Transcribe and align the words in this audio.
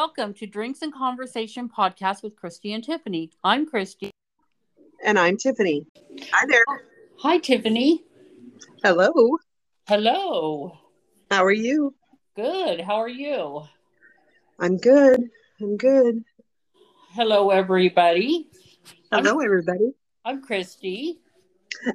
welcome 0.00 0.32
to 0.32 0.46
Drinks 0.46 0.80
and 0.80 0.94
Conversation 0.94 1.68
podcast 1.68 2.22
with 2.22 2.34
Christy 2.34 2.72
and 2.72 2.82
Tiffany. 2.82 3.30
I'm 3.44 3.66
Christy. 3.66 4.10
And 5.04 5.18
I'm 5.18 5.36
Tiffany. 5.36 5.84
Hi 6.32 6.46
there. 6.48 6.64
Hi, 7.18 7.36
Tiffany. 7.36 8.02
Hello. 8.82 9.12
Hello. 9.86 10.78
How 11.30 11.44
are 11.44 11.52
you? 11.52 11.94
Good. 12.34 12.80
How 12.80 12.94
are 12.94 13.10
you? 13.10 13.64
I'm 14.58 14.78
good. 14.78 15.20
I'm 15.60 15.76
good. 15.76 16.24
Hello, 17.10 17.50
everybody. 17.50 18.48
Hello, 19.12 19.38
I'm, 19.38 19.44
everybody. 19.44 19.92
I'm 20.24 20.40
Christy. 20.40 21.18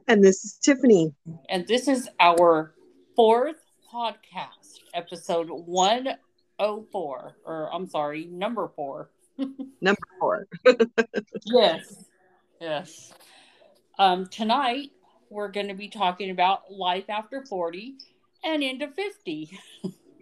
And 0.08 0.24
this 0.24 0.46
is 0.46 0.60
Tiffany. 0.64 1.12
And 1.50 1.66
this 1.68 1.88
is 1.88 2.08
our 2.20 2.76
fourth 3.16 3.66
podcast, 3.92 4.82
episode 4.94 5.50
104, 6.58 7.36
or 7.46 7.74
I'm 7.74 7.88
sorry, 7.88 8.26
number 8.26 8.70
four. 8.76 9.10
Number 9.82 10.08
four. 10.18 10.48
yes. 11.46 12.06
Yes. 12.62 13.14
Um, 14.00 14.28
tonight, 14.28 14.92
we're 15.30 15.50
going 15.50 15.68
to 15.68 15.74
be 15.74 15.90
talking 15.90 16.30
about 16.30 16.72
life 16.72 17.10
after 17.10 17.44
40 17.46 17.96
and 18.46 18.64
into 18.64 18.88
50. 18.88 19.60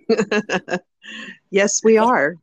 yes, 1.52 1.82
we 1.84 2.00
are. 2.00 2.36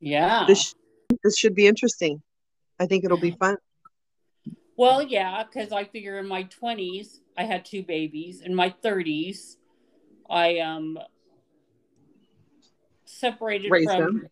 Yeah. 0.00 0.44
This, 0.48 0.74
this 1.22 1.38
should 1.38 1.54
be 1.54 1.68
interesting. 1.68 2.20
I 2.80 2.86
think 2.86 3.04
it'll 3.04 3.20
be 3.20 3.36
fun. 3.38 3.56
Well, 4.76 5.02
yeah, 5.02 5.44
because 5.44 5.72
I 5.72 5.84
figure 5.84 6.18
in 6.18 6.26
my 6.26 6.44
20s, 6.44 7.18
I 7.36 7.44
had 7.44 7.64
two 7.64 7.82
babies. 7.84 8.40
In 8.40 8.54
my 8.54 8.74
30s, 8.82 9.56
I 10.28 10.58
um 10.60 10.98
separated 13.10 13.70
Raised 13.70 13.90
from 13.90 14.00
them. 14.00 14.26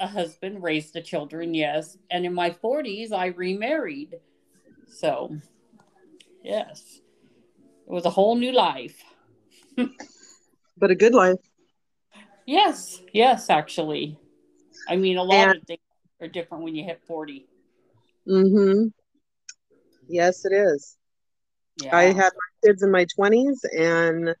a 0.00 0.06
husband, 0.06 0.62
raised 0.62 0.92
the 0.94 1.02
children, 1.02 1.54
yes. 1.54 1.96
And 2.10 2.24
in 2.26 2.34
my 2.34 2.50
40s, 2.50 3.12
I 3.12 3.26
remarried. 3.28 4.20
So, 4.88 5.36
yes, 6.42 7.00
it 7.86 7.90
was 7.92 8.04
a 8.04 8.10
whole 8.10 8.36
new 8.36 8.52
life. 8.52 9.02
But 10.78 10.90
a 10.90 10.94
good 10.94 11.14
life. 11.14 11.38
Yes, 12.46 13.00
yes, 13.14 13.48
actually. 13.48 14.18
I 14.86 14.96
mean, 14.96 15.16
a 15.16 15.22
lot 15.22 15.48
And- 15.48 15.56
of 15.58 15.64
things 15.66 15.80
are 16.20 16.28
different 16.28 16.64
when 16.64 16.74
you 16.74 16.84
hit 16.84 17.00
40. 17.06 17.46
Mm-hmm. 18.28 18.88
Yes, 20.08 20.44
it 20.44 20.52
is. 20.52 20.96
Yeah. 21.82 21.96
I 21.96 22.04
had 22.04 22.32
my 22.34 22.50
kids 22.68 22.82
in 22.82 22.90
my 22.90 23.06
20s 23.18 23.64
and 23.76 24.34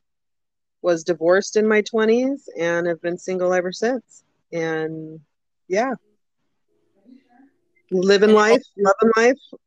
was 0.86 1.02
divorced 1.02 1.56
in 1.56 1.66
my 1.66 1.82
20s 1.82 2.48
and 2.56 2.86
have 2.86 3.02
been 3.02 3.18
single 3.18 3.52
ever 3.52 3.72
since. 3.72 4.22
And 4.52 5.18
yeah, 5.66 5.94
living 7.90 8.30
And 8.30 8.36
life, 8.36 8.62
loving 8.78 9.12
life, 9.16 9.60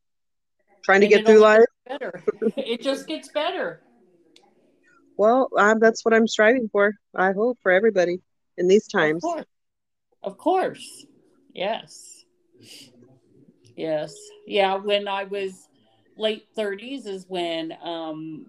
trying 0.85 1.01
to 1.01 1.07
get 1.07 1.25
through 1.25 1.39
life. 1.39 1.65
better. 1.85 2.23
it 2.55 2.81
just 2.81 3.05
gets 3.05 3.27
better. 3.33 3.81
Well, 5.17 5.49
um, 5.57 5.79
that's 5.79 6.05
what 6.05 6.13
I'm 6.13 6.25
striving 6.25 6.69
for. 6.71 6.93
I 7.13 7.33
hope 7.33 7.59
for 7.61 7.73
everybody 7.73 8.21
in 8.57 8.69
these 8.69 8.87
times. 8.87 9.21
Of 9.25 9.29
course. 9.29 9.45
Of 10.23 10.37
course. 10.37 11.05
Yes. 11.53 12.23
Yes. 13.75 14.15
Yeah. 14.47 14.75
When 14.75 15.09
I 15.09 15.25
was 15.25 15.67
late 16.15 16.47
30s 16.55 17.07
is 17.07 17.25
when 17.27 17.73
um, 17.83 18.45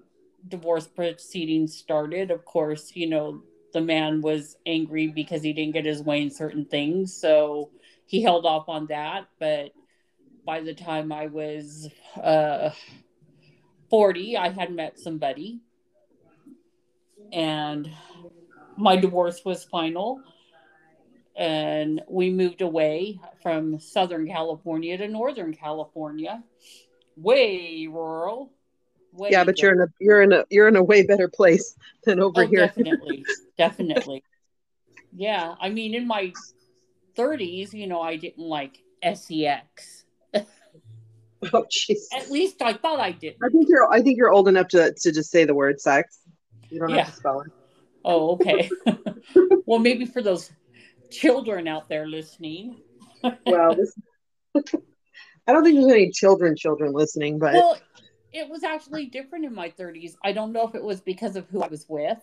divorce 0.48 0.86
proceedings 0.86 1.76
started. 1.76 2.30
Of 2.30 2.44
course, 2.44 2.92
you 2.94 3.08
know, 3.08 3.42
the 3.72 3.80
man 3.80 4.20
was 4.20 4.56
angry 4.66 5.08
because 5.08 5.42
he 5.42 5.52
didn't 5.52 5.74
get 5.74 5.84
his 5.84 6.02
way 6.02 6.22
in 6.22 6.30
certain 6.30 6.64
things. 6.64 7.14
So 7.14 7.70
he 8.06 8.22
held 8.22 8.46
off 8.46 8.68
on 8.68 8.86
that. 8.86 9.28
But 9.38 9.72
by 10.44 10.60
the 10.60 10.74
time 10.74 11.12
I 11.12 11.26
was 11.26 11.88
uh, 12.22 12.70
40, 13.90 14.36
I 14.36 14.48
had 14.50 14.72
met 14.72 14.98
somebody. 14.98 15.60
And 17.32 17.88
my 18.76 18.96
divorce 18.96 19.44
was 19.44 19.62
final 19.64 20.20
and 21.40 22.02
we 22.06 22.30
moved 22.30 22.60
away 22.60 23.18
from 23.42 23.80
Southern 23.80 24.26
California 24.26 24.98
to 24.98 25.08
Northern 25.08 25.54
California, 25.54 26.42
way 27.16 27.86
rural. 27.90 28.52
Way 29.12 29.30
Yeah, 29.32 29.44
but 29.44 29.60
you're 29.60 29.72
in 29.72 29.80
a 29.80 29.86
you're 30.00 30.22
in 30.22 30.32
a 30.32 30.44
you're 30.50 30.68
in 30.68 30.76
a 30.76 30.82
way 30.82 31.04
better 31.04 31.28
place 31.28 31.74
than 32.04 32.20
over 32.20 32.44
oh, 32.44 32.46
here. 32.46 32.66
definitely, 32.66 33.24
definitely. 33.58 34.24
Yeah, 35.12 35.54
I 35.60 35.70
mean, 35.70 35.94
in 35.94 36.06
my 36.06 36.32
30s, 37.16 37.72
you 37.72 37.86
know, 37.88 38.00
I 38.00 38.16
didn't 38.16 38.46
like 38.46 38.78
sex. 39.02 40.04
Oh, 41.54 41.64
jeez. 41.72 42.00
At 42.14 42.30
least 42.30 42.60
I 42.60 42.74
thought 42.74 43.00
I 43.00 43.12
did. 43.12 43.34
I 43.42 43.48
think 43.48 43.66
you're 43.66 43.90
I 43.90 44.02
think 44.02 44.18
you're 44.18 44.30
old 44.30 44.46
enough 44.46 44.68
to 44.68 44.92
to 44.92 45.10
just 45.10 45.30
say 45.30 45.46
the 45.46 45.54
word 45.54 45.80
sex. 45.80 46.18
You 46.68 46.80
don't 46.80 46.90
Yeah. 46.90 47.04
have 47.04 47.14
to 47.14 47.16
spell 47.16 47.40
it. 47.40 47.50
Oh, 48.04 48.32
okay. 48.32 48.68
well, 49.66 49.78
maybe 49.78 50.04
for 50.04 50.20
those 50.20 50.52
children 51.10 51.66
out 51.66 51.88
there 51.88 52.06
listening. 52.06 52.82
Well, 53.46 53.74
this, 53.74 53.94
I 55.46 55.52
don't 55.52 55.64
think 55.64 55.76
there's 55.80 55.92
any 55.92 56.10
children 56.10 56.56
children 56.56 56.92
listening, 56.92 57.38
but 57.38 57.54
Well, 57.54 57.78
it 58.32 58.48
was 58.48 58.64
actually 58.64 59.06
different 59.06 59.44
in 59.44 59.54
my 59.54 59.70
30s. 59.70 60.16
I 60.24 60.32
don't 60.32 60.52
know 60.52 60.66
if 60.66 60.74
it 60.74 60.82
was 60.82 61.00
because 61.00 61.36
of 61.36 61.48
who 61.48 61.62
I 61.62 61.68
was 61.68 61.86
with. 61.88 62.18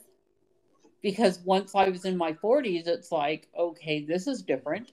Because 1.01 1.39
once 1.39 1.75
I 1.75 1.89
was 1.89 2.05
in 2.05 2.17
my 2.17 2.33
40s, 2.33 2.87
it's 2.87 3.11
like, 3.11 3.47
okay, 3.57 4.03
this 4.05 4.27
is 4.27 4.41
different. 4.41 4.91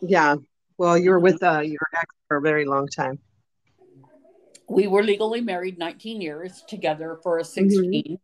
yeah. 0.00 0.36
Well, 0.78 0.96
you 0.98 1.10
were 1.10 1.18
with 1.20 1.42
uh, 1.42 1.60
your 1.60 1.88
ex 1.94 2.14
for 2.28 2.38
a 2.38 2.40
very 2.40 2.64
long 2.64 2.88
time. 2.88 3.18
we 4.68 4.86
were 4.86 5.02
legally 5.02 5.40
married 5.40 5.78
19 5.78 6.20
years 6.20 6.62
together 6.66 7.18
for 7.22 7.38
a 7.38 7.44
16. 7.44 8.18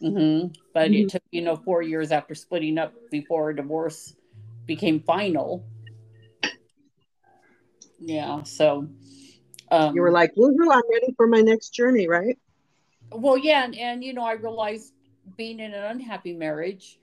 hmm 0.00 0.46
But 0.72 0.92
Mhm. 0.92 1.00
it 1.02 1.08
took, 1.08 1.22
you 1.32 1.42
know, 1.42 1.56
four 1.56 1.82
years 1.82 2.12
after 2.12 2.34
splitting 2.34 2.78
up 2.78 2.94
before 3.10 3.50
a 3.50 3.56
divorce 3.56 4.14
became 4.66 5.00
final. 5.00 5.64
Yeah. 7.98 8.42
So, 8.44 8.88
um, 9.70 9.94
You 9.94 10.02
were 10.02 10.10
like, 10.10 10.34
"Woohoo! 10.34 10.72
I'm 10.72 10.82
ready 10.90 11.14
for 11.16 11.26
my 11.26 11.40
next 11.40 11.70
journey." 11.70 12.08
Right? 12.08 12.36
Well, 13.12 13.38
yeah, 13.38 13.64
and, 13.64 13.76
and 13.76 14.04
you 14.04 14.12
know, 14.12 14.24
I 14.24 14.32
realized 14.32 14.92
being 15.36 15.60
in 15.60 15.72
an 15.74 15.84
unhappy 15.84 16.34
marriage, 16.34 16.98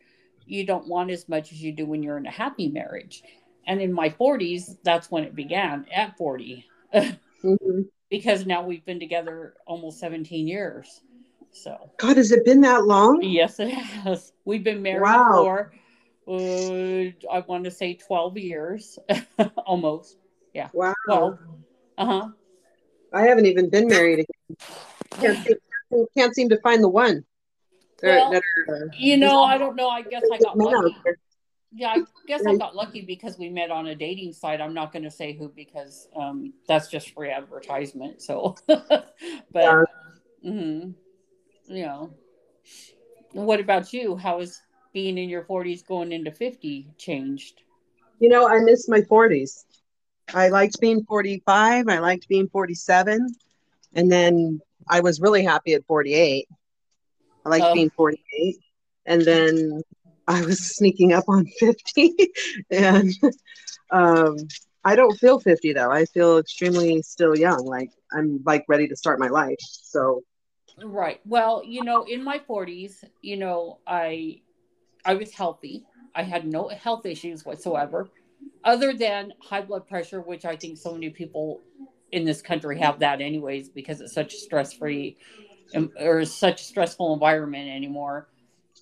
you 0.46 0.66
don't 0.66 0.88
want 0.88 1.12
as 1.12 1.28
much 1.28 1.52
as 1.52 1.62
you 1.62 1.72
do 1.72 1.86
when 1.86 2.04
you're 2.04 2.18
in 2.18 2.26
a 2.26 2.32
happy 2.32 2.70
marriage. 2.70 3.24
And 3.68 3.82
in 3.82 3.92
my 3.92 4.10
40s, 4.10 4.78
that's 4.84 5.10
when 5.10 5.24
it 5.24 5.36
began 5.36 5.86
at 5.94 6.18
40, 6.18 6.66
hmm 7.42 7.82
because 8.10 8.46
now 8.46 8.64
we've 8.64 8.86
been 8.86 9.00
together 9.00 9.56
almost 9.66 10.00
17 10.00 10.48
years. 10.48 11.02
So, 11.52 11.90
God, 11.98 12.18
has 12.18 12.32
it 12.32 12.46
been 12.46 12.62
that 12.62 12.86
long? 12.86 13.22
yes, 13.24 13.60
it 13.60 13.70
has. 13.70 14.32
We've 14.46 14.64
been 14.64 14.82
married 14.84 15.02
Wow. 15.02 15.32
for, 15.34 15.72
uh, 16.28 17.34
I 17.34 17.40
want 17.48 17.64
to 17.64 17.72
say 17.72 17.96
12 17.96 18.38
years, 18.38 19.00
almost. 19.66 20.18
Yeah. 20.54 20.70
Wow. 20.74 20.94
12. 21.06 21.40
Uh 21.98 22.06
huh. 22.06 22.30
I 23.16 23.24
haven't 23.24 23.46
even 23.48 23.70
been 23.70 23.88
married 23.96 24.20
again. 24.20 24.58
Can't, 25.20 25.40
seem- 25.48 26.06
can't 26.18 26.36
seem 26.36 26.50
to 26.50 26.60
find 26.62 26.84
the 26.84 26.90
one. 26.90 27.24
Well, 28.04 28.30
that 28.32 28.44
are, 28.68 28.76
uh, 28.76 28.88
You 29.00 29.18
know, 29.18 29.42
I 29.42 29.58
don't 29.58 29.76
know. 29.76 29.90
I 29.90 30.02
guess 30.02 30.24
I 30.32 30.38
got 30.38 30.58
lucky. 30.58 30.96
Yeah, 31.72 31.90
I 31.90 32.04
guess 32.28 32.46
I 32.46 32.56
got 32.56 32.76
lucky 32.76 33.02
because 33.02 33.38
we 33.38 33.50
met 33.50 33.72
on 33.72 33.88
a 33.88 33.96
dating 33.96 34.34
site. 34.34 34.62
I'm 34.62 34.74
not 34.74 34.94
going 34.94 35.04
to 35.04 35.12
say 35.12 35.34
who 35.34 35.50
because 35.50 36.08
um, 36.16 36.54
that's 36.68 36.90
just 36.90 37.12
free 37.12 37.32
advertisement. 37.32 38.22
So, 38.22 38.56
but 38.68 39.04
Yeah. 39.54 39.84
mhm, 40.46 40.94
you 41.68 41.86
know, 41.86 42.14
what 43.34 43.60
about 43.60 43.92
you? 43.94 44.16
How 44.16 44.40
is 44.42 44.62
being 44.94 45.18
in 45.18 45.28
your 45.30 45.44
40s 45.44 45.86
going 45.86 46.12
into 46.12 46.32
50 46.32 46.88
changed? 46.98 47.62
You 48.20 48.30
know, 48.30 48.48
I 48.48 48.60
miss 48.60 48.88
my 48.88 49.02
40s. 49.02 49.66
I 50.34 50.50
liked 50.50 50.80
being 50.80 51.04
45. 51.04 51.88
I 51.88 52.00
liked 52.00 52.28
being 52.28 52.48
47. 52.50 53.28
And 53.94 54.12
then 54.12 54.62
I 54.90 55.00
was 55.02 55.22
really 55.22 55.44
happy 55.44 55.74
at 55.74 55.86
48. 55.86 56.48
I 57.46 57.50
liked 57.50 57.66
Oh. 57.66 57.74
being 57.74 57.92
48. 57.96 58.58
And 59.06 59.22
then 59.22 59.82
I 60.28 60.44
was 60.44 60.60
sneaking 60.76 61.14
up 61.14 61.26
on 61.28 61.46
50. 61.60 62.14
and 62.72 63.12
um, 63.92 64.36
I 64.84 64.96
don't 64.96 65.18
feel 65.18 65.40
50 65.40 65.74
though. 65.74 65.92
I 65.92 66.06
feel 66.06 66.38
extremely 66.38 67.02
still 67.02 67.36
young. 67.38 67.66
Like 67.66 67.90
I'm 68.12 68.42
like 68.46 68.66
ready 68.68 68.88
to 68.88 68.96
start 68.96 69.20
my 69.20 69.28
life. 69.28 69.58
So, 69.62 70.22
Right. 70.84 71.22
Well, 71.26 71.64
you 71.66 71.84
know, 71.84 72.04
in 72.04 72.24
my 72.24 72.40
40s, 72.40 73.04
you 73.22 73.38
know, 73.38 73.80
I 73.88 74.42
I 75.06 75.14
was 75.16 75.34
healthy. 75.34 75.86
I 76.16 76.24
had 76.24 76.46
no 76.48 76.68
health 76.70 77.06
issues 77.06 77.46
whatsoever, 77.46 78.10
other 78.64 78.94
than 78.94 79.34
high 79.40 79.62
blood 79.62 79.88
pressure, 79.88 80.22
which 80.22 80.46
I 80.46 80.56
think 80.56 80.78
so 80.78 80.94
many 80.94 81.10
people 81.10 81.62
in 82.12 82.26
this 82.26 82.42
country 82.42 82.80
have 82.80 83.00
that 83.00 83.22
anyways 83.22 83.70
because 83.70 84.02
it's 84.02 84.14
such 84.14 84.34
a 84.34 84.38
stress 84.38 84.74
free 84.74 85.18
or 86.00 86.24
such 86.26 86.62
a 86.62 86.64
stressful 86.64 87.14
environment 87.14 87.70
anymore. 87.70 88.28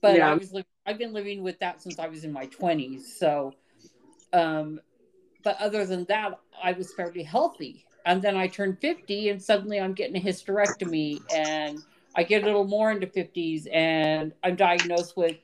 but 0.02 0.16
Yeah. 0.18 0.32
I 0.32 0.34
was 0.36 0.54
li- 0.54 0.66
I've 0.86 0.98
been 0.98 1.14
living 1.14 1.44
with 1.44 1.60
that 1.60 1.82
since 1.82 1.98
I 2.00 2.08
was 2.08 2.24
in 2.26 2.32
my 2.34 2.48
20s. 2.48 3.18
So, 3.18 3.54
um, 4.34 4.82
but 5.44 5.60
other 5.62 5.86
than 5.86 6.06
that, 6.06 6.40
I 6.62 6.74
was 6.74 6.94
fairly 6.94 7.24
healthy. 7.24 7.86
And 8.06 8.22
then 8.22 8.36
I 8.36 8.48
turned 8.48 8.80
50, 8.80 9.30
and 9.30 9.42
suddenly 9.42 9.80
I'm 9.80 9.94
getting 9.94 10.18
a 10.18 10.20
hysterectomy, 10.20 11.22
and 11.32 11.80
I 12.16 12.24
get 12.24 12.44
a 12.44 12.46
little 12.46 12.66
more 12.68 12.92
into 12.92 13.08
50s, 13.08 13.68
and 13.72 14.34
I'm 14.44 14.56
diagnosed 14.58 15.16
with 15.16 15.38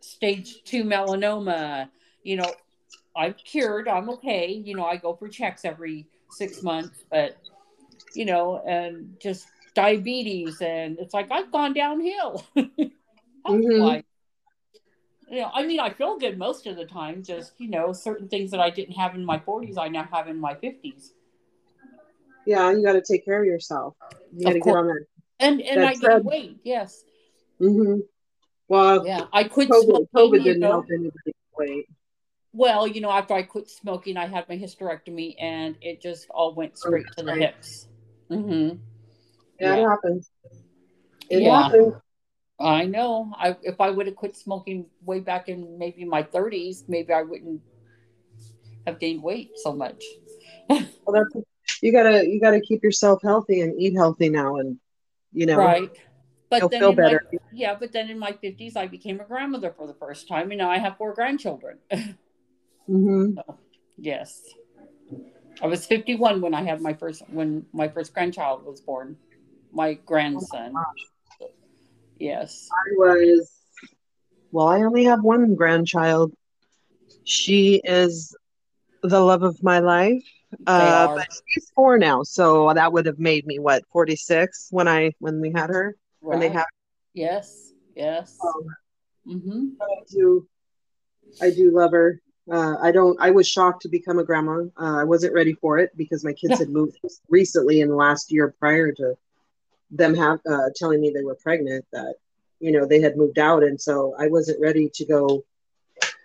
stage 0.00 0.64
two 0.64 0.82
melanoma. 0.84 1.88
You 2.24 2.36
know, 2.36 2.56
I'm 3.16 3.34
cured. 3.34 3.88
I'm 3.88 4.08
okay. 4.10 4.52
You 4.52 4.74
know, 4.76 4.84
I 4.84 4.96
go 4.96 5.14
for 5.14 5.28
checks 5.28 5.64
every 5.64 6.06
six 6.30 6.62
months, 6.62 7.04
but 7.10 7.36
you 8.14 8.24
know, 8.24 8.62
and 8.66 9.16
just 9.20 9.46
diabetes, 9.74 10.60
and 10.60 10.98
it's 10.98 11.14
like 11.14 11.30
I've 11.30 11.50
gone 11.50 11.72
downhill. 11.74 12.44
health-wise. 13.44 14.02
You 15.28 15.40
know, 15.40 15.50
I 15.54 15.64
mean, 15.64 15.80
I 15.80 15.90
feel 15.90 16.18
good 16.18 16.36
most 16.36 16.66
of 16.66 16.76
the 16.76 16.84
time. 16.84 17.22
Just 17.22 17.52
you 17.58 17.68
know, 17.68 17.92
certain 17.92 18.28
things 18.28 18.50
that 18.50 18.60
I 18.60 18.70
didn't 18.70 18.94
have 18.94 19.14
in 19.14 19.24
my 19.24 19.38
40s, 19.38 19.78
I 19.78 19.88
now 19.88 20.06
have 20.12 20.28
in 20.28 20.38
my 20.38 20.54
50s, 20.54 21.12
Yeah, 22.46 22.70
you 22.70 22.82
got 22.82 22.92
to 22.92 23.02
take 23.02 23.24
care 23.24 23.40
of 23.40 23.46
yourself. 23.46 23.94
You 24.36 24.44
got 24.46 24.52
to 24.52 24.60
get 24.60 24.76
on 24.76 24.86
that. 24.88 25.06
and 25.40 25.60
and 25.62 25.84
I 25.84 25.94
gained 25.94 26.24
weight. 26.24 26.58
Yes, 26.64 27.04
hmm 27.58 28.00
Well, 28.68 29.06
yeah, 29.06 29.26
I 29.32 29.44
quit 29.44 29.70
COVID, 29.70 29.84
smoking. 29.84 30.08
COVID 30.14 30.44
didn't 30.44 30.60
know. 30.60 30.68
help 30.68 30.86
anybody 30.90 31.32
weight. 31.56 31.88
Well, 32.52 32.86
you 32.86 33.00
know, 33.00 33.10
after 33.10 33.34
I 33.34 33.42
quit 33.42 33.70
smoking, 33.70 34.16
I 34.16 34.26
had 34.26 34.48
my 34.48 34.56
hysterectomy, 34.58 35.36
and 35.40 35.76
it 35.80 36.02
just 36.02 36.28
all 36.30 36.54
went 36.54 36.76
straight 36.78 37.06
to 37.16 37.24
the 37.24 37.30
Right. 37.30 37.40
hips. 37.40 37.88
hmm 38.28 38.70
Yeah, 39.58 39.76
it 39.76 39.88
happens. 39.88 40.30
It 41.30 41.42
Yeah. 41.42 41.62
happens. 41.62 41.94
I 42.60 42.84
know. 42.84 43.32
I 43.36 43.56
if 43.62 43.80
I 43.80 43.90
would 43.90 44.06
have 44.06 44.16
quit 44.16 44.36
smoking 44.36 44.86
way 45.04 45.20
back 45.20 45.48
in 45.48 45.78
maybe 45.78 46.04
my 46.04 46.22
30s, 46.22 46.84
maybe 46.88 47.12
I 47.12 47.22
wouldn't 47.22 47.62
have 48.86 48.98
gained 48.98 49.22
weight 49.22 49.50
so 49.58 49.72
much. 49.72 50.04
Well, 51.06 51.14
that's 51.14 51.44
you 51.82 51.92
gotta 51.92 52.26
you 52.28 52.40
gotta 52.40 52.60
keep 52.60 52.82
yourself 52.82 53.20
healthy 53.22 53.60
and 53.60 53.80
eat 53.80 53.94
healthy 53.94 54.28
now, 54.28 54.56
and 54.56 54.78
you 55.32 55.46
know 55.46 55.58
Right. 55.58 55.90
But 56.50 56.70
then 56.70 56.80
feel 56.80 56.90
in 56.90 57.00
my, 57.00 57.12
better. 57.12 57.22
yeah, 57.50 57.74
but 57.78 57.92
then 57.92 58.10
in 58.10 58.18
my 58.18 58.32
50s, 58.32 58.76
I 58.76 58.86
became 58.86 59.20
a 59.20 59.24
grandmother 59.24 59.72
for 59.76 59.86
the 59.86 59.94
first 59.94 60.28
time, 60.28 60.50
and 60.50 60.58
now 60.58 60.70
I 60.70 60.78
have 60.78 60.96
four 60.98 61.14
grandchildren. 61.14 61.78
hmm 62.86 63.34
yes. 63.98 64.42
I 65.60 65.66
was 65.66 65.86
51 65.86 66.40
when 66.40 66.54
I 66.54 66.62
had 66.62 66.80
my 66.80 66.94
first 66.94 67.22
when 67.28 67.66
my 67.72 67.88
first 67.88 68.14
grandchild 68.14 68.64
was 68.64 68.80
born, 68.80 69.16
my 69.72 69.94
grandson. 69.94 70.74
Yes. 72.18 72.68
I 72.72 72.90
was 72.96 73.50
well. 74.50 74.68
I 74.68 74.82
only 74.82 75.04
have 75.04 75.22
one 75.22 75.54
grandchild. 75.54 76.32
She 77.24 77.80
is 77.84 78.34
the 79.02 79.20
love 79.20 79.42
of 79.42 79.62
my 79.62 79.78
life. 79.78 80.22
Uh, 80.66 81.14
but 81.14 81.28
she's 81.48 81.70
four 81.74 81.96
now, 81.96 82.22
so 82.22 82.72
that 82.74 82.92
would 82.92 83.06
have 83.06 83.18
made 83.18 83.46
me 83.46 83.58
what 83.58 83.82
forty 83.90 84.16
six 84.16 84.68
when 84.70 84.86
I 84.86 85.12
when 85.18 85.40
we 85.40 85.50
had 85.54 85.70
her 85.70 85.96
when 86.20 86.40
they 86.40 86.48
Right. 86.48 86.56
had. 86.56 86.66
Yes. 87.14 87.72
Yes. 87.96 88.38
Um, 88.44 89.40
hmm 89.40 89.68
I 89.80 90.02
do, 90.10 90.46
I 91.40 91.50
do 91.50 91.70
love 91.70 91.92
her. 91.92 92.20
Uh, 92.50 92.76
I 92.82 92.90
don't. 92.90 93.16
I 93.20 93.30
was 93.30 93.48
shocked 93.48 93.82
to 93.82 93.88
become 93.88 94.18
a 94.18 94.24
grandma. 94.24 94.64
Uh, 94.80 94.96
I 95.00 95.04
wasn't 95.04 95.32
ready 95.34 95.52
for 95.54 95.78
it 95.78 95.90
because 95.96 96.24
my 96.24 96.32
kids 96.32 96.58
had 96.58 96.70
moved 96.70 96.98
recently 97.28 97.80
in 97.80 97.88
the 97.88 97.94
last 97.94 98.32
year 98.32 98.54
prior 98.58 98.92
to 98.92 99.14
them 99.90 100.14
have 100.14 100.40
uh, 100.50 100.70
telling 100.74 101.00
me 101.00 101.10
they 101.10 101.22
were 101.22 101.36
pregnant. 101.36 101.84
That 101.92 102.14
you 102.58 102.72
know 102.72 102.84
they 102.86 103.00
had 103.00 103.16
moved 103.16 103.38
out, 103.38 103.62
and 103.62 103.80
so 103.80 104.14
I 104.18 104.26
wasn't 104.28 104.60
ready 104.60 104.90
to 104.94 105.04
go. 105.04 105.44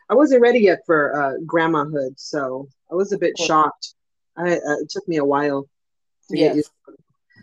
I 0.10 0.16
wasn't 0.16 0.42
ready 0.42 0.60
yet 0.60 0.80
for 0.86 1.14
uh, 1.22 1.34
grandmahood, 1.46 2.14
so 2.18 2.68
I 2.92 2.96
was 2.96 3.12
a 3.12 3.18
bit 3.18 3.34
Cool. 3.38 3.46
shocked. 3.46 3.94
I 4.38 4.54
uh, 4.54 4.78
it 4.82 4.90
took 4.90 5.08
me 5.08 5.18
a 5.18 5.26
while 5.26 5.68
to 6.30 6.38
Yes. 6.38 6.50
get 6.50 6.56
used. 6.56 6.72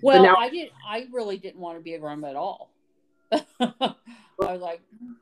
Well, 0.02 0.22
now- 0.22 0.36
I 0.36 0.48
did. 0.50 0.70
I 0.86 1.06
really 1.12 1.38
didn't 1.38 1.60
want 1.60 1.78
to 1.78 1.82
be 1.82 1.94
a 1.94 1.98
grandma 1.98 2.30
at 2.30 2.36
all. 2.36 2.70
I 3.32 3.94
was 4.38 4.60
like, 4.60 4.80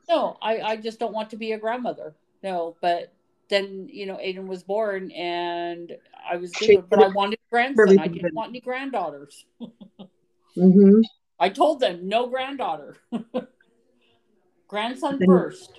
no, 0.09 0.37
I, 0.41 0.59
I 0.61 0.75
just 0.77 0.99
don't 0.99 1.13
want 1.13 1.29
to 1.31 1.37
be 1.37 1.51
a 1.51 1.57
grandmother. 1.57 2.13
No, 2.43 2.75
but 2.81 3.11
then 3.49 3.87
you 3.91 4.05
know, 4.05 4.15
Aiden 4.17 4.47
was 4.47 4.63
born, 4.63 5.11
and 5.11 5.91
I 6.29 6.37
was 6.37 6.51
good, 6.51 6.89
but 6.89 7.01
I 7.01 7.07
wanted 7.09 7.39
grandson. 7.51 7.99
I 7.99 8.07
didn't 8.07 8.33
want 8.33 8.49
any 8.49 8.61
granddaughters. 8.61 9.45
hmm 10.55 11.01
I 11.39 11.49
told 11.49 11.79
them 11.79 12.07
no 12.07 12.27
granddaughter. 12.27 12.95
Grandson 14.67 15.19
Then- 15.19 15.27
first. 15.27 15.71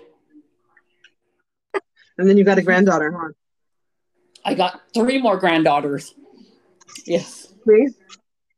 And 2.17 2.29
then 2.29 2.39
you 2.39 2.45
got 2.45 2.59
a 2.59 2.63
granddaughter, 2.63 3.11
huh? 3.11 3.33
I 4.45 4.55
got 4.55 4.83
three 4.95 5.21
more 5.21 5.37
granddaughters. 5.37 6.15
Yes. 7.07 7.53
See? 7.67 7.89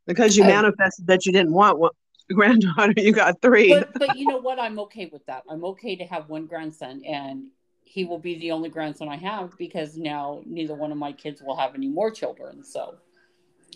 Because 0.07 0.37
you 0.37 0.45
I- 0.45 0.49
manifested 0.49 1.07
that 1.07 1.25
you 1.25 1.33
didn't 1.33 1.53
want 1.55 1.79
one 1.79 1.93
granddaughter, 2.31 2.93
you 2.99 3.13
got 3.13 3.41
three. 3.41 3.71
but 3.73 3.95
but 3.95 4.17
you 4.17 4.27
know 4.27 4.39
what? 4.39 4.59
I'm 4.59 4.79
okay 4.81 5.09
with 5.11 5.25
that. 5.27 5.45
I'm 5.49 5.65
okay 5.65 5.97
to 5.97 6.05
have 6.05 6.29
one 6.29 6.45
grandson, 6.47 7.03
and 7.07 7.47
he 7.87 8.05
will 8.05 8.19
be 8.19 8.39
the 8.39 8.51
only 8.51 8.69
grandson 8.69 9.09
I 9.09 9.17
have 9.17 9.57
because 9.57 9.97
now 9.97 10.43
neither 10.45 10.75
one 10.75 10.93
of 10.93 10.99
my 10.99 11.13
kids 11.13 11.41
will 11.41 11.57
have 11.57 11.75
any 11.75 11.89
more 11.89 12.11
children. 12.11 12.63
So, 12.65 12.97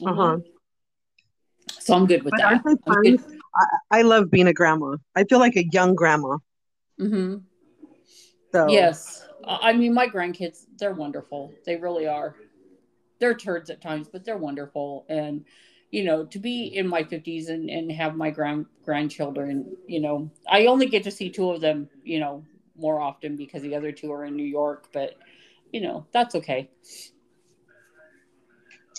Mhm. 0.00 0.08
Uh-huh. 0.08 0.38
so 1.78 1.94
I'm 1.94 2.06
good 2.06 2.24
with 2.24 2.32
But 2.32 2.40
that. 2.40 2.62
good. 3.02 3.20
I 3.90 4.02
love 4.02 4.30
being 4.30 4.48
a 4.48 4.52
grandma. 4.52 4.96
I 5.14 5.24
feel 5.24 5.38
like 5.38 5.56
a 5.56 5.64
young 5.72 5.94
grandma. 5.94 6.38
Mhm. 6.98 7.44
So 8.52 8.68
Yes, 8.68 9.26
I 9.44 9.70
I 9.70 9.72
mean 9.72 9.94
my 9.94 10.06
grandkids. 10.06 10.66
They're 10.78 10.94
wonderful. 10.94 11.52
They 11.64 11.76
really 11.76 12.06
are. 12.06 12.34
They're 13.20 13.34
turds 13.34 13.70
at 13.70 13.80
times, 13.80 14.08
but 14.08 14.24
they're 14.24 14.38
wonderful. 14.38 15.04
And 15.08 15.44
you 15.90 16.04
know, 16.04 16.24
to 16.26 16.38
be 16.38 16.66
in 16.76 16.86
my 16.86 17.02
50s 17.02 17.48
and, 17.48 17.68
and 17.68 17.90
have 17.90 18.14
my 18.16 18.30
grand 18.30 18.66
grandchildren, 18.84 19.76
you 19.86 20.00
know, 20.00 20.30
I 20.48 20.66
only 20.66 20.86
get 20.86 21.02
to 21.04 21.10
see 21.10 21.30
two 21.30 21.50
of 21.50 21.60
them, 21.60 21.88
you 22.04 22.20
know, 22.20 22.44
more 22.80 23.00
often 23.00 23.36
because 23.36 23.62
the 23.62 23.74
other 23.74 23.92
two 23.92 24.12
are 24.12 24.24
in 24.24 24.36
New 24.36 24.44
York, 24.44 24.88
but 24.92 25.16
you 25.72 25.80
know, 25.80 26.06
that's 26.12 26.34
okay. 26.34 26.68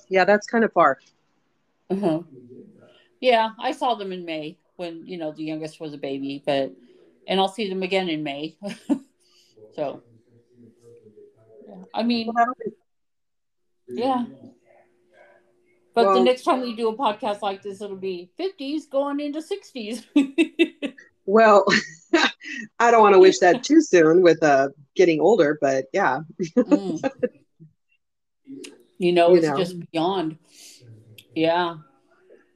yeah, 0.08 0.24
that's 0.24 0.48
kind 0.48 0.64
of 0.64 0.72
far. 0.72 1.00
Uh-huh. 1.90 2.22
Yeah, 3.20 3.50
I 3.60 3.72
saw 3.72 3.96
them 3.96 4.12
in 4.12 4.24
May 4.26 4.58
when, 4.78 5.06
you 5.06 5.18
know, 5.18 5.32
the 5.32 5.44
youngest 5.44 5.80
was 5.80 5.94
a 5.94 5.98
baby, 5.98 6.42
but 6.46 6.72
and 7.28 7.40
I'll 7.40 7.48
see 7.48 7.70
them 7.70 7.84
again 7.84 8.10
in 8.10 8.24
May. 8.24 8.56
so 9.76 10.02
yeah. 11.68 11.76
I 11.94 12.04
mean, 12.04 12.32
Well, 12.34 12.54
yeah. 13.88 14.26
But 15.94 16.14
the 16.14 16.24
next 16.24 16.44
time 16.44 16.62
we 16.62 16.74
do 16.74 16.88
a 16.88 16.96
podcast 16.96 17.42
like 17.42 17.62
this, 17.62 17.82
it'll 17.82 17.98
be 17.98 18.32
50s 18.40 18.90
going 18.90 19.20
into 19.20 19.42
60s. 19.42 20.06
Well, 21.26 21.66
I 22.80 22.92
don't 22.92 23.02
want 23.02 23.14
to 23.14 23.20
wish 23.20 23.40
that 23.40 23.64
too 23.64 23.82
soon 23.82 24.22
with 24.22 24.42
uh 24.44 24.70
getting 24.96 25.20
older, 25.20 25.58
but 25.62 25.86
yeah. 25.94 26.22
Mm. 26.58 27.10
You 28.98 29.14
know, 29.14 29.32
You 29.32 29.38
it's 29.40 29.48
know. 29.48 29.58
just 29.58 29.92
beyond. 29.92 30.38
Yeah. 31.36 31.78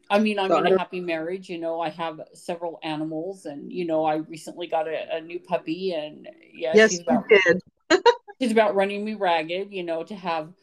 I 0.09 0.19
mean, 0.19 0.37
I'm 0.37 0.51
So 0.51 0.57
in 0.57 0.67
a 0.73 0.77
happy 0.77 0.99
marriage. 0.99 1.49
You 1.49 1.57
know, 1.57 1.81
I 1.81 1.89
have 1.89 2.21
several 2.33 2.79
animals, 2.83 3.45
and 3.45 3.71
you 3.71 3.85
know, 3.85 4.05
I 4.05 4.17
recently 4.17 4.67
got 4.67 4.87
a, 4.87 5.15
a 5.15 5.21
new 5.21 5.39
puppy, 5.39 5.93
and 5.93 6.29
yeah, 6.53 6.73
yes, 6.75 6.91
she's 6.91 7.01
about 7.01 7.23
did. 7.27 7.61
she's 8.39 8.51
about 8.51 8.75
running 8.75 9.03
me 9.03 9.15
ragged. 9.15 9.71
You 9.73 9.83
know, 9.83 10.03
to 10.03 10.15
have 10.15 10.53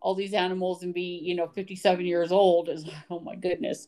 all 0.00 0.14
these 0.14 0.32
animals 0.32 0.82
and 0.82 0.94
be 0.94 1.20
you 1.22 1.34
know 1.34 1.48
57 1.48 2.06
years 2.06 2.32
old 2.32 2.68
is 2.70 2.86
oh 3.10 3.20
my 3.20 3.34
goodness. 3.34 3.86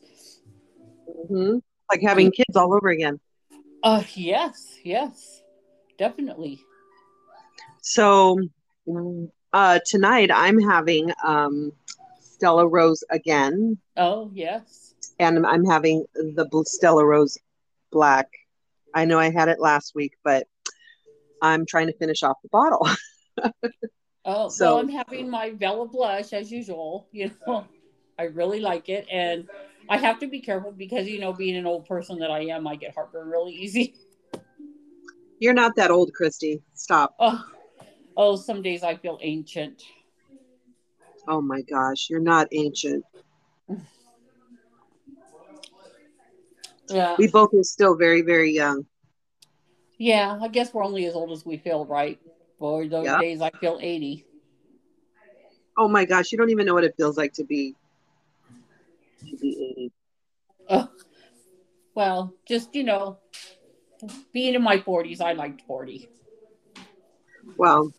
hmm 1.27 1.57
Like 1.89 2.01
having 2.01 2.31
kids 2.31 2.55
all 2.55 2.73
over 2.73 2.89
again. 2.89 3.19
Uh, 3.83 4.03
yes, 4.13 4.77
yes, 4.83 5.41
definitely. 5.97 6.59
So 7.81 8.39
uh 9.53 9.79
tonight 9.85 10.29
I'm 10.33 10.59
having 10.59 11.11
um 11.23 11.71
Stella 12.19 12.67
Rosa 12.67 13.05
again, 13.09 13.77
Oh 13.97 14.29
yes. 14.33 14.93
and 15.19 15.45
I'm 15.45 15.65
having 15.65 16.05
the 16.15 16.47
Stella 16.65 17.05
Rosa 17.05 17.39
Black. 17.91 18.27
I 18.93 19.05
know 19.05 19.19
I 19.19 19.29
had 19.31 19.47
it 19.49 19.59
last 19.59 19.93
week, 19.95 20.13
but 20.23 20.47
I'm 21.41 21.65
trying 21.65 21.87
to 21.87 21.93
finish 21.97 22.23
off 22.23 22.37
the 22.43 22.49
bottle. 22.49 22.87
Oh, 24.23 24.49
So- 24.49 24.65
well, 24.75 24.77
I'm 24.77 24.89
having 24.89 25.31
my 25.31 25.49
Bella 25.49 25.87
blush 25.87 26.31
as 26.31 26.51
usual. 26.51 27.07
You 27.11 27.31
know, 27.47 27.65
I 28.19 28.23
really 28.25 28.59
like 28.59 28.87
it, 28.87 29.07
and 29.11 29.49
I 29.91 29.97
have 29.97 30.19
to 30.19 30.27
be 30.27 30.39
careful 30.39 30.71
because 30.71 31.09
you 31.09 31.19
know, 31.19 31.33
being 31.33 31.57
an 31.57 31.65
old 31.65 31.85
person 31.85 32.17
that 32.19 32.31
I 32.31 32.45
am, 32.45 32.65
I 32.65 32.77
get 32.77 32.95
heartburn 32.95 33.27
really 33.29 33.51
easy. 33.51 33.93
You're 35.39 35.53
not 35.53 35.75
that 35.75 35.91
old, 35.91 36.13
Christy. 36.13 36.61
Stop. 36.75 37.13
Oh, 37.19 37.43
oh, 38.15 38.35
some 38.37 38.61
days 38.61 38.83
I 38.83 38.95
feel 38.95 39.19
ancient. 39.21 39.83
Oh 41.27 41.41
my 41.41 41.61
gosh, 41.63 42.07
you're 42.09 42.21
not 42.21 42.47
ancient. 42.53 43.03
Yeah, 46.87 47.15
We 47.17 47.27
both 47.27 47.53
are 47.53 47.63
still 47.63 47.95
very, 47.95 48.21
very 48.21 48.51
young. 48.51 48.85
Yeah, 49.97 50.39
I 50.41 50.47
guess 50.47 50.73
we're 50.73 50.85
only 50.85 51.05
as 51.05 51.15
old 51.15 51.31
as 51.31 51.45
we 51.45 51.57
feel, 51.57 51.85
right? 51.85 52.19
Boy, 52.59 52.87
those 52.87 53.05
Yeah. 53.05 53.19
days 53.19 53.41
I 53.41 53.49
feel 53.49 53.77
80. 53.81 54.25
Oh 55.77 55.87
my 55.87 56.05
gosh, 56.05 56.31
you 56.31 56.37
don't 56.37 56.49
even 56.49 56.65
know 56.65 56.75
what 56.75 56.83
it 56.83 56.95
feels 56.97 57.17
like 57.17 57.33
to 57.33 57.43
be 57.43 57.75
to 59.29 59.37
be 59.37 59.60
80. 60.69 60.81
Ugh. 60.81 60.89
well, 61.95 62.33
just, 62.47 62.73
you 62.75 62.83
know, 62.83 63.17
being 64.33 64.55
in 64.55 64.61
my 64.61 64.77
40s, 64.77 65.21
I 65.21 65.33
liked 65.33 65.61
40. 65.67 66.09
Well, 67.57 67.91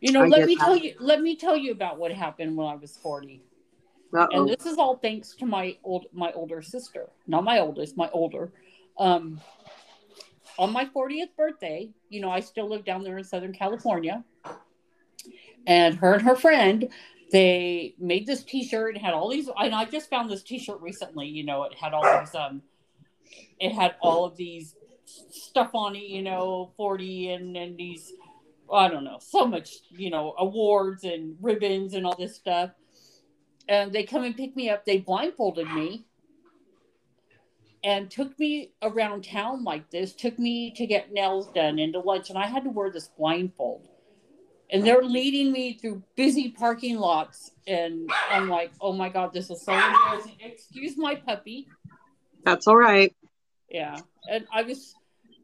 You 0.00 0.12
know, 0.12 0.22
I 0.22 0.28
let 0.28 0.46
me 0.46 0.54
that. 0.54 0.64
tell 0.64 0.76
you 0.76 0.94
let 1.00 1.20
me 1.22 1.36
tell 1.36 1.56
you 1.56 1.72
about 1.72 1.98
what 1.98 2.12
happened 2.12 2.56
when 2.56 2.66
I 2.66 2.76
was 2.76 2.96
40. 2.96 3.42
And 4.12 4.22
uh-oh. 4.22 4.46
this 4.46 4.64
is 4.64 4.78
all 4.78 4.96
thanks 4.96 5.34
to 5.36 5.46
my 5.46 5.76
old 5.84 6.06
my 6.12 6.32
older 6.32 6.62
sister. 6.62 7.08
Not 7.26 7.44
my 7.44 7.58
oldest, 7.58 7.96
my 7.96 8.08
older. 8.10 8.52
Um 8.98 9.40
on 10.58 10.72
my 10.72 10.84
40th 10.86 11.36
birthday, 11.36 11.88
you 12.08 12.20
know, 12.20 12.30
I 12.30 12.40
still 12.40 12.68
live 12.68 12.84
down 12.84 13.02
there 13.04 13.18
in 13.18 13.24
Southern 13.24 13.52
California. 13.52 14.24
And 15.66 15.94
her 15.96 16.14
and 16.14 16.22
her 16.22 16.34
friend, 16.34 16.88
they 17.30 17.94
made 17.98 18.26
this 18.26 18.42
t-shirt, 18.42 18.96
had 18.96 19.14
all 19.14 19.28
these 19.30 19.48
and 19.56 19.74
I 19.74 19.84
just 19.84 20.10
found 20.10 20.30
this 20.30 20.42
t-shirt 20.42 20.80
recently, 20.80 21.26
you 21.26 21.44
know, 21.44 21.64
it 21.64 21.74
had 21.74 21.92
all 21.92 22.20
these 22.20 22.34
um 22.34 22.62
it 23.60 23.72
had 23.72 23.96
all 24.00 24.24
of 24.24 24.36
these 24.36 24.74
stuff 25.04 25.70
on 25.74 25.96
it, 25.96 26.04
you 26.04 26.22
know, 26.22 26.72
40 26.76 27.30
and 27.32 27.56
and 27.56 27.76
these 27.76 28.12
I 28.72 28.88
don't 28.88 29.04
know, 29.04 29.18
so 29.20 29.46
much, 29.46 29.76
you 29.90 30.10
know, 30.10 30.34
awards 30.38 31.04
and 31.04 31.36
ribbons 31.40 31.94
and 31.94 32.04
all 32.06 32.16
this 32.16 32.36
stuff. 32.36 32.70
And 33.68 33.92
they 33.92 34.04
come 34.04 34.24
and 34.24 34.36
pick 34.36 34.56
me 34.56 34.70
up. 34.70 34.84
They 34.84 34.98
blindfolded 34.98 35.70
me 35.72 36.04
and 37.84 38.10
took 38.10 38.38
me 38.38 38.72
around 38.82 39.24
town 39.24 39.64
like 39.64 39.90
this, 39.90 40.14
took 40.14 40.38
me 40.38 40.70
to 40.72 40.86
get 40.86 41.12
nails 41.12 41.48
done 41.48 41.78
and 41.78 41.92
to 41.92 42.00
lunch. 42.00 42.30
And 42.30 42.38
I 42.38 42.46
had 42.46 42.64
to 42.64 42.70
wear 42.70 42.90
this 42.90 43.08
blindfold. 43.08 43.87
And 44.70 44.86
they're 44.86 45.02
leading 45.02 45.50
me 45.50 45.72
through 45.74 46.02
busy 46.14 46.50
parking 46.50 46.98
lots. 46.98 47.52
And 47.66 48.10
I'm 48.30 48.48
like, 48.48 48.72
oh 48.80 48.92
my 48.92 49.08
God, 49.08 49.32
this 49.32 49.50
is 49.50 49.62
so 49.62 49.72
embarrassing. 49.72 50.36
Excuse 50.40 50.96
my 50.96 51.14
puppy. 51.14 51.68
That's 52.44 52.66
all 52.66 52.76
right. 52.76 53.14
Yeah. 53.70 54.00
And 54.30 54.46
I 54.52 54.62
was, 54.62 54.94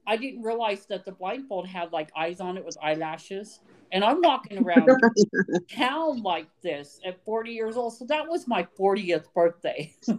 I 0.06 0.16
didn't 0.16 0.42
realize 0.42 0.86
that 0.86 1.04
the 1.04 1.12
blindfold 1.12 1.66
had 1.66 1.92
like 1.92 2.10
eyes 2.16 2.40
on 2.40 2.56
it 2.58 2.64
with 2.64 2.76
eyelashes. 2.82 3.60
And 3.92 4.04
I'm 4.04 4.20
walking 4.20 4.58
around 4.58 4.90
town 5.70 6.22
like 6.22 6.48
this 6.62 7.00
at 7.04 7.24
40 7.24 7.50
years 7.52 7.76
old. 7.76 7.94
So 7.94 8.04
that 8.06 8.28
was 8.28 8.46
my 8.46 8.66
40th 8.78 9.32
birthday. 9.34 9.94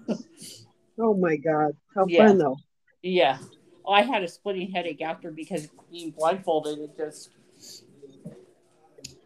Oh 0.98 1.14
my 1.14 1.36
God. 1.36 1.76
How 1.94 2.06
Yeah. 2.08 2.28
fun 2.28 2.38
though. 2.38 2.58
yeah. 3.04 3.38
Oh, 3.84 3.92
I 3.92 4.02
had 4.02 4.24
a 4.24 4.28
splitting 4.30 4.72
headache 4.72 5.02
after 5.02 5.30
because 5.30 5.68
being 5.92 6.12
blindfolded, 6.12 6.80
it 6.80 6.96
just, 6.98 7.32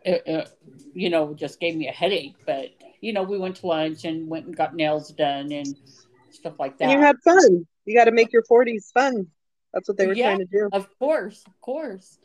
it, 0.10 0.24
it, 0.25 0.50
you 0.94 1.10
know, 1.10 1.34
just 1.34 1.60
gave 1.60 1.75
me 1.75 1.88
a 1.88 1.92
headache. 1.92 2.36
But, 2.46 2.70
you 3.01 3.13
know, 3.13 3.24
we 3.24 3.38
went 3.38 3.58
to 3.58 3.68
lunch 3.68 4.06
and 4.06 4.28
went 4.28 4.46
and 4.48 4.56
got 4.56 4.75
nails 4.75 5.10
done 5.10 5.51
and 5.51 5.75
stuff 6.32 6.60
like 6.60 6.78
that. 6.80 6.89
And 6.89 7.00
you 7.00 7.06
had 7.06 7.18
fun. 7.24 7.68
You 7.86 7.98
got 7.98 8.06
to 8.06 8.12
make 8.12 8.32
your 8.34 8.44
40s 8.44 8.92
fun. 8.94 9.28
That's 9.74 9.88
what 9.88 9.98
they 9.98 10.08
were 10.08 10.16
Yeah. 10.16 10.30
trying 10.32 10.39
to 10.39 10.46
do. 10.46 10.70
Of 10.72 10.88
course, 10.98 11.44
of 11.46 11.60
course. 11.62 12.18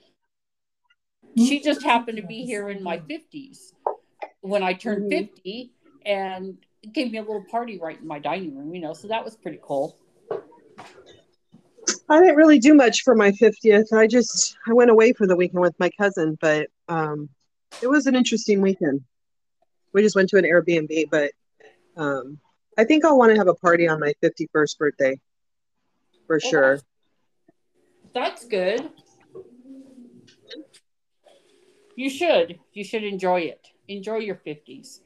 She 1.36 1.60
just 1.60 1.82
happened 1.82 2.16
to 2.16 2.22
be 2.22 2.44
here 2.44 2.68
in 2.68 2.82
my 2.82 2.98
50s 2.98 3.74
when 4.40 4.62
I 4.62 4.72
turned 4.72 5.10
Mhm. 5.10 5.28
50 5.28 5.72
and 6.06 6.56
gave 6.92 7.10
me 7.10 7.18
a 7.18 7.22
little 7.22 7.44
party 7.50 7.78
right 7.78 7.98
in 8.00 8.06
my 8.06 8.18
dining 8.18 8.56
room, 8.56 8.74
you 8.74 8.80
know, 8.80 8.92
so 8.92 9.08
that 9.08 9.24
was 9.24 9.36
pretty 9.36 9.58
cool. 9.62 9.98
I 12.08 12.20
didn't 12.20 12.36
really 12.36 12.58
do 12.58 12.74
much 12.74 13.02
for 13.02 13.14
my 13.14 13.32
50th. 13.32 13.92
I 13.92 14.06
just 14.06 14.56
I 14.66 14.72
went 14.74 14.90
away 14.90 15.12
for 15.12 15.26
the 15.26 15.36
weekend 15.36 15.60
with 15.62 15.74
my 15.78 15.90
cousin, 15.98 16.36
but 16.40 16.68
um 16.88 17.28
it 17.82 17.88
was 17.88 18.06
an 18.06 18.14
interesting 18.14 18.60
weekend. 18.60 19.02
We 19.92 20.02
just 20.02 20.16
went 20.16 20.28
to 20.30 20.38
an 20.38 20.44
Airbnb, 20.44 21.10
but 21.10 21.32
um 21.96 22.38
I 22.76 22.84
think 22.84 23.04
I'll 23.04 23.18
want 23.18 23.30
to 23.30 23.38
have 23.38 23.48
a 23.48 23.54
party 23.54 23.86
on 23.88 24.00
my 24.00 24.14
51st 24.22 24.78
birthday. 24.78 25.20
For 26.26 26.40
sure. 26.40 26.80
That's 28.12 28.44
good. 28.46 28.90
You 31.96 32.10
should. 32.10 32.58
You 32.72 32.82
should 32.82 33.04
enjoy 33.04 33.42
it. 33.42 33.60
Enjoy 33.86 34.16
your 34.16 34.36
50s. 34.36 35.00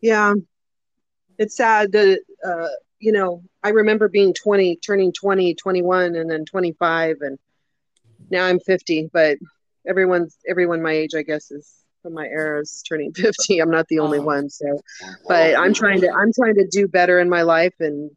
Yeah. 0.00 0.34
It's 1.38 1.56
sad 1.56 1.92
that 1.92 2.20
uh 2.44 2.68
you 2.98 3.12
know, 3.12 3.42
I 3.62 3.70
remember 3.70 4.08
being 4.08 4.34
20, 4.34 4.76
turning 4.76 5.12
20, 5.12 5.54
21 5.54 6.14
and 6.14 6.30
then 6.30 6.44
25 6.44 7.16
and 7.22 7.38
now 8.30 8.44
I'm 8.44 8.60
50, 8.60 9.10
but 9.12 9.38
everyone's 9.86 10.36
everyone 10.48 10.82
my 10.82 10.92
age 10.92 11.14
I 11.14 11.22
guess 11.22 11.50
is 11.50 11.74
from 12.02 12.14
my 12.14 12.26
era 12.26 12.60
is 12.60 12.82
turning 12.88 13.12
50. 13.14 13.58
I'm 13.60 13.70
not 13.70 13.86
the 13.88 13.98
only 13.98 14.18
Oh. 14.18 14.22
one, 14.22 14.48
so 14.50 14.80
but 15.28 15.54
I'm 15.56 15.74
trying 15.74 16.00
to 16.00 16.10
I'm 16.10 16.32
trying 16.32 16.54
to 16.54 16.66
do 16.70 16.88
better 16.88 17.20
in 17.20 17.28
my 17.28 17.42
life 17.42 17.74
and 17.80 18.10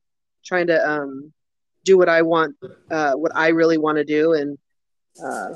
trying 0.45 0.67
to 0.67 0.89
um 0.89 1.33
do 1.85 1.97
what 1.97 2.07
I 2.09 2.21
want 2.21 2.55
uh 2.91 3.13
what 3.13 3.31
I 3.35 3.49
really 3.49 3.77
want 3.77 3.97
to 3.97 4.05
do 4.05 4.33
and 4.33 4.57
uh 5.23 5.49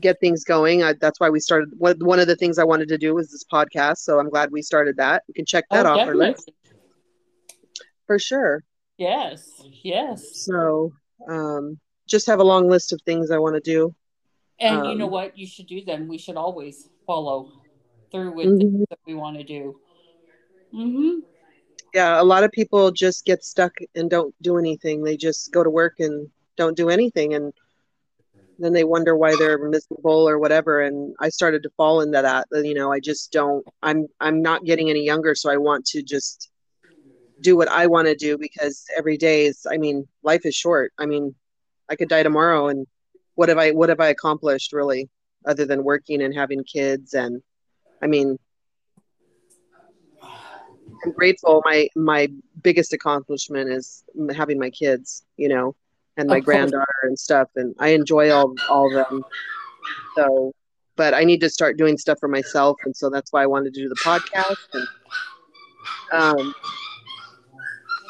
get 0.00 0.20
things 0.20 0.44
going. 0.44 0.82
I, 0.82 0.92
that's 1.00 1.18
why 1.20 1.30
we 1.30 1.40
started 1.40 1.70
one, 1.78 1.96
one 2.00 2.20
of 2.20 2.26
the 2.26 2.36
things 2.36 2.58
I 2.58 2.64
wanted 2.64 2.88
to 2.88 2.98
do 2.98 3.14
was 3.14 3.30
this 3.30 3.44
podcast, 3.50 3.98
so 3.98 4.18
I'm 4.18 4.28
glad 4.28 4.50
we 4.52 4.60
started 4.60 4.96
that. 4.98 5.22
We 5.28 5.34
can 5.34 5.46
check 5.46 5.64
that 5.70 5.86
Oh, 5.86 5.90
off 5.90 6.06
our 6.06 6.14
list 6.14 6.50
for 8.06 8.18
sure. 8.18 8.62
Yes. 8.98 9.62
Yes. 9.82 10.44
So 10.44 10.92
um 11.28 11.78
just 12.08 12.26
have 12.26 12.38
a 12.40 12.44
long 12.44 12.68
list 12.68 12.92
of 12.92 13.00
things 13.02 13.30
I 13.30 13.38
want 13.38 13.54
to 13.54 13.60
do. 13.60 13.94
And 14.60 14.86
you 14.86 14.96
know 14.96 15.06
Um, 15.06 15.10
what 15.10 15.38
you 15.38 15.46
should 15.46 15.66
do 15.66 15.84
then? 15.84 16.08
We 16.08 16.18
should 16.18 16.36
always 16.36 16.88
follow 17.06 17.52
through 18.10 18.32
with 18.32 18.56
things 18.56 18.86
that 18.90 18.98
we 19.06 19.14
want 19.14 19.36
to 19.38 19.44
do. 19.44 19.76
hmm 20.72 21.20
Yeah, 21.94 22.20
a 22.20 22.24
lot 22.24 22.44
of 22.44 22.50
people 22.52 22.90
just 22.90 23.24
get 23.24 23.44
stuck 23.44 23.72
and 23.94 24.10
don't 24.10 24.34
do 24.42 24.58
anything. 24.58 25.02
They 25.02 25.16
just 25.16 25.52
go 25.52 25.62
to 25.64 25.70
work 25.70 25.94
and 25.98 26.28
don't 26.56 26.76
do 26.76 26.88
anything 26.88 27.34
and 27.34 27.52
then 28.58 28.72
they 28.72 28.84
wonder 28.84 29.16
why 29.16 29.34
they're 29.36 29.58
miserable 29.68 30.28
or 30.28 30.38
whatever 30.38 30.80
and 30.80 31.14
I 31.20 31.28
started 31.28 31.62
to 31.62 31.70
fall 31.76 32.00
into 32.00 32.20
that. 32.22 32.46
You 32.52 32.74
know, 32.74 32.92
I 32.92 33.00
just 33.00 33.32
don't 33.32 33.64
I'm 33.82 34.06
I'm 34.20 34.40
not 34.42 34.64
getting 34.64 34.88
any 34.90 35.04
younger 35.04 35.34
so 35.34 35.50
I 35.50 35.56
want 35.56 35.84
to 35.86 36.02
just 36.02 36.50
do 37.40 37.56
what 37.56 37.68
I 37.68 37.86
want 37.86 38.08
to 38.08 38.14
do 38.14 38.38
because 38.38 38.84
every 38.96 39.16
day 39.16 39.46
is 39.46 39.66
I 39.70 39.76
mean, 39.78 40.06
life 40.22 40.44
is 40.44 40.54
short. 40.54 40.92
I 40.98 41.06
mean, 41.06 41.34
I 41.90 41.96
could 41.96 42.08
die 42.08 42.22
tomorrow 42.22 42.68
and 42.68 42.86
what 43.36 43.48
have 43.48 43.58
I 43.58 43.70
what 43.70 43.88
have 43.88 44.00
I 44.00 44.08
accomplished 44.08 44.72
really 44.72 45.08
other 45.46 45.64
than 45.64 45.84
working 45.84 46.22
and 46.22 46.34
having 46.34 46.64
kids 46.64 47.14
and 47.14 47.42
I 48.02 48.06
mean 48.06 48.38
I'm 51.04 51.12
grateful. 51.12 51.62
My 51.64 51.88
my 51.96 52.28
biggest 52.62 52.92
accomplishment 52.92 53.70
is 53.70 54.04
having 54.34 54.58
my 54.58 54.70
kids, 54.70 55.24
you 55.36 55.48
know, 55.48 55.74
and 56.16 56.28
my 56.28 56.40
granddaughter 56.40 56.84
and 57.04 57.18
stuff, 57.18 57.48
and 57.56 57.74
I 57.78 57.90
enjoy 57.90 58.30
all 58.30 58.54
all 58.68 58.86
of 58.88 59.08
them. 59.10 59.24
So, 60.16 60.52
but 60.96 61.14
I 61.14 61.24
need 61.24 61.40
to 61.42 61.50
start 61.50 61.76
doing 61.76 61.96
stuff 61.98 62.18
for 62.18 62.28
myself, 62.28 62.76
and 62.84 62.96
so 62.96 63.10
that's 63.10 63.32
why 63.32 63.42
I 63.42 63.46
wanted 63.46 63.74
to 63.74 63.82
do 63.82 63.88
the 63.88 63.96
podcast. 63.96 64.56
And 64.72 64.88
um, 66.12 66.54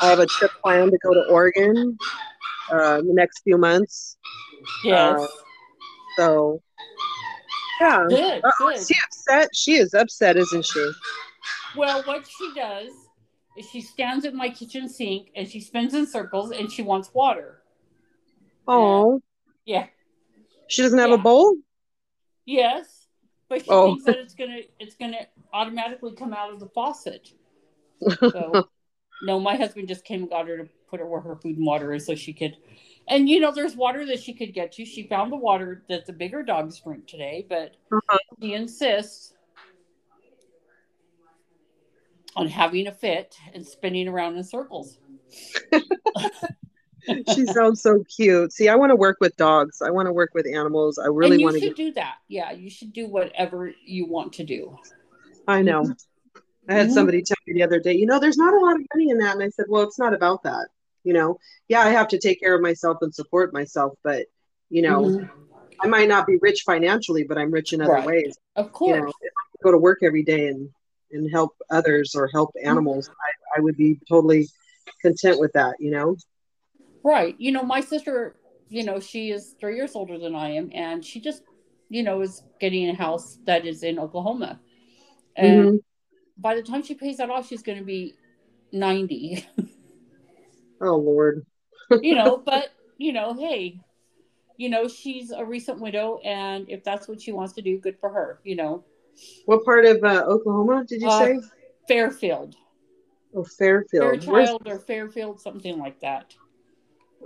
I 0.00 0.06
have 0.06 0.18
a 0.18 0.26
trip 0.26 0.50
planned 0.62 0.92
to 0.92 0.99
go 1.02 1.12
to 1.14 1.25
Oregon 1.30 1.99
uh, 2.73 2.99
in 3.00 3.09
the 3.09 3.14
next 3.14 3.42
few 3.42 3.59
months. 3.59 4.16
Yes. 4.85 5.20
Uh, 5.20 5.26
So, 6.16 6.62
yeah. 7.80 8.06
good. 8.08 8.44
Uh-oh, 8.44 8.68
Good. 8.68 8.76
is 8.76 8.88
she 8.88 8.94
upset? 9.06 9.49
She 9.54 9.75
is 9.76 9.94
upset, 9.94 10.37
isn't 10.37 10.64
she? 10.64 10.90
Well, 11.76 12.02
what 12.04 12.26
she 12.26 12.52
does 12.54 12.90
is 13.58 13.68
she 13.68 13.80
stands 13.80 14.25
at 14.25 14.35
my 14.35 14.49
kitchen 14.49 14.88
sink 14.88 15.30
and 15.37 15.49
she 15.49 15.61
spins 15.61 15.92
in 15.94 16.06
circles 16.06 16.50
and 16.52 16.70
she 16.70 16.82
wants 16.82 17.12
water. 17.12 17.62
Oh, 18.66 19.20
Yeah. 19.64 19.87
she 20.68 20.82
doesn't 20.82 20.99
have 20.99 21.11
Yeah. 21.11 21.16
a 21.16 21.18
bowl. 21.18 21.56
Yes. 22.44 23.06
But 23.49 23.64
she 23.64 23.70
Oh. 23.70 23.87
thinks 23.88 24.04
that 24.04 24.18
it's 24.18 24.35
gonna 24.35 24.61
it's 24.80 24.96
gonna 24.96 25.26
automatically 25.52 26.12
come 26.12 26.32
out 26.35 26.52
of 26.52 26.58
the 26.61 26.68
faucet. 26.68 27.30
So 28.32 28.68
no, 29.23 29.38
my 29.38 29.56
husband 29.56 29.88
just 29.88 30.04
came 30.04 30.23
and 30.23 30.30
got 30.30 30.49
her 30.49 30.58
to 30.58 30.68
put 30.88 31.00
her 31.00 31.06
where 31.06 31.20
her 31.20 31.37
food 31.37 31.56
and 31.56 31.66
water 31.66 31.92
is 31.92 32.04
so 32.06 32.14
she 32.14 32.32
could 32.32 32.56
and 33.08 33.28
you 33.28 33.40
know 33.40 33.52
there's 33.52 33.76
water 33.76 34.04
that 34.06 34.20
she 34.22 34.32
could 34.34 34.52
get 34.54 34.72
to. 34.72 34.84
She 34.84 35.04
found 35.04 35.30
the 35.32 35.36
water 35.36 35.84
that 35.88 36.06
the 36.06 36.12
bigger 36.12 36.42
dogs 36.42 36.80
drink 36.80 37.06
today, 37.06 37.46
but 37.48 37.76
Uh-huh. 37.92 38.18
he 38.40 38.54
insists 38.54 39.34
on 42.34 42.46
having 42.48 42.86
a 42.86 42.92
fit 42.92 43.36
and 43.54 43.66
spinning 43.66 44.08
around 44.08 44.36
in 44.36 44.44
circles. 44.44 44.98
she 47.34 47.46
sounds 47.46 47.80
so 47.82 48.04
cute. 48.14 48.52
See, 48.52 48.68
I 48.68 48.75
want 48.75 48.90
to 48.90 48.96
work 48.96 49.18
with 49.20 49.36
dogs. 49.36 49.80
I 49.80 49.90
want 49.90 50.06
to 50.06 50.12
work 50.12 50.30
with 50.34 50.46
animals. 50.46 50.98
I 50.98 51.06
really 51.06 51.38
want 51.42 51.54
to 51.54 51.60
get. 51.60 51.76
do 51.76 51.92
that. 51.92 52.16
Yeah, 52.28 52.52
you 52.52 52.68
should 52.68 52.92
do 52.92 53.08
whatever 53.08 53.72
you 53.84 54.06
want 54.06 54.32
to 54.34 54.44
do. 54.44 54.76
I 55.48 55.62
know. 55.62 55.94
I 56.68 56.72
had 56.75 56.88
Mhm. 56.88 56.92
somebody 56.94 57.22
tell 57.22 57.36
me 57.46 57.54
the 57.54 57.62
other 57.62 57.78
day, 57.78 57.92
you 57.94 58.06
know, 58.06 58.18
there's 58.18 58.36
not 58.36 58.52
a 58.52 58.58
lot 58.58 58.75
of 58.75 58.82
money 58.92 59.10
in 59.10 59.18
that, 59.18 59.34
and 59.34 59.42
I 59.42 59.48
said, 59.50 59.66
well, 59.68 59.82
it's 59.82 59.98
not 59.98 60.12
about 60.12 60.42
that. 60.42 60.68
You 61.06 61.12
know, 61.12 61.38
yeah, 61.68 61.82
I 61.82 61.90
have 61.90 62.08
to 62.08 62.18
take 62.18 62.40
care 62.40 62.56
of 62.56 62.60
myself 62.60 62.98
and 63.00 63.14
support 63.14 63.52
myself, 63.52 63.94
but 64.02 64.26
You 64.68 64.82
know, 64.82 65.02
mm-hmm. 65.02 65.26
I 65.80 65.86
might 65.86 66.08
not 66.08 66.26
be 66.26 66.36
rich 66.42 66.62
financially, 66.66 67.22
but 67.22 67.38
I'm 67.38 67.52
rich 67.52 67.72
in 67.72 67.80
other 67.80 67.92
right. 67.92 68.06
ways. 68.06 68.36
Of 68.56 68.72
course. 68.72 68.96
You 68.96 69.02
know, 69.02 69.08
if 69.08 69.32
I 69.38 69.62
go 69.62 69.70
to 69.70 69.78
work 69.78 70.00
every 70.02 70.25
day 70.25 70.48
and 70.48 70.68
and 71.12 71.30
help 71.30 71.52
others 71.70 72.16
or 72.16 72.26
help 72.26 72.50
mm-hmm. 72.50 72.68
animals, 72.68 73.08
I, 73.08 73.58
I 73.58 73.60
would 73.60 73.76
be 73.76 74.00
totally 74.08 74.48
content 75.00 75.38
with 75.38 75.52
that. 75.52 75.76
You 75.78 75.92
know. 75.92 76.16
Right. 77.04 77.36
You 77.38 77.52
know, 77.52 77.62
my 77.62 77.82
sister, 77.82 78.34
you 78.68 78.82
know, 78.82 78.98
she 78.98 79.30
is 79.30 79.54
three 79.60 79.76
years 79.76 79.94
older 79.94 80.18
than 80.18 80.34
I 80.34 80.48
am, 80.58 80.72
and 80.75 81.04
she 81.04 81.20
just, 81.20 81.42
you 81.88 82.02
know, 82.02 82.20
is 82.20 82.42
getting 82.58 82.88
a 82.88 82.94
house 82.94 83.38
that 83.44 83.64
is 83.64 83.84
in 83.84 84.00
Oklahoma. 84.00 84.58
And 85.36 85.64
mm-hmm. 85.64 85.76
by 86.36 86.56
the 86.56 86.62
time 86.62 86.82
she 86.82 86.94
pays 86.94 87.18
that 87.18 87.30
off, 87.30 87.46
she's 87.46 87.62
going 87.62 87.78
to 87.78 87.84
be 87.84 88.14
90. 88.72 89.46
oh, 90.80 90.97
Lord. 90.97 91.47
you 92.02 92.14
know, 92.14 92.37
but, 92.37 92.71
you 92.99 93.12
know, 93.12 93.35
hey, 93.35 93.80
you 94.56 94.68
know, 94.68 94.88
she's 94.88 95.30
a 95.30 95.45
recent 95.45 95.80
widow, 95.80 96.18
and 96.25 96.68
if 96.68 96.83
that's 96.83 97.09
what 97.09 97.21
she 97.21 97.33
wants 97.33 97.52
to 97.54 97.62
do, 97.62 97.78
good 97.78 97.99
for 97.99 98.11
her, 98.11 98.40
you 98.45 98.56
know. 98.56 98.85
What 99.45 99.64
part 99.64 99.85
of 99.85 100.02
uh, 100.02 100.25
Oklahoma 100.26 100.85
did 100.87 101.02
you 101.02 101.09
uh, 101.09 101.18
say? 101.18 101.40
Fairfield. 101.88 102.56
Oh, 103.35 103.45
Fairfield. 103.45 104.25
Fairchild 104.25 104.62
Where's... 104.64 104.78
or 104.78 104.78
Fairfield, 104.80 105.40
something 105.40 105.78
like 105.78 106.00
that. 106.00 106.35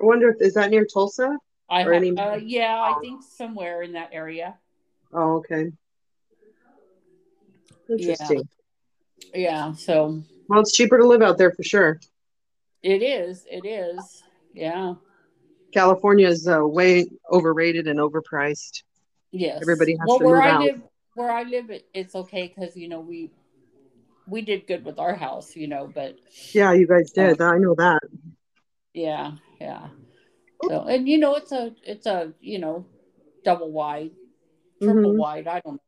I 0.01 0.05
wonder 0.05 0.31
if 0.31 0.41
is 0.41 0.55
that 0.55 0.71
near 0.71 0.85
Tulsa? 0.85 1.37
I 1.69 1.83
have, 1.83 1.93
any... 1.93 2.17
uh, 2.17 2.37
yeah, 2.37 2.81
I 2.81 2.99
think 3.01 3.23
somewhere 3.23 3.83
in 3.83 3.93
that 3.93 4.11
area. 4.13 4.57
Oh, 5.13 5.37
okay. 5.37 5.71
Interesting. 7.89 8.49
Yeah. 9.33 9.41
yeah. 9.41 9.73
So. 9.75 10.23
Well, 10.49 10.61
it's 10.61 10.75
cheaper 10.75 10.99
to 10.99 11.07
live 11.07 11.23
out 11.23 11.39
there 11.39 11.53
for 11.53 11.63
sure. 11.63 12.01
It 12.83 13.03
is. 13.03 13.47
It 13.51 13.67
is. 13.67 14.23
Yeah. 14.55 14.95
California 15.73 16.29
is 16.29 16.49
uh, 16.49 16.67
way 16.67 17.07
overrated 17.31 17.87
and 17.87 17.99
overpriced. 17.99 18.83
Yes. 19.31 19.61
Everybody 19.63 19.93
has 19.93 20.07
well, 20.07 20.19
to 20.19 20.25
move 20.25 20.35
I 20.35 20.51
out. 20.51 20.61
Live, 20.63 20.83
where 21.15 21.31
I 21.31 21.43
live, 21.43 21.71
it, 21.71 21.87
it's 21.95 22.15
okay 22.15 22.53
because 22.53 22.77
you 22.77 22.89
know 22.89 23.01
we 23.01 23.31
we 24.27 24.43
did 24.43 24.67
good 24.67 24.85
with 24.85 24.99
our 24.99 25.15
house, 25.15 25.55
you 25.55 25.69
know, 25.69 25.91
but 25.93 26.17
yeah, 26.53 26.73
you 26.73 26.87
guys 26.87 27.11
did. 27.11 27.41
Uh, 27.41 27.47
I 27.47 27.59
know 27.59 27.75
that. 27.77 28.01
Yeah, 28.95 29.33
yeah. 29.61 29.89
So, 30.65 30.85
and 30.85 31.09
you 31.09 31.19
know, 31.19 31.37
it's 31.37 31.53
a 31.53 31.75
it's 31.85 32.07
a 32.07 32.33
you 32.41 32.59
know 32.59 32.87
double 33.45 33.71
wide, 33.71 34.11
triple 34.83 35.11
mm-hmm. 35.11 35.19
wide. 35.19 35.47
I 35.47 35.61
don't 35.61 35.81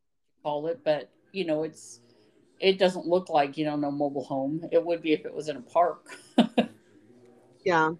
call 0.43 0.67
it, 0.69 0.81
but 0.85 1.11
you 1.33 1.45
know, 1.45 1.65
it's 1.65 2.01
it 2.61 2.79
doesn't 2.79 3.07
look 3.07 3.29
like 3.29 3.59
you 3.59 3.65
know 3.65 3.77
no 3.77 3.91
mobile 3.91 4.25
home. 4.25 4.63
It 4.71 4.85
would 4.85 5.03
be 5.03 5.13
if 5.13 5.25
it 5.25 5.35
was 5.35 5.49
in 5.49 5.57
a 5.57 5.63
park. 5.63 6.07
yeah. 7.65 7.93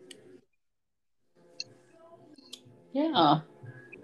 Yeah. 2.93 3.41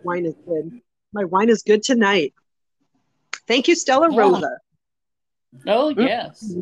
Wine 0.03 0.27
is 0.27 0.35
good. 0.47 0.81
My 1.12 1.25
wine 1.25 1.49
is 1.49 1.62
good 1.62 1.83
tonight. 1.83 2.35
Thank 3.47 3.69
you, 3.69 3.75
Stella 3.75 4.11
yeah. 4.11 4.19
Rosa. 4.19 4.59
Oh 5.67 5.88
yes, 5.88 6.55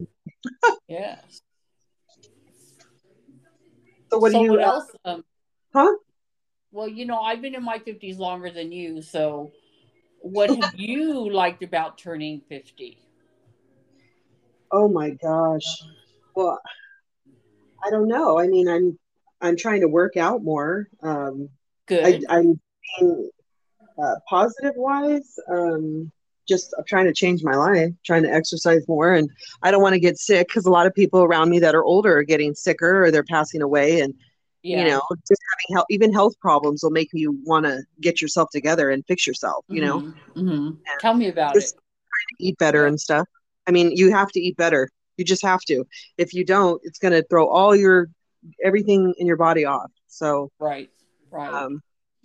yes. 0.88 1.42
So 4.10 4.18
what 4.18 4.32
so 4.32 4.38
do 4.38 4.44
you? 4.44 4.50
What 4.52 4.60
uh, 4.60 4.64
else? 4.64 4.90
Um, 5.04 5.24
huh? 5.72 5.94
Well, 6.70 6.88
you 6.88 7.04
know, 7.04 7.18
I've 7.20 7.42
been 7.42 7.54
in 7.54 7.64
my 7.64 7.78
fifties 7.78 8.18
longer 8.18 8.50
than 8.50 8.72
you. 8.72 9.02
So, 9.02 9.52
what 10.20 10.50
have 10.50 10.74
you 10.76 11.30
liked 11.30 11.62
about 11.62 11.98
turning 11.98 12.40
fifty? 12.48 12.98
Oh 14.70 14.88
my 14.88 15.10
gosh. 15.10 15.64
Well, 16.34 16.60
I 17.86 17.90
don't 17.90 18.08
know. 18.08 18.38
I 18.38 18.46
mean, 18.46 18.68
I'm 18.68 18.98
I'm 19.40 19.56
trying 19.56 19.80
to 19.82 19.88
work 19.88 20.16
out 20.16 20.42
more. 20.42 20.88
Um, 21.02 21.48
Good. 21.86 22.24
I, 22.28 22.38
am 22.38 22.60
being 22.98 23.30
uh, 24.02 24.14
positive 24.28 24.74
wise. 24.76 25.38
Um, 25.48 26.10
just 26.48 26.74
I'm 26.78 26.84
trying 26.84 27.06
to 27.06 27.12
change 27.12 27.42
my 27.42 27.54
life, 27.54 27.92
trying 28.04 28.22
to 28.22 28.32
exercise 28.32 28.86
more, 28.88 29.12
and 29.12 29.28
I 29.62 29.70
don't 29.70 29.82
want 29.82 29.94
to 29.94 30.00
get 30.00 30.18
sick 30.18 30.48
because 30.48 30.66
a 30.66 30.70
lot 30.70 30.86
of 30.86 30.94
people 30.94 31.22
around 31.22 31.50
me 31.50 31.58
that 31.60 31.74
are 31.74 31.84
older 31.84 32.16
are 32.18 32.22
getting 32.22 32.54
sicker 32.54 33.04
or 33.04 33.10
they're 33.10 33.24
passing 33.24 33.62
away, 33.62 34.00
and 34.00 34.14
yeah. 34.62 34.78
you 34.78 34.90
know, 34.90 35.02
just 35.28 35.40
having 35.52 35.76
health, 35.76 35.86
even 35.90 36.12
health 36.12 36.38
problems 36.40 36.82
will 36.82 36.90
make 36.90 37.10
you 37.12 37.38
want 37.44 37.66
to 37.66 37.82
get 38.00 38.20
yourself 38.20 38.48
together 38.52 38.90
and 38.90 39.04
fix 39.06 39.26
yourself. 39.26 39.64
You 39.68 39.82
mm-hmm. 39.82 40.06
know, 40.06 40.14
mm-hmm. 40.36 40.70
Tell 41.00 41.14
me 41.14 41.28
about 41.28 41.56
it. 41.56 41.72
eat 42.40 42.58
better 42.58 42.82
yeah. 42.82 42.88
and 42.88 43.00
stuff. 43.00 43.26
I 43.66 43.72
mean, 43.72 43.90
you 43.92 44.12
have 44.12 44.30
to 44.32 44.40
eat 44.40 44.56
better. 44.56 44.88
You 45.16 45.24
just 45.24 45.42
have 45.42 45.60
to. 45.68 45.84
If 46.18 46.34
you 46.34 46.44
don't, 46.44 46.80
it's 46.84 46.98
going 46.98 47.12
to 47.12 47.24
throw 47.28 47.48
all 47.48 47.74
your 47.74 48.08
everything 48.62 49.14
in 49.18 49.26
your 49.26 49.36
body 49.36 49.64
off. 49.64 49.90
So 50.06 50.50
right, 50.58 50.90
right. 51.30 51.52
Um, 51.52 51.80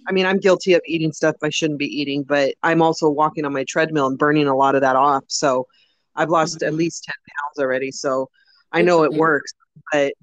I 0.07 0.11
mean, 0.11 0.25
I'm 0.25 0.37
guilty 0.37 0.73
of 0.73 0.81
eating 0.85 1.11
stuff 1.11 1.35
I 1.43 1.49
shouldn't 1.49 1.79
be 1.79 1.85
eating, 1.85 2.23
but 2.23 2.55
I'm 2.63 2.81
also 2.81 3.09
walking 3.09 3.45
on 3.45 3.53
my 3.53 3.63
treadmill 3.67 4.07
and 4.07 4.17
burning 4.17 4.47
a 4.47 4.55
lot 4.55 4.75
of 4.75 4.81
that 4.81 4.95
off. 4.95 5.23
So 5.27 5.67
I've 6.15 6.29
lost 6.29 6.57
mm-hmm. 6.57 6.67
at 6.67 6.73
least 6.73 7.03
10 7.03 7.13
pounds 7.13 7.63
already. 7.63 7.91
So 7.91 8.29
I 8.71 8.81
know 8.81 9.03
it 9.03 9.13
works, 9.13 9.53
but 9.91 10.13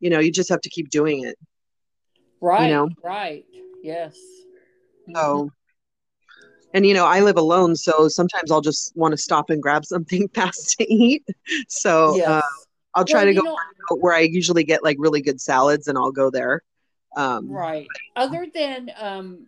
you 0.00 0.10
know, 0.10 0.18
you 0.18 0.32
just 0.32 0.50
have 0.50 0.60
to 0.62 0.68
keep 0.68 0.90
doing 0.90 1.24
it. 1.24 1.38
Right. 2.40 2.66
You 2.66 2.74
know? 2.74 2.88
Right. 3.02 3.44
Yes. 3.82 4.16
So. 5.14 5.50
And 6.74 6.86
you 6.86 6.94
know, 6.94 7.06
I 7.06 7.20
live 7.20 7.36
alone. 7.36 7.76
So 7.76 8.08
sometimes 8.08 8.50
I'll 8.50 8.60
just 8.60 8.96
want 8.96 9.12
to 9.12 9.18
stop 9.18 9.50
and 9.50 9.62
grab 9.62 9.84
something 9.84 10.28
fast 10.34 10.76
to 10.78 10.92
eat. 10.92 11.24
So 11.68 12.16
yes. 12.16 12.28
uh, 12.28 12.42
I'll 12.94 13.04
try 13.04 13.24
well, 13.24 13.34
to 13.34 13.40
go 13.40 13.42
know, 13.42 13.96
where 13.96 14.14
I 14.14 14.20
usually 14.20 14.64
get 14.64 14.82
like 14.82 14.96
really 14.98 15.22
good 15.22 15.40
salads 15.40 15.88
and 15.88 15.96
I'll 15.96 16.12
go 16.12 16.30
there. 16.30 16.62
Um, 17.16 17.50
right. 17.50 17.86
Other 18.16 18.46
than 18.52 18.90
um, 18.96 19.46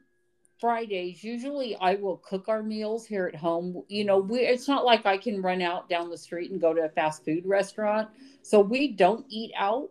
Fridays, 0.61 1.25
usually 1.25 1.77
I 1.77 1.95
will 1.95 2.19
cook 2.19 2.49
our 2.49 2.63
meals 2.63 3.07
here 3.07 3.27
at 3.27 3.39
home. 3.39 3.83
You 3.89 4.05
know, 4.05 4.19
we 4.19 4.41
it's 4.41 4.69
not 4.69 4.85
like 4.85 5.07
I 5.07 5.17
can 5.17 5.41
run 5.43 5.63
out 5.63 5.89
down 5.89 6.11
the 6.11 6.19
street 6.19 6.51
and 6.51 6.61
go 6.61 6.75
to 6.75 6.83
a 6.83 6.89
fast 6.91 7.25
food 7.25 7.45
restaurant. 7.47 8.09
So 8.43 8.61
we 8.61 8.93
don't 8.93 9.25
eat 9.29 9.53
out. 9.57 9.91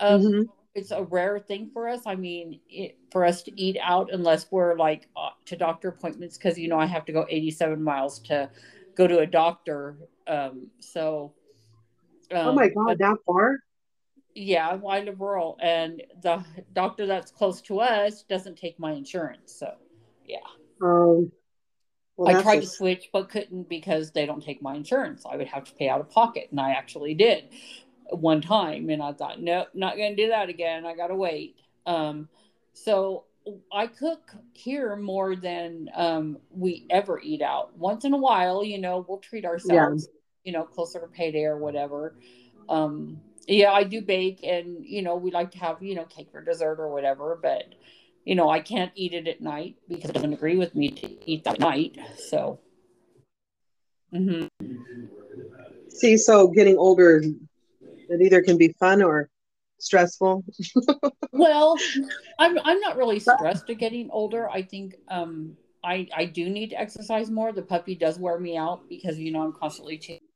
Um, 0.00 0.22
mm-hmm. 0.22 0.42
It's 0.74 0.90
a 0.90 1.02
rare 1.04 1.38
thing 1.38 1.70
for 1.72 1.88
us. 1.88 2.02
I 2.06 2.16
mean, 2.16 2.60
it, 2.68 2.96
for 3.12 3.24
us 3.24 3.42
to 3.44 3.60
eat 3.60 3.76
out 3.80 4.12
unless 4.12 4.50
we're 4.50 4.76
like 4.76 5.08
uh, 5.16 5.30
to 5.46 5.56
doctor 5.56 5.88
appointments 5.88 6.36
because 6.36 6.58
you 6.58 6.68
know 6.68 6.78
I 6.78 6.86
have 6.86 7.04
to 7.06 7.12
go 7.12 7.26
87 7.28 7.82
miles 7.82 8.18
to 8.20 8.50
go 8.96 9.06
to 9.06 9.20
a 9.20 9.26
doctor. 9.26 9.96
Um, 10.26 10.68
so. 10.80 11.34
Um, 12.32 12.48
oh 12.48 12.52
my 12.52 12.68
god, 12.68 12.98
that 12.98 13.18
far! 13.26 13.58
yeah, 14.34 14.78
I 14.86 15.00
live 15.00 15.20
rural, 15.20 15.56
and 15.60 16.02
the 16.22 16.44
doctor 16.72 17.06
that's 17.06 17.30
close 17.30 17.60
to 17.62 17.80
us 17.80 18.22
doesn't 18.22 18.56
take 18.56 18.78
my 18.78 18.92
insurance. 18.92 19.54
So, 19.54 19.72
yeah. 20.26 20.38
Um, 20.82 21.30
well, 22.16 22.36
I 22.36 22.42
tried 22.42 22.60
to 22.60 22.66
switch, 22.66 23.10
but 23.12 23.28
couldn't 23.28 23.68
because 23.68 24.10
they 24.10 24.26
don't 24.26 24.42
take 24.42 24.60
my 24.60 24.74
insurance. 24.74 25.24
I 25.30 25.36
would 25.36 25.48
have 25.48 25.64
to 25.64 25.74
pay 25.74 25.88
out 25.88 26.00
of 26.00 26.10
pocket, 26.10 26.48
and 26.50 26.60
I 26.60 26.70
actually 26.70 27.14
did 27.14 27.44
one 28.10 28.40
time, 28.40 28.90
and 28.90 29.02
I 29.02 29.12
thought, 29.12 29.40
nope, 29.40 29.68
not 29.74 29.96
going 29.96 30.16
to 30.16 30.22
do 30.22 30.28
that 30.28 30.48
again. 30.48 30.84
I 30.86 30.94
got 30.94 31.08
to 31.08 31.14
wait. 31.14 31.56
Um, 31.86 32.28
so 32.72 33.24
I 33.72 33.86
cook 33.86 34.32
here 34.52 34.96
more 34.96 35.36
than 35.36 35.90
um, 35.94 36.38
we 36.50 36.86
ever 36.90 37.20
eat 37.20 37.42
out. 37.42 37.76
Once 37.76 38.04
in 38.04 38.12
a 38.12 38.18
while, 38.18 38.64
you 38.64 38.78
know, 38.78 39.04
we'll 39.06 39.18
treat 39.18 39.44
ourselves, 39.44 40.08
yeah. 40.08 40.50
you 40.50 40.52
know, 40.52 40.64
closer 40.64 41.00
to 41.00 41.06
payday 41.06 41.44
or 41.44 41.58
whatever. 41.58 42.16
Um, 42.68 43.20
yeah, 43.46 43.72
I 43.72 43.84
do 43.84 44.00
bake 44.00 44.40
and 44.42 44.84
you 44.84 45.02
know, 45.02 45.16
we 45.16 45.30
like 45.30 45.50
to 45.52 45.58
have, 45.58 45.82
you 45.82 45.94
know, 45.94 46.04
cake 46.04 46.30
for 46.32 46.42
dessert 46.42 46.80
or 46.80 46.88
whatever, 46.88 47.38
but 47.40 47.74
you 48.24 48.34
know, 48.34 48.48
I 48.48 48.60
can't 48.60 48.92
eat 48.94 49.12
it 49.12 49.28
at 49.28 49.42
night 49.42 49.76
because 49.88 50.10
it 50.10 50.14
doesn't 50.14 50.32
agree 50.32 50.56
with 50.56 50.74
me 50.74 50.90
to 50.90 51.30
eat 51.30 51.44
that 51.44 51.60
night. 51.60 51.98
So 52.16 52.60
mm-hmm. 54.12 54.46
see, 55.90 56.16
so 56.16 56.48
getting 56.48 56.78
older 56.78 57.22
it 58.08 58.20
either 58.22 58.42
can 58.42 58.58
be 58.58 58.68
fun 58.78 59.02
or 59.02 59.28
stressful. 59.78 60.44
well, 61.32 61.76
I'm 62.38 62.58
I'm 62.58 62.80
not 62.80 62.96
really 62.96 63.20
stressed 63.20 63.68
at 63.68 63.78
getting 63.78 64.10
older. 64.10 64.48
I 64.48 64.62
think 64.62 64.94
um 65.08 65.56
I 65.82 66.08
I 66.14 66.24
do 66.26 66.48
need 66.48 66.70
to 66.70 66.80
exercise 66.80 67.30
more. 67.30 67.52
The 67.52 67.62
puppy 67.62 67.94
does 67.94 68.18
wear 68.18 68.38
me 68.38 68.56
out 68.56 68.88
because 68.88 69.18
you 69.18 69.30
know 69.32 69.42
I'm 69.42 69.52
constantly 69.52 69.98
changing 69.98 70.28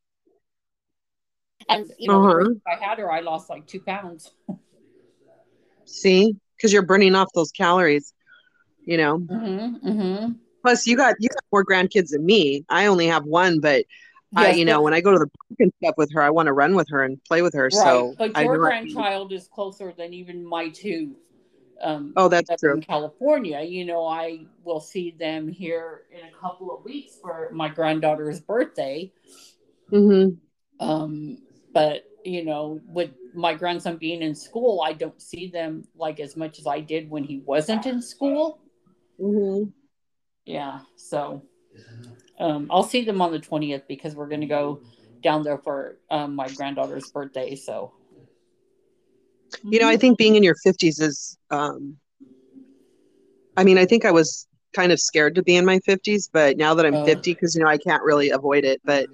and 1.69 1.91
you 1.99 2.09
know, 2.09 2.25
uh-huh. 2.25 2.55
I 2.67 2.85
had 2.85 2.99
her, 2.99 3.11
I 3.11 3.21
lost 3.21 3.51
like 3.51 3.67
two 3.67 3.81
pounds. 3.81 4.31
See, 5.85 6.37
because 6.57 6.73
you're 6.73 6.83
burning 6.83 7.15
off 7.15 7.29
those 7.35 7.51
calories, 7.51 8.13
you 8.85 8.97
know. 8.97 9.19
Mm-hmm, 9.19 9.89
mm-hmm. 9.89 10.33
Plus, 10.63 10.87
you 10.87 10.97
got 10.97 11.17
you 11.19 11.29
got 11.29 11.45
more 11.53 11.65
grandkids 11.65 12.11
than 12.11 12.25
me. 12.25 12.65
I 12.69 12.87
only 12.87 13.07
have 13.07 13.25
one, 13.25 13.61
but 13.61 13.85
yes, 14.33 14.55
I, 14.55 14.59
you 14.59 14.65
know, 14.65 14.83
when 14.83 14.95
I 14.95 15.01
go 15.01 15.13
to 15.13 15.19
the 15.19 15.27
park 15.27 15.59
and 15.59 15.73
stuff 15.83 15.95
with 15.97 16.13
her, 16.13 16.23
I 16.23 16.31
want 16.31 16.47
to 16.47 16.53
run 16.53 16.75
with 16.75 16.89
her 16.91 17.05
and 17.05 17.23
play 17.25 17.43
with 17.43 17.55
her. 17.55 17.65
Right. 17.65 17.73
So, 17.73 18.15
but 18.19 18.37
your 18.37 18.59
grandchild 18.59 19.33
is 19.33 19.49
closer 19.49 19.93
than 19.97 20.13
even 20.15 20.45
my 20.45 20.69
two. 20.69 21.17
Um, 21.81 22.13
oh, 22.17 22.29
that's, 22.29 22.49
that's 22.49 22.61
true. 22.61 22.75
In 22.75 22.83
California, 22.83 23.61
you 23.63 23.85
know, 23.85 24.05
I 24.05 24.47
will 24.65 24.81
see 24.81 25.15
them 25.19 25.49
here 25.49 26.03
in 26.11 26.27
a 26.27 26.33
couple 26.41 26.77
of 26.77 26.85
weeks 26.85 27.15
for 27.21 27.51
my 27.53 27.69
granddaughter's 27.69 28.41
birthday. 28.41 29.13
Mm-hmm. 29.93 30.35
Um, 30.85 31.39
but 31.73 32.05
you 32.25 32.45
know 32.45 32.81
with 32.89 33.11
my 33.33 33.55
grandson 33.55 33.97
being 33.97 34.23
in 34.23 34.35
school 34.35 34.83
i 34.85 34.93
don't 34.93 35.23
see 35.23 35.47
them 35.49 35.85
like 35.95 36.19
as 36.19 36.37
much 36.37 36.59
as 36.59 36.67
i 36.67 36.81
did 36.81 37.09
when 37.09 37.23
he 37.23 37.39
wasn't 37.47 37.87
in 37.87 38.03
school 38.03 38.61
Mm-hmm. 39.21 39.71
Yeah. 40.45 40.81
So 40.97 41.43
um, 42.39 42.69
I'll 42.71 42.83
see 42.83 43.05
them 43.05 43.21
on 43.21 43.33
the 43.33 43.39
20th 43.39 43.87
because 43.89 44.15
we're 44.15 44.29
going 44.29 44.41
to 44.41 44.47
go 44.47 44.81
down 45.23 45.43
there 45.43 45.59
for 45.59 45.97
um, 46.11 46.35
my 46.37 46.49
granddaughter's 46.49 47.11
birthday. 47.11 47.55
So, 47.57 47.93
you 49.65 49.81
know, 49.81 49.89
I 49.89 49.97
think 49.97 50.19
being 50.19 50.37
in 50.37 50.43
your 50.43 50.55
50s 50.67 51.01
is, 51.01 51.37
um, 51.51 51.97
I 53.57 53.65
mean, 53.65 53.79
I 53.79 53.85
think 53.87 54.05
I 54.05 54.13
was 54.13 54.47
kind 54.75 54.93
of 54.93 55.01
scared 55.01 55.35
to 55.35 55.43
be 55.43 55.57
in 55.57 55.65
my 55.65 55.81
50s, 55.81 56.29
but 56.33 56.57
now 56.57 56.75
that 56.75 56.87
I'm 56.87 56.95
Oh. 56.95 57.05
50, 57.05 57.33
because, 57.33 57.55
you 57.55 57.63
know, 57.63 57.69
I 57.69 57.79
can't 57.79 58.03
really 58.03 58.31
avoid 58.31 58.65
it, 58.65 58.81
but 58.85 59.09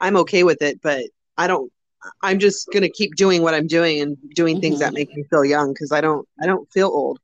I'm 0.00 0.16
okay 0.18 0.44
with 0.44 0.62
it. 0.62 0.80
But 0.82 1.04
I 1.36 1.46
don't, 1.46 1.70
I'm 2.22 2.38
just 2.38 2.68
going 2.72 2.82
to 2.82 2.90
keep 2.90 3.14
doing 3.16 3.42
what 3.42 3.54
I'm 3.54 3.66
doing 3.66 4.00
and 4.00 4.16
doing 4.34 4.60
things 4.60 4.78
that 4.78 4.92
Mhm. 4.92 4.94
make 4.94 5.14
me 5.14 5.24
feel 5.24 5.44
young 5.44 5.72
because 5.72 5.92
I 5.92 6.00
don't, 6.00 6.26
I 6.40 6.46
don't 6.46 6.70
feel 6.72 6.88
old. 6.88 7.18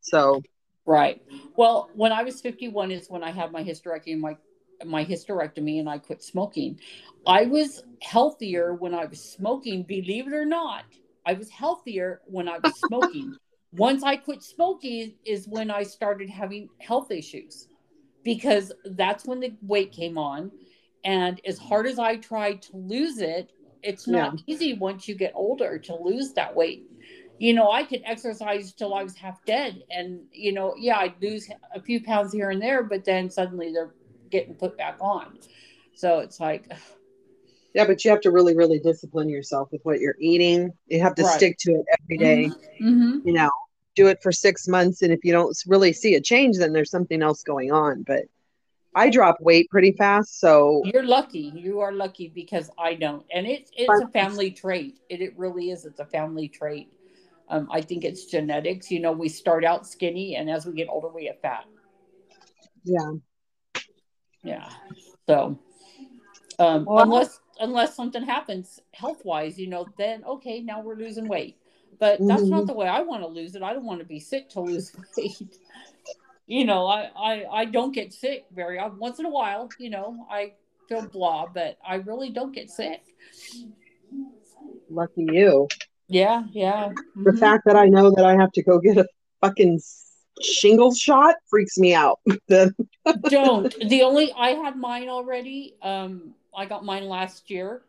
So, 0.00 0.42
right. 0.86 1.20
Well, 1.56 1.90
when 1.94 2.12
I 2.12 2.22
was 2.22 2.40
51 2.40 2.90
is 2.92 3.10
when 3.10 3.22
I 3.22 3.30
had 3.30 3.50
my 3.52 3.64
hysterectomy, 3.64 4.18
my 4.18 4.36
my 4.84 5.04
hysterectomy, 5.04 5.80
and 5.80 5.88
I 5.88 5.98
quit 5.98 6.22
smoking. 6.22 6.80
I 7.26 7.44
was 7.46 7.84
healthier 8.00 8.74
when 8.74 8.94
I 8.94 9.04
was 9.06 9.22
smoking. 9.22 9.82
Believe 9.82 10.26
it 10.26 10.32
or 10.34 10.46
not, 10.46 10.84
I 11.24 11.34
was 11.34 11.50
healthier 11.50 12.20
when 12.26 12.48
I 12.48 12.58
was 12.58 12.72
smoking. 12.86 13.36
Once 13.72 14.02
I 14.02 14.16
quit 14.16 14.42
smoking 14.42 15.14
is 15.24 15.48
when 15.48 15.70
I 15.70 15.82
started 15.82 16.28
having 16.28 16.68
health 16.78 17.10
issues 17.10 17.68
because 18.22 18.70
that's 18.84 19.24
when 19.24 19.40
the 19.40 19.54
weight 19.62 19.92
came 19.92 20.18
on. 20.18 20.50
And 21.04 21.40
as 21.46 21.58
hard 21.58 21.86
as 21.86 21.98
I 21.98 22.16
tried 22.16 22.60
to 22.62 22.76
lose 22.76 23.18
it, 23.18 23.50
it's 23.82 24.06
not 24.06 24.40
easy 24.46 24.74
once 24.74 25.08
you 25.08 25.14
get 25.14 25.32
older 25.34 25.78
to 25.78 25.96
lose 25.96 26.32
that 26.34 26.54
weight. 26.54 26.86
You 27.38 27.54
know, 27.54 27.72
I 27.72 27.82
could 27.82 28.02
exercise 28.04 28.72
till 28.72 28.94
I 28.94 29.02
was 29.02 29.16
half 29.16 29.44
dead. 29.44 29.82
And, 29.90 30.20
you 30.30 30.52
know, 30.52 30.74
yeah, 30.78 30.98
I'd 30.98 31.20
lose 31.20 31.48
a 31.74 31.80
few 31.80 32.04
pounds 32.04 32.32
here 32.32 32.50
and 32.50 32.62
there, 32.62 32.84
but 32.84 33.04
then 33.04 33.28
suddenly 33.28 33.72
they're 33.72 33.94
getting 34.32 34.54
put 34.56 34.76
back 34.76 34.96
on. 35.00 35.38
So 35.94 36.20
it's 36.20 36.40
like, 36.40 36.72
yeah, 37.74 37.86
but 37.86 38.04
you 38.04 38.10
have 38.10 38.20
to 38.22 38.32
really, 38.32 38.56
really 38.56 38.80
discipline 38.80 39.28
yourself 39.28 39.70
with 39.72 39.82
what 39.84 40.00
you're 40.00 40.16
eating. 40.20 40.72
You 40.88 41.00
have 41.02 41.14
to 41.16 41.24
Right. 41.24 41.36
stick 41.36 41.58
to 41.60 41.72
it 41.72 41.86
every 42.00 42.18
day. 42.18 42.50
hmm 42.80 43.20
you 43.24 43.34
know, 43.34 43.50
do 43.94 44.08
it 44.08 44.22
for 44.22 44.32
six 44.32 44.66
months. 44.66 45.02
And 45.02 45.12
if 45.12 45.20
you 45.24 45.32
don't 45.32 45.56
really 45.68 45.92
see 45.92 46.16
a 46.16 46.20
change, 46.20 46.58
then 46.58 46.72
there's 46.72 46.90
something 46.90 47.22
else 47.22 47.44
going 47.44 47.70
on. 47.72 48.02
But 48.02 48.24
I 48.94 49.10
drop 49.10 49.38
weight 49.40 49.70
pretty 49.70 49.92
fast. 49.92 50.40
So, 50.40 50.82
you're 50.84 51.04
lucky. 51.04 51.52
You 51.54 51.80
are 51.80 51.92
lucky 51.92 52.28
because 52.34 52.70
I 52.78 52.94
don't. 52.94 53.24
And 53.32 53.46
it's 53.46 53.70
it's 53.76 54.00
a 54.00 54.08
family 54.08 54.50
trait. 54.50 54.98
It, 55.08 55.20
it 55.20 55.38
really 55.38 55.70
is. 55.70 55.84
It's 55.84 56.00
a 56.00 56.06
family 56.06 56.48
trait. 56.48 56.88
Um, 57.48 57.68
I 57.70 57.80
think 57.80 58.04
it's 58.04 58.26
genetics. 58.26 58.90
You 58.90 59.00
know, 59.00 59.12
we 59.12 59.28
start 59.28 59.64
out 59.64 59.86
skinny, 59.86 60.36
and 60.36 60.50
as 60.50 60.66
we 60.66 60.72
get 60.74 60.88
older, 60.88 61.08
we 61.08 61.24
get 61.24 61.40
fat. 61.42 61.64
yeah. 62.84 63.12
Yeah. 64.42 64.68
So, 65.28 65.58
um, 66.58 66.84
Well, 66.84 67.04
unless 67.04 67.40
unless 67.60 67.94
something 67.94 68.22
happens 68.24 68.80
health 68.92 69.24
wise, 69.24 69.58
you 69.58 69.68
know, 69.68 69.86
then 69.98 70.24
okay, 70.24 70.60
now 70.60 70.80
we're 70.80 70.96
losing 70.96 71.28
weight. 71.28 71.56
But 71.98 72.18
that's 72.26 72.42
not 72.44 72.64
Mhm. 72.64 72.66
the 72.66 72.72
way 72.72 72.88
I 72.88 73.02
want 73.02 73.22
to 73.22 73.28
lose 73.28 73.54
it. 73.54 73.62
I 73.62 73.72
don't 73.72 73.84
want 73.84 74.00
to 74.00 74.06
be 74.06 74.18
sick 74.18 74.48
to 74.50 74.60
lose 74.60 74.92
weight. 75.16 75.40
you 76.46 76.64
know, 76.64 76.86
I, 76.86 77.10
I 77.16 77.46
I 77.60 77.64
don't 77.66 77.92
get 77.92 78.12
sick 78.12 78.46
very 78.54 78.78
often. 78.78 78.98
Once 78.98 79.18
in 79.20 79.26
a 79.26 79.30
while, 79.30 79.68
you 79.78 79.90
know, 79.90 80.26
I 80.30 80.54
feel 80.88 81.02
blah, 81.02 81.46
but 81.46 81.78
I 81.86 81.96
really 81.96 82.30
don't 82.30 82.52
get 82.52 82.70
sick. 82.70 83.02
Lucky 84.90 85.26
you. 85.30 85.68
Yeah, 86.08 86.44
yeah. 86.52 86.92
The 87.16 87.30
Mhm. 87.32 87.38
fact 87.38 87.64
that 87.66 87.76
I 87.76 87.86
know 87.86 88.10
that 88.10 88.24
I 88.24 88.34
have 88.36 88.52
to 88.52 88.62
go 88.62 88.78
get 88.78 88.98
a 88.98 89.06
fucking 89.40 89.80
shingles 90.40 90.98
shot 90.98 91.34
freaks 91.48 91.78
me 91.78 91.94
out. 91.94 92.20
Don't. 93.28 93.74
The 93.88 94.02
only 94.02 94.32
I 94.32 94.50
had 94.50 94.76
mine 94.76 95.08
already. 95.08 95.74
Um, 95.82 96.34
I 96.54 96.66
got 96.66 96.84
mine 96.84 97.08
last 97.08 97.50
year, 97.50 97.82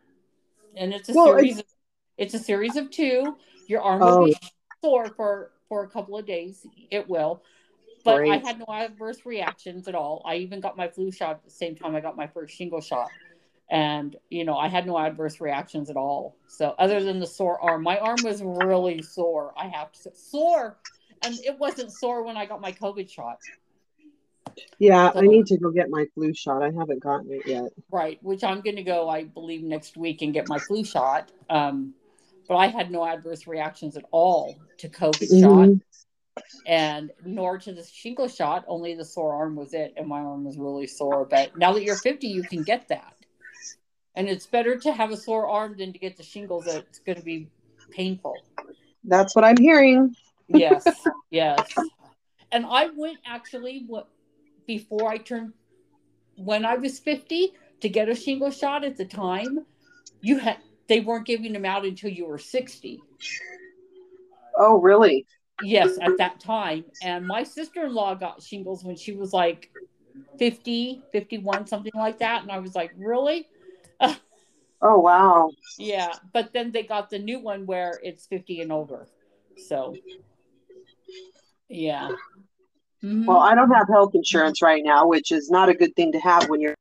and 0.76 0.92
it's 0.92 1.08
a 1.08 1.14
Well, 1.14 1.26
series. 1.26 1.58
Of, 1.60 1.64
it's 2.18 2.34
a 2.34 2.38
series 2.38 2.76
of 2.76 2.90
two. 2.90 3.36
Your 3.66 3.82
arm 3.82 4.00
will 4.00 4.08
Oh. 4.08 4.24
be 4.26 4.36
sore 4.82 5.06
for 5.16 5.52
for 5.68 5.84
a 5.84 5.88
couple 5.88 6.18
of 6.18 6.26
days. 6.26 6.66
It 6.90 7.08
will, 7.08 7.42
but 8.04 8.22
I 8.22 8.36
had 8.38 8.58
no 8.58 8.66
adverse 8.68 9.24
reactions 9.24 9.88
at 9.88 9.94
all. 9.94 10.22
I 10.24 10.36
even 10.36 10.60
got 10.60 10.76
my 10.76 10.88
flu 10.88 11.10
shot 11.10 11.30
at 11.30 11.44
the 11.44 11.50
same 11.50 11.74
time 11.74 11.94
I 11.94 12.00
got 12.00 12.16
my 12.16 12.26
first 12.26 12.54
shingle 12.54 12.80
shot, 12.80 13.10
and 13.70 14.16
you 14.30 14.44
know 14.44 14.56
I 14.56 14.68
had 14.68 14.86
no 14.86 14.98
adverse 14.98 15.40
reactions 15.40 15.90
at 15.90 15.96
all. 15.96 16.36
So 16.48 16.74
other 16.78 17.02
than 17.02 17.18
the 17.20 17.26
sore 17.26 17.60
arm, 17.60 17.82
my 17.82 17.98
arm 17.98 18.18
was 18.22 18.42
really 18.42 19.02
sore. 19.02 19.54
I 19.56 19.68
have 19.68 19.92
to 19.92 19.98
say, 20.00 20.10
sore, 20.14 20.76
and 21.24 21.34
it 21.44 21.58
wasn't 21.58 21.92
sore 21.92 22.22
when 22.22 22.36
I 22.36 22.46
got 22.46 22.60
my 22.60 22.72
COVID 22.72 23.10
shot. 23.10 23.38
yeah, 24.78 25.10
I 25.14 25.22
need 25.22 25.46
to 25.46 25.56
go 25.58 25.70
get 25.70 25.90
my 25.90 26.06
flu 26.14 26.32
shot. 26.34 26.62
I 26.62 26.70
haven't 26.70 27.00
gotten 27.00 27.32
it 27.32 27.46
yet. 27.46 27.72
Right, 27.90 28.18
which 28.22 28.44
I'm 28.44 28.60
going 28.60 28.76
to 28.76 28.82
go, 28.82 29.08
I 29.08 29.24
believe, 29.24 29.62
next 29.62 29.96
week 29.96 30.22
and 30.22 30.32
get 30.32 30.48
my 30.48 30.58
flu 30.58 30.84
shot. 30.84 31.32
Um, 31.50 31.94
but 32.48 32.56
I 32.56 32.66
had 32.68 32.90
no 32.90 33.06
adverse 33.06 33.46
reactions 33.46 33.96
at 33.96 34.04
all 34.10 34.56
to 34.78 34.88
COVID 34.88 35.40
shot, 35.40 35.68
Mhm. 35.68 35.80
and 36.66 37.10
nor 37.24 37.58
to 37.58 37.72
the 37.72 37.82
shingle 37.84 38.28
shot. 38.28 38.64
Only 38.68 38.94
the 38.94 39.04
sore 39.04 39.34
arm 39.34 39.56
was 39.56 39.72
it, 39.74 39.94
and 39.96 40.06
my 40.06 40.20
arm 40.20 40.44
was 40.44 40.58
really 40.58 40.86
sore. 40.86 41.24
But 41.24 41.56
now 41.56 41.72
that 41.72 41.82
you're 41.82 41.96
50, 41.96 42.28
you 42.28 42.42
can 42.42 42.62
get 42.62 42.88
that, 42.88 43.16
and 44.14 44.28
it's 44.28 44.46
better 44.46 44.76
to 44.76 44.92
have 44.92 45.10
a 45.10 45.16
sore 45.16 45.48
arm 45.48 45.76
than 45.78 45.92
to 45.92 45.98
get 45.98 46.16
the 46.16 46.22
shingles. 46.22 46.66
That's 46.66 46.98
going 47.00 47.16
to 47.18 47.24
be 47.24 47.48
painful. 47.90 48.36
That's 49.04 49.34
what 49.34 49.44
I'm 49.44 49.56
hearing. 49.56 50.14
Yes, 50.48 50.86
yes. 51.30 51.72
And 52.52 52.66
I 52.66 52.88
went 52.96 53.18
actually 53.26 53.84
what 53.86 54.08
before 54.66 55.08
I 55.08 55.18
turned 55.18 55.52
when 56.36 56.64
I 56.64 56.76
was 56.76 56.98
50 56.98 57.52
to 57.80 57.88
get 57.88 58.08
a 58.08 58.14
shingle 58.14 58.50
shot 58.50 58.84
at 58.84 58.96
the 58.96 59.04
time, 59.04 59.66
you 60.20 60.38
had 60.38 60.58
they 60.88 61.00
weren't 61.00 61.26
giving 61.26 61.52
them 61.52 61.64
out 61.64 61.84
until 61.84 62.10
you 62.10 62.26
were 62.26 62.38
60. 62.38 63.00
Oh, 64.56 64.80
really? 64.80 65.26
Yes, 65.62 65.98
at 66.00 66.18
that 66.18 66.40
time. 66.40 66.84
And 67.02 67.26
my 67.26 67.42
sister-in-law 67.42 68.16
got 68.16 68.42
shingles 68.42 68.84
when 68.84 68.96
she 68.96 69.12
was 69.12 69.32
like 69.32 69.70
50, 70.38 71.02
51, 71.12 71.66
something 71.66 71.92
like 71.94 72.18
that. 72.18 72.42
And 72.42 72.50
I 72.50 72.58
was 72.58 72.74
like, 72.74 72.92
really? 72.96 73.48
Oh, 74.86 75.00
wow. 75.00 75.50
Yeah. 75.78 76.12
But 76.34 76.52
then 76.52 76.70
they 76.70 76.82
got 76.82 77.08
the 77.08 77.18
new 77.18 77.38
one 77.38 77.64
where 77.64 77.98
it's 78.02 78.26
50 78.26 78.60
and 78.60 78.70
over. 78.70 79.08
So 79.56 79.96
yeah. 81.68 82.10
Mhm. 83.02 83.26
Well, 83.26 83.38
I 83.38 83.54
don't 83.54 83.70
have 83.70 83.88
health 83.88 84.14
insurance 84.14 84.62
right 84.62 84.82
now, 84.84 85.06
which 85.06 85.30
is 85.32 85.50
not 85.50 85.68
a 85.68 85.74
good 85.74 85.94
thing 85.96 86.12
to 86.12 86.20
have 86.20 86.48
when 86.48 86.60
you're 86.60 86.74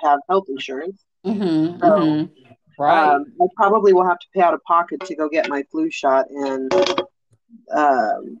have 0.00 0.20
health 0.28 0.44
insurance. 0.48 1.02
Mhm, 1.24 1.80
So, 1.80 1.88
mhm. 1.88 2.30
Right. 2.78 3.14
Um, 3.14 3.32
I 3.42 3.46
probably 3.56 3.92
will 3.92 4.06
have 4.06 4.18
to 4.20 4.26
pay 4.32 4.40
out 4.40 4.54
of 4.54 4.62
pocket 4.62 5.00
to 5.06 5.16
go 5.16 5.28
get 5.28 5.48
my 5.48 5.64
flu 5.64 5.90
shot 5.90 6.26
and 6.30 6.72
um, 7.72 8.40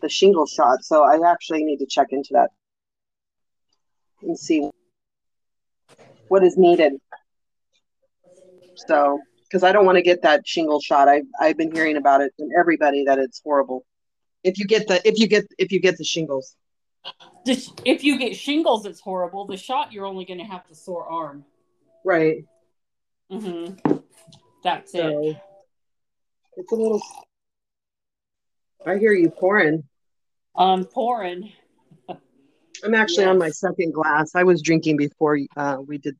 the 0.00 0.08
shingle 0.08 0.46
shot. 0.46 0.82
So 0.82 1.04
I 1.04 1.30
actually 1.30 1.62
need 1.64 1.78
to 1.78 1.86
check 1.86 2.08
into 2.10 2.30
that 2.32 2.50
and 4.22 4.38
see 4.38 4.70
what 6.28 6.42
is 6.42 6.56
needed. 6.56 6.94
So, 8.88 9.20
because 9.42 9.62
I 9.62 9.72
don't 9.72 9.84
want 9.84 9.96
to 9.96 10.02
get 10.02 10.22
that 10.22 10.46
shingle 10.48 10.80
shot. 10.80 11.08
I've 11.08 11.26
I've 11.38 11.56
been 11.58 11.70
hearing 11.72 11.96
about 11.96 12.22
it 12.22 12.32
from 12.38 12.48
everybody 12.58 13.04
that 13.04 13.18
it's 13.18 13.40
horrible. 13.44 13.84
If 14.44 14.58
you 14.58 14.66
get 14.66 14.86
the 14.86 15.06
if 15.08 15.18
you 15.18 15.26
get 15.26 15.46
if 15.58 15.72
you 15.72 15.80
get 15.80 15.96
the 15.96 16.04
shingles, 16.04 16.54
The 17.46 17.72
if 17.84 18.04
you 18.04 18.18
get 18.18 18.36
shingles, 18.36 18.84
it's 18.84 19.00
horrible. 19.00 19.46
The 19.46 19.56
shot, 19.56 19.92
you're 19.92 20.04
only 20.04 20.26
going 20.26 20.38
to 20.38 20.44
have 20.44 20.62
the 20.68 20.74
sore 20.74 21.08
arm. 21.08 21.44
right? 22.04 22.44
hmm 23.30 23.72
That's 24.62 24.94
it. 24.94 25.36
It's 26.56 26.72
a 26.72 26.74
little. 26.74 27.02
I 28.86 28.98
hear 28.98 29.12
you 29.12 29.30
pouring. 29.30 29.84
I'm 30.54 30.84
pouring. 30.84 31.52
I'm 32.08 32.94
actually 32.94 33.24
on 33.24 33.38
my 33.38 33.48
second 33.48 33.94
glass. 33.94 34.34
I 34.34 34.44
was 34.44 34.60
drinking 34.60 34.98
before 34.98 35.38
uh, 35.56 35.78
we 35.84 35.96
did, 35.96 36.16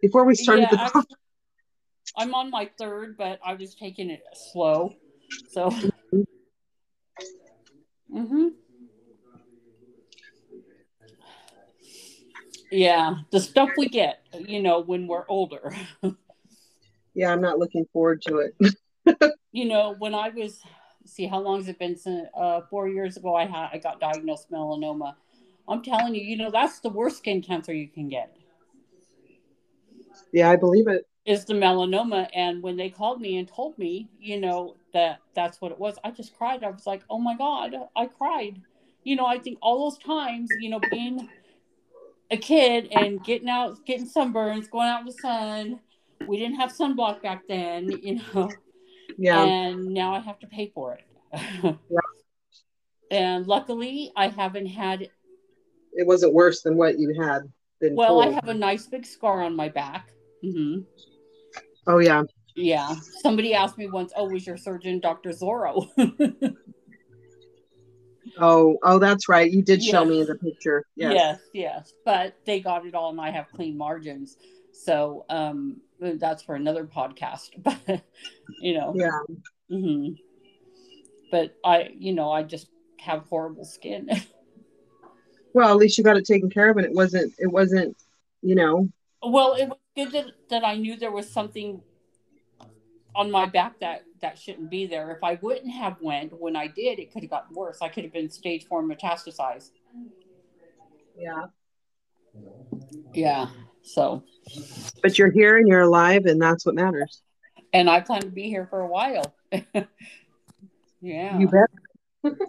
before 0.00 0.24
we 0.24 0.34
started 0.34 0.62
Yeah, 0.62 0.70
the 0.70 0.80
actually, 0.80 1.02
I'm 2.16 2.34
on 2.34 2.50
my 2.50 2.68
third, 2.76 3.16
but 3.16 3.38
I 3.44 3.54
was 3.54 3.76
taking 3.76 4.10
it 4.10 4.24
slow. 4.34 4.96
So. 5.48 5.72
hmm 8.10 8.48
Yeah, 12.70 13.14
the 13.30 13.40
stuff 13.40 13.70
we 13.76 13.88
get, 13.88 14.26
you 14.38 14.62
know, 14.62 14.80
when 14.80 15.06
we're 15.06 15.24
older. 15.28 15.74
Yeah, 17.14 17.32
I'm 17.32 17.40
not 17.40 17.58
looking 17.58 17.84
forward 17.92 18.22
to 18.28 18.38
it. 18.38 19.32
you 19.52 19.64
know, 19.64 19.96
when 19.98 20.14
I 20.14 20.28
was, 20.28 20.60
see, 21.04 21.26
how 21.26 21.40
long 21.40 21.58
has 21.58 21.66
it 21.66 21.76
been 21.76 21.96
since 21.96 22.28
uh, 22.32 22.60
four 22.70 22.88
years 22.88 23.16
ago? 23.16 23.34
I 23.34 23.44
had 23.44 23.70
I 23.72 23.78
got 23.78 23.98
diagnosed 23.98 24.52
melanoma. 24.52 25.16
I'm 25.66 25.82
telling 25.82 26.14
you, 26.14 26.20
you 26.20 26.36
know, 26.36 26.52
that's 26.52 26.78
the 26.78 26.90
worst 26.90 27.18
skin 27.18 27.42
cancer 27.42 27.72
you 27.72 27.88
can 27.88 28.08
get 28.08 28.36
Yeah, 30.32 30.48
I 30.48 30.54
believe 30.54 30.86
it. 30.86 31.08
Is 31.28 31.44
the 31.44 31.52
melanoma. 31.52 32.26
And 32.34 32.62
when 32.62 32.76
they 32.78 32.88
called 32.88 33.20
me 33.20 33.36
and 33.36 33.46
told 33.46 33.78
me, 33.78 34.08
you 34.18 34.40
know, 34.40 34.76
that 34.94 35.18
that's 35.34 35.60
what 35.60 35.70
it 35.70 35.78
was, 35.78 35.96
I 36.02 36.10
just 36.10 36.34
cried. 36.36 36.64
I 36.64 36.70
was 36.70 36.86
like, 36.86 37.02
oh 37.10 37.18
my 37.18 37.36
god, 37.36 37.76
I 37.94 38.06
cried. 38.06 38.62
you 39.04 39.14
know, 39.14 39.26
I 39.26 39.38
think 39.38 39.58
all 39.60 39.90
those 39.90 39.98
times, 39.98 40.50
you 40.58 40.70
know, 40.70 40.80
being 40.90 41.28
a 42.30 42.36
kid 42.38 42.88
and 42.90 43.22
getting 43.22 43.48
out, 43.48 43.84
getting 43.84 44.08
sunburns, 44.08 44.70
going 44.70 44.88
out 44.88 45.00
in 45.00 45.06
the 45.06 45.12
sun. 45.12 45.80
We 46.26 46.38
didn't 46.38 46.56
have 46.56 46.72
sunblock 46.72 47.22
back 47.22 47.42
then, 47.46 47.90
you 48.02 48.20
know. 48.34 48.50
Yeah. 49.18 49.44
And 49.44 49.88
now 49.88 50.14
I 50.14 50.20
have 50.20 50.38
to 50.40 50.46
pay 50.46 50.72
for 50.74 50.94
it. 50.94 51.04
Yeah. 51.90 52.00
And 53.10 53.46
luckily, 53.46 54.12
I 54.16 54.28
haven't 54.28 54.66
had. 54.66 55.10
It 55.92 56.06
wasn't 56.06 56.32
worse 56.32 56.62
than 56.62 56.76
what 56.76 56.98
you 56.98 57.14
had 57.20 57.42
been 57.80 57.96
Well, 57.96 58.20
I 58.20 58.28
have 58.28 58.48
a 58.48 58.54
nice 58.54 58.86
big 58.86 59.06
scar 59.06 59.42
on 59.42 59.54
my 59.56 59.68
back. 59.68 60.10
hmm 60.42 60.80
Oh 61.88 61.98
yeah. 61.98 62.22
Yeah. 62.54 62.94
Somebody 63.22 63.54
asked 63.54 63.78
me 63.78 63.88
once, 63.88 64.12
"Oh, 64.14 64.28
was 64.28 64.46
your 64.46 64.56
surgeon 64.56 65.00
Dr. 65.00 65.30
Zorro?" 65.30 65.88
Oh, 68.40 68.78
oh, 68.82 68.98
that's 68.98 69.28
right. 69.28 69.50
You 69.50 69.62
did 69.62 69.82
show 69.82 70.04
me 70.04 70.22
the 70.22 70.36
picture. 70.36 70.84
Yes. 70.96 71.12
yes, 71.14 71.40
yes. 71.52 71.92
But 72.04 72.36
they 72.44 72.60
got 72.60 72.86
it 72.86 72.94
all, 72.94 73.10
and 73.10 73.20
I 73.20 73.30
have 73.30 73.50
clean 73.52 73.76
margins. 73.76 74.36
So 74.72 75.24
um, 75.28 75.80
that's 76.00 76.42
for 76.42 76.54
another 76.54 76.84
podcast. 76.84 77.50
But 77.64 78.02
you 78.60 78.74
know, 78.74 78.94
Yeah. 78.94 79.20
hmm 79.68 80.10
But 81.30 81.56
I, 81.64 81.90
you 81.98 82.12
know, 82.12 82.30
I 82.30 82.42
just 82.42 82.68
have 83.00 83.24
horrible 83.28 83.64
skin. 83.64 84.08
Well, 85.54 85.70
at 85.70 85.76
least 85.76 85.96
you 85.96 86.04
got 86.04 86.18
it 86.18 86.26
taken 86.26 86.50
care 86.50 86.68
of, 86.68 86.76
and 86.76 86.84
it 86.86 86.92
wasn't. 86.92 87.32
It 87.38 87.50
wasn't. 87.50 87.96
You 88.42 88.54
know. 88.54 88.88
well, 89.22 89.54
it 89.54 89.66
was 89.68 89.78
good 89.98 90.12
that, 90.12 90.26
that 90.50 90.64
I 90.64 90.76
knew 90.76 90.96
there 90.96 91.10
was 91.10 91.28
something 91.30 91.80
on 93.16 93.30
my 93.30 93.46
back 93.46 93.80
that 93.80 94.02
that 94.20 94.38
shouldn't 94.38 94.70
be 94.70 94.86
there. 94.86 95.10
If 95.10 95.24
I 95.24 95.38
wouldn't 95.42 95.72
have 95.72 95.96
went 96.00 96.32
when 96.40 96.54
I 96.56 96.68
did, 96.68 96.98
it 96.98 97.12
could 97.12 97.22
have 97.22 97.30
gotten 97.30 97.54
worse. 97.56 97.78
I 97.82 97.88
could 97.88 98.04
have 98.04 98.12
been 98.12 98.30
stage 98.30 98.66
four 98.66 98.82
metastasized. 98.82 99.70
Yeah. 101.18 101.46
Yeah. 103.12 103.48
So, 103.82 104.22
But 105.02 105.18
you're 105.18 105.30
here 105.30 105.56
and 105.58 105.66
you're 105.66 105.80
alive, 105.80 106.26
and 106.26 106.40
that's 106.40 106.64
what 106.66 106.74
matters. 106.74 107.22
and 107.72 107.88
I 107.90 108.00
plan 108.00 108.20
to 108.22 108.28
be 108.28 108.48
here 108.48 108.66
for 108.68 108.80
a 108.80 108.86
while. 108.86 109.34
yeah. 111.00 111.38
You 111.38 111.48
bet. 111.48 111.70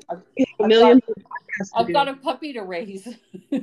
I've- 0.09 0.21
a 0.59 0.67
million. 0.67 0.99
podcasts 0.99 1.71
to 1.71 1.77
I've 1.77 1.93
got 1.93 2.07
a 2.09 2.15
puppy 2.15 2.53
to 2.53 2.61
raise. 2.61 3.07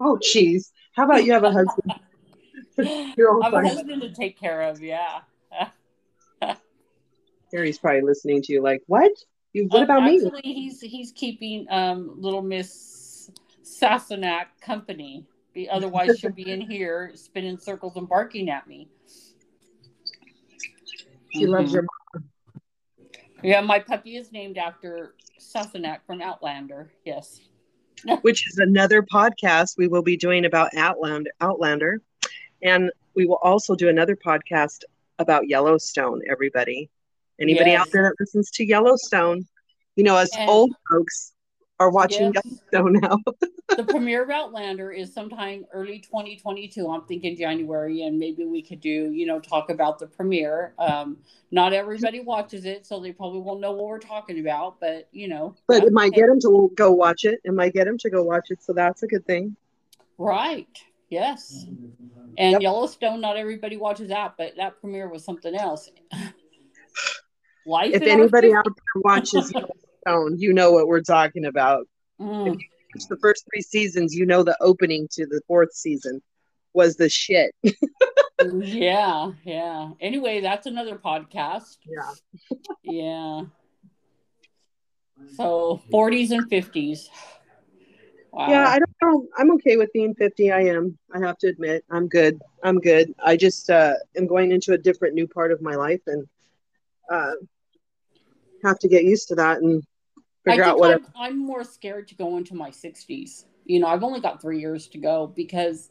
Oh, 0.00 0.16
geez. 0.22 0.70
How 0.94 1.04
about 1.06 1.24
you 1.24 1.32
have 1.32 1.42
a 1.42 1.50
husband? 1.50 1.92
You're 3.16 3.30
all 3.30 3.42
I 3.42 3.46
have 3.46 3.64
a 3.64 3.68
husband 3.68 4.02
to 4.02 4.10
take 4.12 4.38
care 4.38 4.62
of. 4.62 4.80
Yeah. 4.82 5.20
Harry's 7.52 7.78
probably 7.78 8.02
listening 8.02 8.42
to 8.42 8.52
you, 8.52 8.62
like, 8.62 8.82
what? 8.86 9.10
You? 9.52 9.66
What 9.68 9.78
Um, 9.78 9.84
about 9.84 10.04
me? 10.04 10.30
He's 10.42 10.80
he's 10.80 11.12
keeping 11.12 11.66
um 11.70 12.20
little 12.20 12.42
Miss 12.42 13.30
Sassenach 13.64 14.46
company. 14.60 15.24
Be, 15.54 15.68
otherwise, 15.68 16.18
she'll 16.18 16.32
be 16.32 16.50
in 16.50 16.60
here 16.70 17.12
spinning 17.14 17.56
circles 17.58 17.96
and 17.96 18.06
barking 18.08 18.50
at 18.50 18.66
me. 18.68 18.88
She 21.32 21.46
loves 21.46 21.70
Mhm. 21.70 21.74
your. 21.74 21.82
Mom. 21.82 22.24
Yeah, 23.42 23.60
my 23.60 23.78
puppy 23.78 24.16
is 24.16 24.30
named 24.32 24.58
after 24.58 25.14
Sassenach 25.40 26.00
from 26.06 26.20
Outlander. 26.20 26.90
Yes. 27.04 27.40
which 28.22 28.46
is 28.48 28.58
another 28.58 29.02
podcast 29.02 29.76
we 29.76 29.88
will 29.88 30.02
be 30.02 30.16
doing 30.16 30.44
about 30.44 30.70
Outlander, 30.76 31.30
Outlander. 31.40 32.00
And 32.62 32.90
we 33.14 33.26
will 33.26 33.38
also 33.42 33.74
do 33.74 33.88
another 33.88 34.16
podcast 34.16 34.84
about 35.18 35.48
Yellowstone, 35.48 36.22
everybody. 36.30 36.90
Anybody 37.40 37.70
Yes. 37.70 37.80
out 37.82 37.88
there 37.92 38.02
that 38.04 38.14
listens 38.20 38.50
to 38.52 38.64
Yellowstone, 38.64 39.46
you 39.96 40.04
know, 40.04 40.16
us 40.16 40.30
And- 40.36 40.48
old 40.50 40.72
folks 40.90 41.32
are 41.80 41.90
watching 41.90 42.32
Yes. 42.34 42.42
Yellowstone 42.72 42.92
now. 43.00 43.18
the 43.76 43.84
premiere 43.84 44.24
of 44.24 44.30
Outlander 44.30 44.90
is 44.90 45.12
sometime 45.14 45.64
early 45.72 46.00
2022. 46.00 46.88
I'm 46.90 47.02
thinking 47.02 47.36
January, 47.36 48.02
and 48.02 48.18
maybe 48.18 48.44
we 48.44 48.62
could 48.62 48.80
do, 48.80 49.12
you 49.12 49.26
know, 49.26 49.38
talk 49.38 49.70
about 49.70 50.00
the 50.00 50.08
premiere. 50.08 50.74
Um, 50.78 51.18
not 51.52 51.72
everybody 51.72 52.18
watches 52.18 52.64
it, 52.64 52.84
so 52.86 52.98
they 52.98 53.12
probably 53.12 53.40
won't 53.40 53.60
know 53.60 53.70
what 53.72 53.86
we're 53.86 53.98
talking 54.00 54.40
about, 54.40 54.80
but 54.80 55.08
you 55.12 55.28
know, 55.28 55.54
but 55.68 55.84
it 55.84 55.92
might 55.92 56.12
get 56.12 56.26
them 56.26 56.40
to 56.40 56.70
go 56.74 56.90
watch 56.92 57.24
it. 57.24 57.40
It 57.44 57.54
might 57.54 57.72
get 57.72 57.84
them 57.86 57.98
to 57.98 58.10
go 58.10 58.24
watch 58.24 58.50
it. 58.50 58.60
So 58.62 58.72
that's 58.72 59.04
a 59.04 59.06
good 59.06 59.24
thing. 59.26 59.54
right. 60.16 60.66
Yes, 61.08 61.64
and 62.36 62.52
Yep. 62.52 62.62
Yellowstone. 62.62 63.20
Not 63.20 63.36
everybody 63.36 63.76
watches 63.76 64.08
that, 64.08 64.34
but 64.36 64.56
that 64.56 64.80
premiere 64.80 65.08
was 65.08 65.24
something 65.24 65.54
else. 65.54 65.90
Life. 67.66 67.94
If 67.94 68.02
anybody 68.02 68.52
out 68.54 68.64
there 68.64 69.02
watches 69.02 69.52
Yellowstone, 70.06 70.38
you 70.38 70.52
know 70.52 70.72
what 70.72 70.86
we're 70.86 71.02
talking 71.02 71.44
about. 71.44 71.86
Mm, 72.20 72.58
the 73.08 73.16
first 73.20 73.44
three 73.50 73.62
seasons, 73.62 74.14
you 74.14 74.26
know 74.26 74.42
the 74.42 74.56
opening 74.60 75.08
to 75.12 75.26
the 75.26 75.40
fourth 75.46 75.72
season 75.72 76.22
was 76.72 76.96
the 76.96 77.08
shit. 77.08 77.54
yeah, 78.42 79.32
yeah. 79.44 79.90
Anyway, 80.00 80.40
that's 80.40 80.66
another 80.66 80.96
podcast. 80.96 81.76
Yeah. 81.86 82.58
Yeah. 82.82 83.42
So 85.36 85.82
40s 85.92 86.30
and 86.30 86.50
50s. 86.50 87.08
Wow. 88.38 88.50
Yeah, 88.50 88.68
I 88.68 88.78
don't 88.78 88.96
know. 89.02 89.26
I'm 89.36 89.50
okay 89.54 89.76
with 89.76 89.92
being 89.92 90.14
50. 90.14 90.52
I 90.52 90.60
am. 90.60 90.96
I 91.12 91.18
have 91.18 91.38
to 91.38 91.48
admit, 91.48 91.84
I'm 91.90 92.06
good. 92.06 92.40
I'm 92.62 92.78
good. 92.78 93.12
I 93.18 93.36
just 93.36 93.68
uh, 93.68 93.94
am 94.16 94.28
going 94.28 94.52
into 94.52 94.74
a 94.74 94.78
different 94.78 95.14
new 95.14 95.26
part 95.26 95.50
of 95.50 95.60
my 95.60 95.74
life 95.74 96.02
and 96.06 96.24
uh, 97.10 97.32
have 98.62 98.78
to 98.78 98.88
get 98.88 99.02
used 99.02 99.26
to 99.28 99.34
that 99.34 99.58
and 99.58 99.82
figure 100.44 100.62
out 100.62 100.78
what. 100.78 100.92
I'm, 100.92 101.06
I'm 101.16 101.36
more 101.36 101.64
scared 101.64 102.06
to 102.08 102.14
go 102.14 102.36
into 102.36 102.54
my 102.54 102.70
60s. 102.70 103.46
You 103.64 103.80
know, 103.80 103.88
I've 103.88 104.04
only 104.04 104.20
got 104.20 104.40
three 104.40 104.60
years 104.60 104.86
to 104.88 104.98
go 104.98 105.26
because 105.34 105.90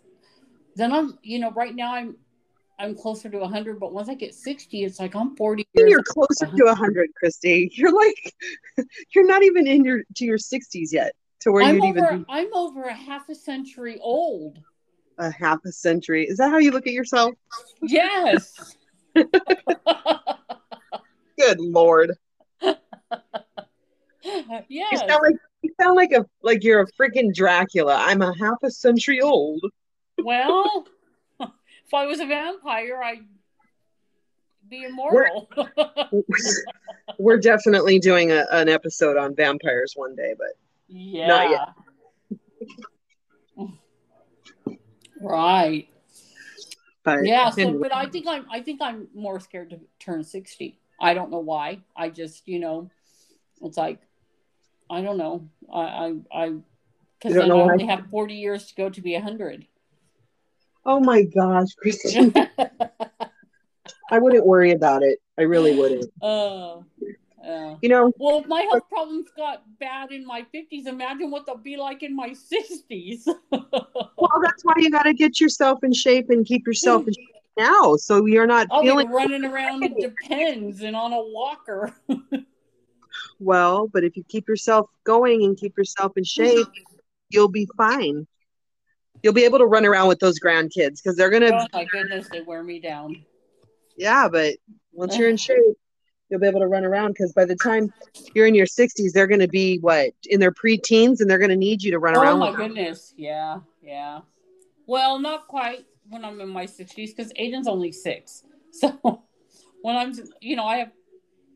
then 0.77 0.93
I'm, 0.93 1.19
you 1.23 1.39
know, 1.39 1.51
right 1.51 1.75
now 1.75 1.95
I'm 1.95 2.15
I'm 2.79 2.95
closer 2.95 3.29
to 3.29 3.39
100, 3.39 3.77
but 3.77 3.91
once 3.91 4.07
I 4.07 4.13
get 4.13 4.33
60, 4.33 4.85
it's 4.85 5.01
like 5.01 5.15
I'm 5.15 5.35
40 5.35 5.67
years. 5.73 5.89
You're 5.89 6.03
closer 6.03 6.45
to 6.45 6.63
100, 6.63 7.09
Christy. 7.15 7.69
You're 7.73 7.93
like, 7.93 8.35
you're 9.13 9.25
not 9.25 9.43
even 9.43 9.67
in 9.67 9.83
your 9.83 10.03
to 10.15 10.25
your 10.25 10.37
60s 10.37 10.93
yet, 10.93 11.11
to 11.41 11.51
where 11.51 11.63
I'm 11.63 11.75
you'd 11.75 11.83
over, 11.83 11.99
even 11.99 12.19
be 12.19 12.25
I'm 12.29 12.53
over 12.53 12.83
a 12.83 12.93
half 12.93 13.29
a 13.29 13.35
century 13.35 13.99
old. 14.01 14.59
a 15.17 15.31
half 15.31 15.59
a 15.65 15.71
century. 15.71 16.25
Is 16.27 16.37
that 16.37 16.49
how 16.49 16.57
you 16.57 16.71
look 16.71 16.87
at 16.87 16.93
yourself? 16.93 17.33
Yes. 17.81 18.75
Good 19.15 19.29
lord. 21.59 22.13
yes. 22.61 22.75
You 24.69 24.85
sound 24.97 25.21
like 25.23 25.35
you 25.61 25.71
sound 25.79 25.95
like 25.95 26.11
a 26.11 26.25
like 26.43 26.63
you're 26.63 26.81
a 26.81 26.87
freaking 26.99 27.33
Dracula. 27.33 27.95
I'm 27.97 28.21
a 28.21 28.33
half 28.37 28.57
a 28.63 28.69
century 28.69 29.21
old. 29.21 29.61
Well, 30.21 30.85
if 31.39 31.93
I 31.93 32.05
was 32.05 32.19
a 32.19 32.25
vampire, 32.25 33.01
I'd 33.01 33.25
be 34.69 34.83
immortal. 34.83 35.47
We're 37.17 37.39
definitely 37.39 37.99
doing 37.99 38.31
a, 38.31 38.45
an 38.51 38.67
episode 38.67 39.15
on 39.15 39.33
vampires 39.33 39.93
one 39.95 40.15
day, 40.15 40.35
but 40.37 40.49
yeah. 40.87 41.49
yet. 41.49 41.69
Right. 45.19 45.87
but 47.03 47.25
Yeah. 47.25 47.49
So, 47.49 47.61
anyway. 47.61 47.79
but 47.81 47.95
I 47.95 48.05
think 48.05 48.27
I'm. 48.27 48.45
I 48.51 48.61
think 48.61 48.81
I'm 48.83 49.07
more 49.15 49.39
scared 49.39 49.71
to 49.71 49.79
turn 49.99 50.23
sixty. 50.23 50.79
I 51.01 51.13
don't 51.13 51.31
know 51.31 51.39
why. 51.39 51.79
I 51.95 52.09
just, 52.09 52.47
you 52.47 52.59
know, 52.59 52.89
it's 53.61 53.77
like, 53.77 53.99
I 54.89 55.01
don't 55.01 55.17
know. 55.17 55.47
I, 55.73 55.81
I, 55.81 56.13
I, 56.31 56.53
because 57.19 57.35
don't 57.35 57.45
I 57.45 57.47
know 57.47 57.57
why? 57.57 57.71
only 57.73 57.85
have 57.87 58.05
forty 58.11 58.35
years 58.35 58.67
to 58.67 58.75
go 58.75 58.89
to 58.89 59.01
be 59.01 59.15
hundred. 59.15 59.65
oh 60.85 60.99
my 60.99 61.23
gosh, 61.23 61.73
Christy, 61.75 62.31
I 64.11 64.19
wouldn't 64.19 64.45
worry 64.45 64.71
about 64.71 65.03
it. 65.03 65.19
I 65.37 65.43
really 65.43 65.75
wouldn't. 65.75 66.11
Oh. 66.21 66.85
Yeah. 67.47 67.75
You 67.81 67.89
know, 67.89 68.11
Well, 68.17 68.43
my 68.47 68.61
health 68.61 68.89
problems 68.89 69.27
got 69.35 69.63
bad 69.79 70.11
in 70.11 70.25
my 70.25 70.45
50s, 70.53 70.85
imagine 70.85 71.31
what 71.31 71.45
they'll 71.45 71.55
be 71.55 71.77
like 71.77 72.03
in 72.03 72.15
my 72.15 72.29
60s. 72.51 73.25
well, 73.51 74.41
that's 74.43 74.63
why 74.63 74.73
you 74.77 74.91
got 74.91 75.03
to 75.03 75.13
get 75.13 75.39
yourself 75.39 75.79
in 75.83 75.93
shape 75.93 76.29
and 76.29 76.45
keep 76.45 76.67
yourself 76.67 77.07
in 77.07 77.13
shape 77.13 77.25
now, 77.57 77.95
so 77.95 78.25
you're 78.25 78.47
not 78.47 78.67
I'll 78.69 78.81
feeling 78.81 79.09
running 79.09 79.45
around 79.45 79.83
in 79.83 79.95
Depends 79.95 80.81
and 80.81 80.95
on 80.95 81.13
a 81.13 81.21
walker. 81.21 81.95
well. 83.39 83.87
But 83.87 84.03
if 84.03 84.17
you 84.17 84.23
keep 84.27 84.47
yourself 84.47 84.89
going 85.05 85.43
and 85.43 85.57
keep 85.57 85.77
yourself 85.77 86.13
in 86.17 86.23
shape, 86.23 86.67
you'll 87.29 87.47
be 87.47 87.67
fine. 87.77 88.27
You'll 89.23 89.33
be 89.33 89.45
able 89.45 89.59
to 89.59 89.65
run 89.65 89.85
around 89.85 90.09
with 90.09 90.19
those 90.19 90.39
grandkids 90.39 91.01
because 91.01 91.15
they're 91.15 91.29
gonna 91.29 91.51
Oh 91.53 91.65
my 91.73 91.85
goodness, 91.85 92.27
they 92.29 92.41
wear 92.41 92.61
me 92.61 92.79
down. 92.79 93.25
Yeah, 93.95 94.27
but 94.27 94.55
once 94.91 95.17
you're 95.17 95.29
in 95.29 95.37
shape, 95.37 95.77
you'll 96.29 96.39
be 96.39 96.47
able 96.47 96.59
to 96.59 96.67
run 96.67 96.83
around 96.85 97.09
because 97.09 97.31
by 97.33 97.45
the 97.45 97.55
time 97.55 97.91
you're 98.33 98.47
in 98.47 98.55
your 98.55 98.65
60s, 98.65 99.11
they're 99.13 99.27
going 99.27 99.39
to 99.39 99.47
be 99.47 99.77
what 99.79 100.11
in 100.25 100.39
their 100.39 100.51
preteens 100.51 101.19
and 101.21 101.29
they're 101.29 101.37
going 101.37 101.49
to 101.49 101.55
need 101.55 101.81
you 101.83 101.91
to 101.91 101.99
run 101.99 102.15
Oh 102.17 102.21
around. 102.21 102.39
my 102.39 102.49
with 102.49 102.59
them. 102.59 102.67
goodness, 102.69 103.13
yeah, 103.17 103.59
yeah. 103.81 104.19
Well, 104.85 105.19
not 105.19 105.47
quite 105.47 105.85
when 106.09 106.23
I'm 106.23 106.39
in 106.41 106.49
my 106.49 106.65
60s 106.65 107.15
because 107.15 107.31
Aiden's 107.33 107.67
only 107.67 107.91
six. 107.91 108.43
So 108.71 109.23
when 109.81 109.95
I'm, 109.95 110.13
you 110.39 110.55
know, 110.55 110.65
I 110.65 110.77
have 110.77 110.91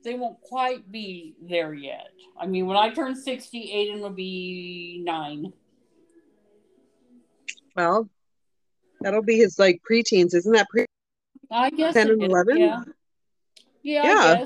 they 0.03 0.15
won't 0.15 0.41
quite 0.41 0.91
be 0.91 1.35
there 1.39 1.73
yet. 1.75 2.07
I 2.39 2.47
mean, 2.47 2.65
when 2.65 2.77
I 2.77 2.89
turn 2.91 3.15
60, 3.15 3.59
Aiden 3.67 3.99
will 4.01 4.09
be 4.09 5.03
nine. 5.05 5.53
Well, 7.75 8.09
that'll 9.01 9.21
be 9.21 9.37
his 9.37 9.59
like 9.59 9.81
preteens, 9.87 10.33
isn't 10.33 10.51
that 10.53 10.67
pre? 10.69 10.85
I 11.51 11.69
guess 11.69 11.93
10 11.93 12.09
and 12.09 12.23
11? 12.23 12.57
Yeah. 12.57 12.81
Yeah, 13.83 14.03
Yeah. 14.03 14.45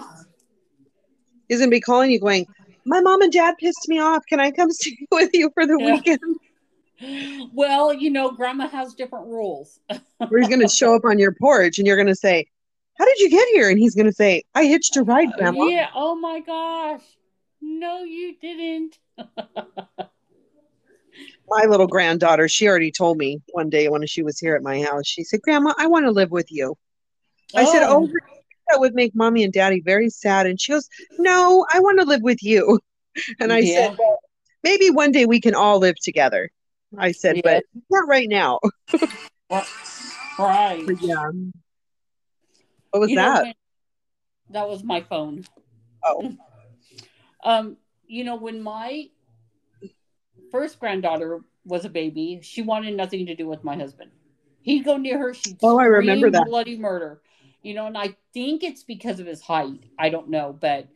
He's 1.48 1.60
gonna 1.60 1.70
be 1.70 1.80
calling 1.80 2.10
you, 2.12 2.20
going, 2.20 2.46
"My 2.86 3.02
mom 3.02 3.22
and 3.22 3.32
dad 3.32 3.56
pissed 3.60 3.88
me 3.88 4.00
off. 4.00 4.24
Can 4.28 4.40
I 4.40 4.52
come 4.52 4.72
stay 4.72 4.98
with 5.12 5.32
you 5.34 5.52
for 5.54 5.66
the 5.66 5.78
Yeah. 5.80 5.86
weekend?" 5.86 6.22
Well, 7.54 7.94
you 7.94 8.10
know, 8.10 8.32
grandma 8.32 8.68
has 8.70 8.94
different 8.94 9.28
rules. 9.28 9.80
Where 10.30 10.40
he's 10.40 10.50
gonna 10.50 10.70
show 10.70 10.96
up 10.96 11.04
on 11.06 11.20
your 11.20 11.34
porch, 11.34 11.78
and 11.78 11.86
you're 11.86 11.98
gonna 11.98 12.16
say, 12.16 12.48
"How 12.98 13.06
did 13.06 13.20
you 13.20 13.30
get 13.30 13.48
here?" 13.50 13.70
And 13.70 13.78
he's 13.78 13.94
gonna 13.96 14.14
say, 14.14 14.44
"I 14.56 14.66
hitched 14.66 14.96
a 14.98 15.04
ride, 15.04 15.28
uh, 15.28 15.38
Grandma." 15.38 15.66
Yeah. 15.66 15.90
Oh 15.94 16.16
my 16.16 16.40
gosh. 16.40 17.04
No, 17.62 18.04
you 18.04 18.36
didn't. 18.42 18.98
My 21.48 21.66
little 21.68 21.88
granddaughter, 21.88 22.48
she 22.48 22.68
already 22.68 22.92
told 22.92 23.18
me 23.18 23.40
one 23.52 23.70
day 23.70 23.88
when 23.88 24.06
she 24.08 24.24
was 24.24 24.40
here 24.40 24.56
at 24.56 24.64
my 24.64 24.82
house. 24.82 25.06
She 25.06 25.24
said, 25.24 25.42
"Grandma, 25.42 25.74
I 25.78 25.88
want 25.88 26.06
to 26.06 26.12
live 26.12 26.32
with 26.32 26.52
you." 26.52 26.76
I 27.56 27.66
said, 27.66 27.84
"Oh, 27.84 28.10
that 28.70 28.80
would 28.80 28.94
make 28.94 29.16
mommy 29.16 29.44
and 29.44 29.54
daddy 29.54 29.82
very 29.82 30.10
sad." 30.10 30.46
And 30.46 30.60
she 30.60 30.72
goes, 30.72 30.90
"No, 31.20 31.66
I 31.72 31.80
want 31.80 32.00
to 32.00 32.06
live 32.06 32.22
with 32.22 32.42
you." 32.44 32.80
And 33.40 33.54
I 33.54 33.60
Yeah. 33.60 33.76
said, 33.76 33.96
well, 33.98 34.20
"Maybe 34.62 34.90
one 34.90 35.14
day 35.14 35.26
we 35.26 35.40
can 35.40 35.56
all 35.56 35.80
live 35.80 35.96
together." 36.02 36.52
I 36.98 37.14
said, 37.14 37.38
Yeah. 37.38 37.42
"But 37.46 37.64
not 37.90 38.08
right 38.08 38.28
now." 38.30 38.60
Right. 40.38 40.86
But 40.86 41.02
yeah. 41.02 41.30
What 42.92 43.00
was 43.00 43.10
You 43.10 43.16
that? 43.16 43.56
that 44.50 44.68
was 44.68 44.84
my 44.84 45.02
phone. 45.02 45.46
Oh. 46.04 46.36
Um, 47.44 47.78
you 48.08 48.24
know, 48.24 48.38
when 48.38 48.60
my 48.60 49.08
first 50.52 50.80
granddaughter 50.80 51.42
was 51.64 51.86
a 51.86 51.90
baby, 51.90 52.40
she 52.42 52.64
wanted 52.64 52.98
nothing 52.98 53.28
to 53.28 53.36
do 53.36 53.46
with 53.48 53.64
my 53.64 53.76
husband. 53.76 54.10
He'd 54.64 54.84
go 54.84 54.98
near 54.98 55.20
her, 55.20 55.36
she'd 55.36 55.58
Oh, 55.62 55.78
I 55.78 55.86
remember 55.86 56.32
that. 56.32 56.48
bloody 56.48 56.76
murder. 56.76 57.22
You 57.66 57.74
know, 57.74 57.88
and 57.88 57.98
I 57.98 58.16
think 58.32 58.64
it's 58.64 58.84
because 58.84 59.20
of 59.20 59.26
his 59.26 59.42
height. 59.42 59.80
I 59.98 60.10
don't 60.10 60.30
know, 60.30 60.56
but 60.62 60.88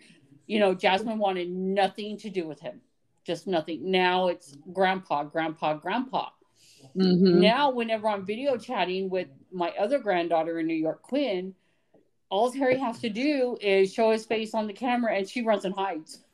you 0.45 0.59
know, 0.59 0.75
Jasmine 0.75 1.17
wanted 1.17 1.49
nothing 1.49 2.15
to 2.19 2.29
do 2.29 2.47
with 2.47 2.59
him. 2.59 2.79
Just 3.25 3.47
nothing. 3.47 3.89
Now 3.89 4.27
it's 4.27 4.55
grandpa, 4.71 5.23
grandpa, 5.23 5.73
grandpa. 5.73 6.29
Mhm. 6.95 7.41
Now, 7.41 7.71
whenever 7.71 8.07
I'm 8.07 8.23
video 8.23 8.55
chatting 8.55 9.09
with 9.09 9.29
my 9.51 9.71
other 9.79 9.97
granddaughter 9.97 10.59
in 10.59 10.67
New 10.67 10.75
York, 10.75 11.01
Quinn, 11.01 11.55
all 12.29 12.51
Harry 12.51 12.77
has 12.77 12.99
to 12.99 13.09
do 13.09 13.57
is 13.59 13.91
show 13.91 14.11
his 14.11 14.27
face 14.27 14.53
on 14.53 14.67
the 14.67 14.73
camera 14.73 15.15
and 15.15 15.27
she 15.27 15.41
runs 15.41 15.65
and 15.65 15.73
hides. 15.73 16.23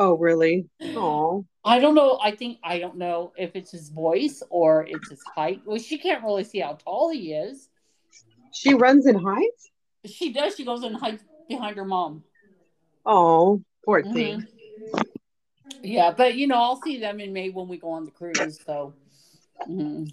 Oh, 0.00 0.14
really? 0.14 0.68
Oh, 0.94 1.44
I 1.64 1.80
don't 1.80 1.96
know. 1.96 2.20
I 2.22 2.30
think, 2.30 2.58
I 2.62 2.78
don't 2.78 2.98
know 2.98 3.32
if 3.36 3.56
it's 3.56 3.72
his 3.72 3.88
voice 3.88 4.44
or 4.48 4.86
it's 4.86 5.10
his 5.10 5.20
height. 5.34 5.60
Well, 5.66 5.78
she 5.78 5.98
can't 5.98 6.22
really 6.22 6.44
see 6.44 6.60
how 6.60 6.74
tall 6.74 7.10
he 7.10 7.32
is. 7.32 7.68
She 8.58 8.74
runs 8.74 9.06
and 9.06 9.20
hides. 9.20 9.70
She 10.04 10.32
does. 10.32 10.56
She 10.56 10.64
goes 10.64 10.82
and 10.82 10.96
hides 10.96 11.22
behind 11.48 11.76
her 11.76 11.84
mom. 11.84 12.24
Oh, 13.06 13.62
poor 13.84 14.02
thing. 14.02 14.42
Mhm. 14.92 15.04
Yeah, 15.82 16.10
but 16.10 16.34
you 16.34 16.46
know, 16.46 16.56
I'll 16.56 16.80
see 16.82 16.98
them 16.98 17.20
in 17.20 17.32
May 17.32 17.50
when 17.50 17.68
we 17.68 17.78
go 17.78 17.90
on 17.90 18.04
the 18.04 18.10
cruise. 18.10 18.58
So, 18.64 18.94
mhm. 19.68 20.12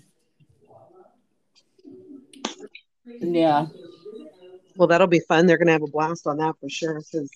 yeah, 3.05 3.67
Well, 4.75 4.87
that'll 4.87 5.07
be 5.07 5.21
fun. 5.21 5.47
They're 5.47 5.57
gonna 5.57 5.71
have 5.71 5.81
a 5.81 5.87
blast 5.87 6.27
on 6.27 6.37
that 6.37 6.55
for 6.59 6.69
sure. 6.69 6.99
Because 6.99 7.31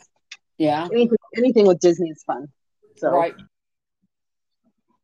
yeah. 0.58 0.88
anything, 0.92 1.18
anything 1.36 1.66
with 1.66 1.80
Disney 1.80 2.10
is 2.10 2.24
fun. 2.24 2.48
So 2.98 3.12
Right. 3.12 3.36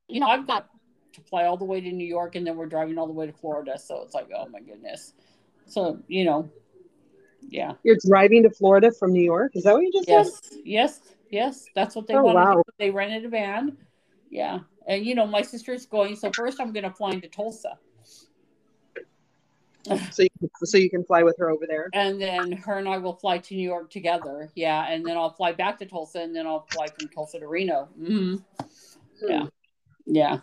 You 0.08 0.20
know, 0.20 0.28
I've 0.28 0.46
got 0.46 0.70
to 1.13 1.22
fly 1.22 1.46
all 1.46 1.58
the 1.58 1.65
way 1.65 1.82
to 1.82 1.91
New 1.91 2.06
York 2.06 2.36
and 2.36 2.46
then 2.46 2.58
we're 2.58 2.68
driving 2.68 2.98
all 2.98 3.08
the 3.08 3.13
way 3.13 3.26
to 3.26 3.34
Florida. 3.34 3.80
So 3.80 4.04
it's 4.04 4.13
like, 4.13 4.30
oh 4.36 4.48
my 4.50 4.60
goodness. 4.60 5.13
So, 5.65 5.99
you 6.08 6.25
know, 6.25 6.49
yeah. 7.49 7.73
you're 7.84 7.97
driving 8.06 8.43
to 8.43 8.49
Florida 8.49 8.91
from 8.91 9.12
New 9.12 9.23
York. 9.23 9.51
Is 9.56 9.63
that 9.63 9.73
what 9.73 9.84
you 9.84 9.91
just 9.91 10.08
said? 10.08 10.13
Yes, 10.13 10.41
yes, 10.63 10.99
yes. 11.30 11.65
That's 11.75 11.95
what 11.95 12.08
they 12.08 12.15
Oh, 12.15 12.23
wanted. 12.23 12.39
wow. 12.39 12.63
They 12.78 12.91
rented 12.91 13.25
a 13.25 13.30
van. 13.30 13.78
Yeah. 14.30 14.60
And, 14.88 15.06
you 15.06 15.15
know, 15.15 15.25
my 15.25 15.41
sister's 15.41 15.86
going. 15.86 16.15
So 16.15 16.32
first 16.32 16.60
I'm 16.60 16.71
going 16.71 16.84
to 16.84 16.91
fly 16.91 17.12
into 17.12 17.28
Tulsa. 17.28 17.78
So 20.12 20.23
you 20.23 20.30
can, 20.39 20.49
so 20.63 20.78
you 20.80 20.89
can 20.89 21.04
fly 21.04 21.21
with 21.21 21.36
her 21.38 21.51
over 21.51 21.67
there. 21.67 21.89
And 21.93 22.19
then 22.19 22.51
her 22.54 22.80
and 22.80 22.89
I 22.89 22.97
will 22.97 23.13
fly 23.13 23.38
to 23.38 23.56
New 23.56 23.62
York 23.62 23.91
together. 23.91 24.49
Yeah. 24.56 24.88
And 24.88 25.06
then 25.06 25.15
I'll 25.15 25.34
fly 25.34 25.51
back 25.51 25.78
to 25.80 25.86
Tulsa 25.86 26.21
and 26.21 26.36
then 26.36 26.47
I'll 26.47 26.65
fly 26.71 26.88
from 26.88 27.08
Tulsa 27.10 27.39
to 27.39 27.47
Reno. 27.47 27.89
hmm 27.95 28.38
Yeah. 29.21 29.45
Yeah. 30.06 30.39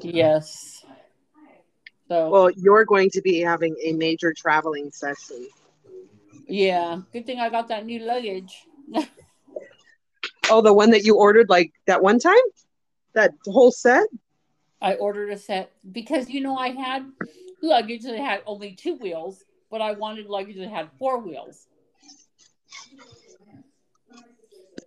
Yes. 0.00 0.84
So, 2.12 2.28
Well, 2.28 2.50
you're 2.50 2.84
going 2.84 3.08
to 3.10 3.22
be 3.22 3.40
having 3.40 3.74
a 3.82 3.94
major 3.94 4.34
traveling 4.36 4.90
session. 4.90 5.48
yeah. 6.46 7.00
Good 7.10 7.24
thing 7.24 7.40
I 7.40 7.48
got 7.48 7.68
that 7.68 7.86
new 7.86 8.00
luggage. 8.00 8.54
Oh, 10.50 10.60
the 10.60 10.74
one 10.74 10.90
that 10.90 11.04
you 11.04 11.16
ordered 11.16 11.48
like 11.48 11.72
that 11.86 12.02
one 12.02 12.18
time? 12.18 12.44
That 13.14 13.32
whole 13.46 13.70
set? 13.70 14.06
I 14.82 14.94
ordered 14.96 15.30
a 15.30 15.38
set 15.38 15.72
because, 15.90 16.28
you 16.28 16.42
know, 16.42 16.54
I 16.54 16.68
had 16.68 17.10
luggage 17.62 18.02
that 18.02 18.18
had 18.18 18.42
only 18.44 18.72
two 18.72 18.96
wheels, 18.96 19.44
but 19.70 19.80
I 19.80 19.92
wanted 19.92 20.26
luggage 20.26 20.56
that 20.56 20.68
had 20.68 20.90
four 20.98 21.18
wheels. 21.18 21.66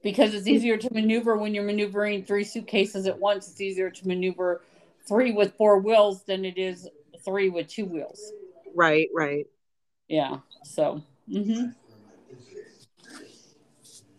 Because 0.04 0.36
it's 0.36 0.46
easier 0.46 0.78
to 0.78 0.94
maneuver 0.94 1.38
when 1.38 1.56
you're 1.56 1.64
maneuvering 1.64 2.24
three 2.24 2.44
suitcases 2.44 3.08
at 3.08 3.18
once. 3.18 3.50
It's 3.50 3.62
easier 3.62 3.90
to 3.90 4.08
maneuver 4.08 4.62
three 5.08 5.32
with 5.32 5.56
four 5.56 5.80
wheels 5.80 6.24
than 6.24 6.46
it 6.46 6.60
is 6.60 6.88
three 7.26 7.50
with 7.50 7.68
two 7.68 7.86
wheels. 7.86 8.32
Right, 8.76 9.10
right. 9.14 9.48
Yeah. 10.08 10.38
So, 10.64 11.02
mm-hmm. 11.30 11.70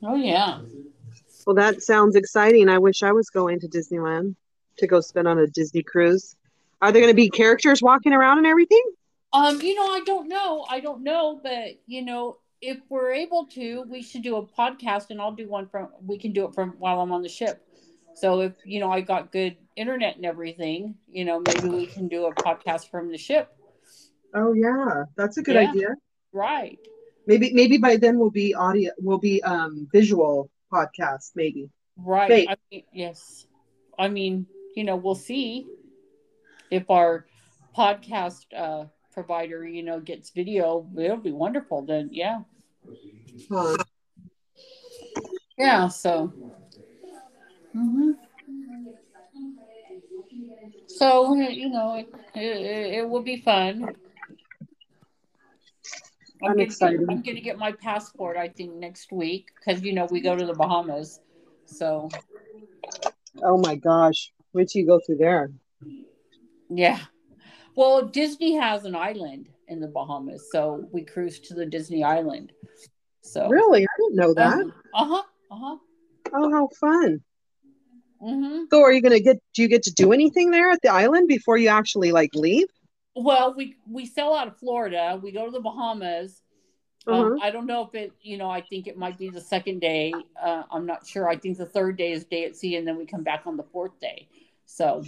oh, 0.02 0.16
yeah. 0.16 0.60
Well, 1.46 1.54
that 1.56 1.82
sounds 1.82 2.16
exciting. 2.16 2.68
I 2.68 2.78
wish 2.78 3.02
I 3.02 3.12
was 3.12 3.30
going 3.30 3.60
to 3.60 3.68
Disneyland 3.68 4.34
to 4.78 4.86
go 4.86 5.00
spend 5.00 5.28
on 5.28 5.38
a 5.38 5.46
Disney 5.46 5.82
cruise. 5.82 6.34
Are 6.82 6.92
there 6.92 7.00
going 7.00 7.12
to 7.12 7.16
be 7.16 7.30
characters 7.30 7.80
walking 7.80 8.12
around 8.12 8.38
and 8.38 8.46
everything? 8.46 8.82
Um, 9.32 9.60
you 9.60 9.74
know, 9.74 9.86
I 9.86 10.00
don't 10.04 10.28
know. 10.28 10.66
I 10.68 10.80
don't 10.80 11.02
know, 11.02 11.40
but 11.42 11.78
you 11.86 12.02
know, 12.02 12.38
if 12.60 12.78
we're 12.88 13.12
able 13.12 13.46
to, 13.46 13.84
we 13.88 14.02
should 14.02 14.22
do 14.22 14.36
a 14.36 14.46
podcast 14.46 15.10
and 15.10 15.20
I'll 15.20 15.32
do 15.32 15.48
one 15.48 15.68
from 15.68 15.88
we 16.04 16.18
can 16.18 16.32
do 16.32 16.46
it 16.46 16.54
from 16.54 16.70
while 16.78 17.00
I'm 17.00 17.12
on 17.12 17.22
the 17.22 17.28
ship. 17.28 17.65
So 18.16 18.40
if 18.40 18.54
you 18.64 18.80
know 18.80 18.90
I 18.90 19.02
got 19.02 19.30
good 19.30 19.56
internet 19.76 20.16
and 20.16 20.24
everything, 20.24 20.96
you 21.06 21.24
know, 21.26 21.38
maybe 21.38 21.68
we 21.68 21.86
can 21.86 22.08
do 22.08 22.24
a 22.26 22.34
podcast 22.34 22.88
from 22.90 23.12
the 23.12 23.18
ship. 23.18 23.52
Oh 24.34 24.54
yeah, 24.54 25.04
that's 25.16 25.36
a 25.36 25.42
good 25.42 25.54
Yeah. 25.54 25.68
idea. 25.68 25.88
Right. 26.32 26.78
Maybe 27.26 27.52
maybe 27.52 27.76
by 27.76 27.96
then 27.96 28.18
we'll 28.18 28.30
be 28.30 28.54
audio, 28.54 28.90
we'll 28.98 29.18
be 29.18 29.42
um 29.42 29.86
visual 29.92 30.50
podcast. 30.72 31.32
Maybe. 31.34 31.68
Right. 31.96 32.48
I 32.48 32.56
mean, 32.70 32.84
yes. 32.92 33.46
I 33.98 34.08
mean, 34.08 34.46
you 34.74 34.84
know, 34.84 34.96
we'll 34.96 35.14
see 35.14 35.66
if 36.70 36.88
our 36.90 37.26
podcast 37.76 38.46
uh 38.56 38.86
provider, 39.12 39.66
you 39.68 39.82
know, 39.82 40.00
gets 40.00 40.30
video, 40.30 40.88
it'll 40.96 41.16
be 41.18 41.32
wonderful 41.32 41.82
then, 41.82 42.08
yeah. 42.12 42.40
Huh. 43.50 43.76
Yeah, 45.58 45.88
so. 45.88 46.32
Hmm 47.76 48.12
So 50.86 51.34
you 51.34 51.68
know, 51.68 51.94
it, 51.96 52.08
it, 52.34 52.94
it 52.98 53.08
will 53.08 53.22
be 53.22 53.36
fun. 53.42 53.94
I'm 56.42 56.52
gonna 56.52 56.62
excited. 56.62 57.00
Get, 57.00 57.10
I'm 57.10 57.22
gonna 57.22 57.40
get 57.40 57.58
my 57.58 57.72
passport. 57.72 58.36
I 58.36 58.48
think 58.48 58.74
next 58.74 59.12
week 59.12 59.48
because 59.58 59.82
you 59.82 59.92
know 59.92 60.06
we 60.10 60.20
go 60.20 60.34
to 60.36 60.46
the 60.46 60.54
Bahamas. 60.54 61.20
So 61.66 62.08
Oh 63.42 63.58
my 63.58 63.74
gosh, 63.74 64.32
till 64.54 64.66
you 64.72 64.86
go 64.86 65.00
through 65.04 65.16
there. 65.16 65.50
yeah, 66.70 67.00
well 67.74 68.02
Disney 68.06 68.54
has 68.54 68.84
an 68.86 68.96
island 68.96 69.50
in 69.68 69.80
the 69.80 69.88
Bahamas, 69.88 70.48
so 70.50 70.88
we 70.92 71.02
cruise 71.02 71.40
to 71.40 71.54
the 71.54 71.66
Disney 71.66 72.02
island. 72.02 72.52
So 73.20 73.48
Really, 73.48 73.82
I 73.84 73.94
didn't 73.98 74.16
know 74.16 74.34
that. 74.34 74.64
Uh 74.94 75.04
huh. 75.04 75.22
Uh 75.50 75.56
huh. 75.56 75.76
Oh, 76.32 76.50
how 76.50 76.68
fun! 76.80 77.20
Hmm 78.20 78.64
So, 78.70 78.82
are 78.82 78.92
you 78.92 79.00
gonna 79.02 79.20
get? 79.20 79.38
Do 79.54 79.62
you 79.62 79.68
get 79.68 79.82
to 79.84 79.92
do 79.92 80.12
anything 80.12 80.50
there 80.50 80.70
at 80.70 80.80
the 80.82 80.88
island 80.90 81.28
before 81.28 81.56
you 81.56 81.68
actually 81.68 82.12
like 82.12 82.34
leave? 82.34 82.66
Well, 83.14 83.54
we 83.56 83.76
we 83.90 84.06
sail 84.06 84.32
out 84.34 84.48
of 84.48 84.58
Florida. 84.58 85.18
We 85.22 85.32
go 85.32 85.46
to 85.46 85.50
the 85.50 85.60
Bahamas. 85.60 86.42
Uh-huh. 87.06 87.22
Um, 87.22 87.38
I 87.40 87.50
don't 87.52 87.66
know 87.66 87.84
if 87.86 87.94
it, 87.94 88.12
you 88.20 88.36
know, 88.36 88.50
I 88.50 88.60
think 88.60 88.88
it 88.88 88.98
might 88.98 89.16
be 89.16 89.30
the 89.30 89.40
second 89.40 89.80
day. 89.80 90.12
Uh, 90.42 90.64
I'm 90.72 90.86
not 90.86 91.06
sure. 91.06 91.28
I 91.28 91.36
think 91.36 91.56
the 91.56 91.64
third 91.66 91.96
day 91.96 92.10
is 92.10 92.24
day 92.24 92.44
at 92.46 92.56
sea, 92.56 92.74
and 92.74 92.86
then 92.86 92.98
we 92.98 93.06
come 93.06 93.22
back 93.22 93.42
on 93.46 93.56
the 93.56 93.62
fourth 93.62 94.00
day. 94.00 94.26
So, 94.66 95.04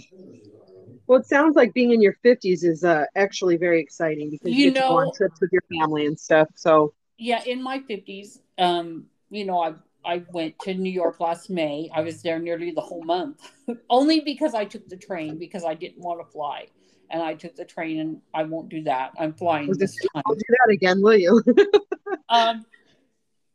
Well, 1.07 1.19
it 1.19 1.25
sounds 1.25 1.57
like 1.57 1.73
being 1.73 1.91
in 1.91 2.01
your 2.01 2.15
fifties 2.23 2.63
is 2.63 2.85
uh, 2.85 3.03
actually 3.15 3.57
very 3.57 3.81
exciting 3.81 4.29
because 4.29 4.53
you, 4.53 4.65
You 4.65 4.71
to 4.73 4.79
go 4.79 4.97
on 4.97 5.07
know- 5.07 5.13
trips 5.17 5.41
with 5.41 5.51
your 5.51 5.63
family 5.77 6.05
and 6.05 6.17
stuff. 6.17 6.47
So, 6.55 6.93
yeah, 7.17 7.43
in 7.43 7.61
my 7.61 7.79
fifties, 7.79 8.39
um, 8.57 9.07
you 9.29 9.43
know, 9.43 9.59
I 9.61 9.73
I 10.09 10.23
went 10.31 10.57
to 10.61 10.73
New 10.73 10.91
York 10.91 11.19
last 11.19 11.51
May. 11.51 11.87
I 11.93 12.01
was 12.01 12.23
there 12.23 12.39
nearly 12.39 12.71
the 12.71 12.81
whole 12.81 13.03
month, 13.03 13.51
only 13.91 14.21
because 14.21 14.55
I 14.55 14.65
took 14.65 14.89
the 14.89 14.97
train 14.97 15.37
because 15.37 15.63
I 15.63 15.75
didn't 15.75 15.99
want 15.99 16.19
to 16.19 16.25
fly, 16.31 16.65
and 17.11 17.21
I 17.21 17.35
took 17.35 17.55
the 17.55 17.63
train, 17.63 17.99
and 17.99 18.21
I 18.33 18.41
won't 18.43 18.69
do 18.69 18.81
that. 18.85 19.11
I'm 19.19 19.33
flying 19.33 19.71
this 19.77 19.95
time. 20.13 20.23
I'll 20.25 20.33
do 20.33 20.41
that 20.47 20.73
again, 20.73 21.03
will 21.03 21.15
you? 21.15 21.43
um, 22.29 22.65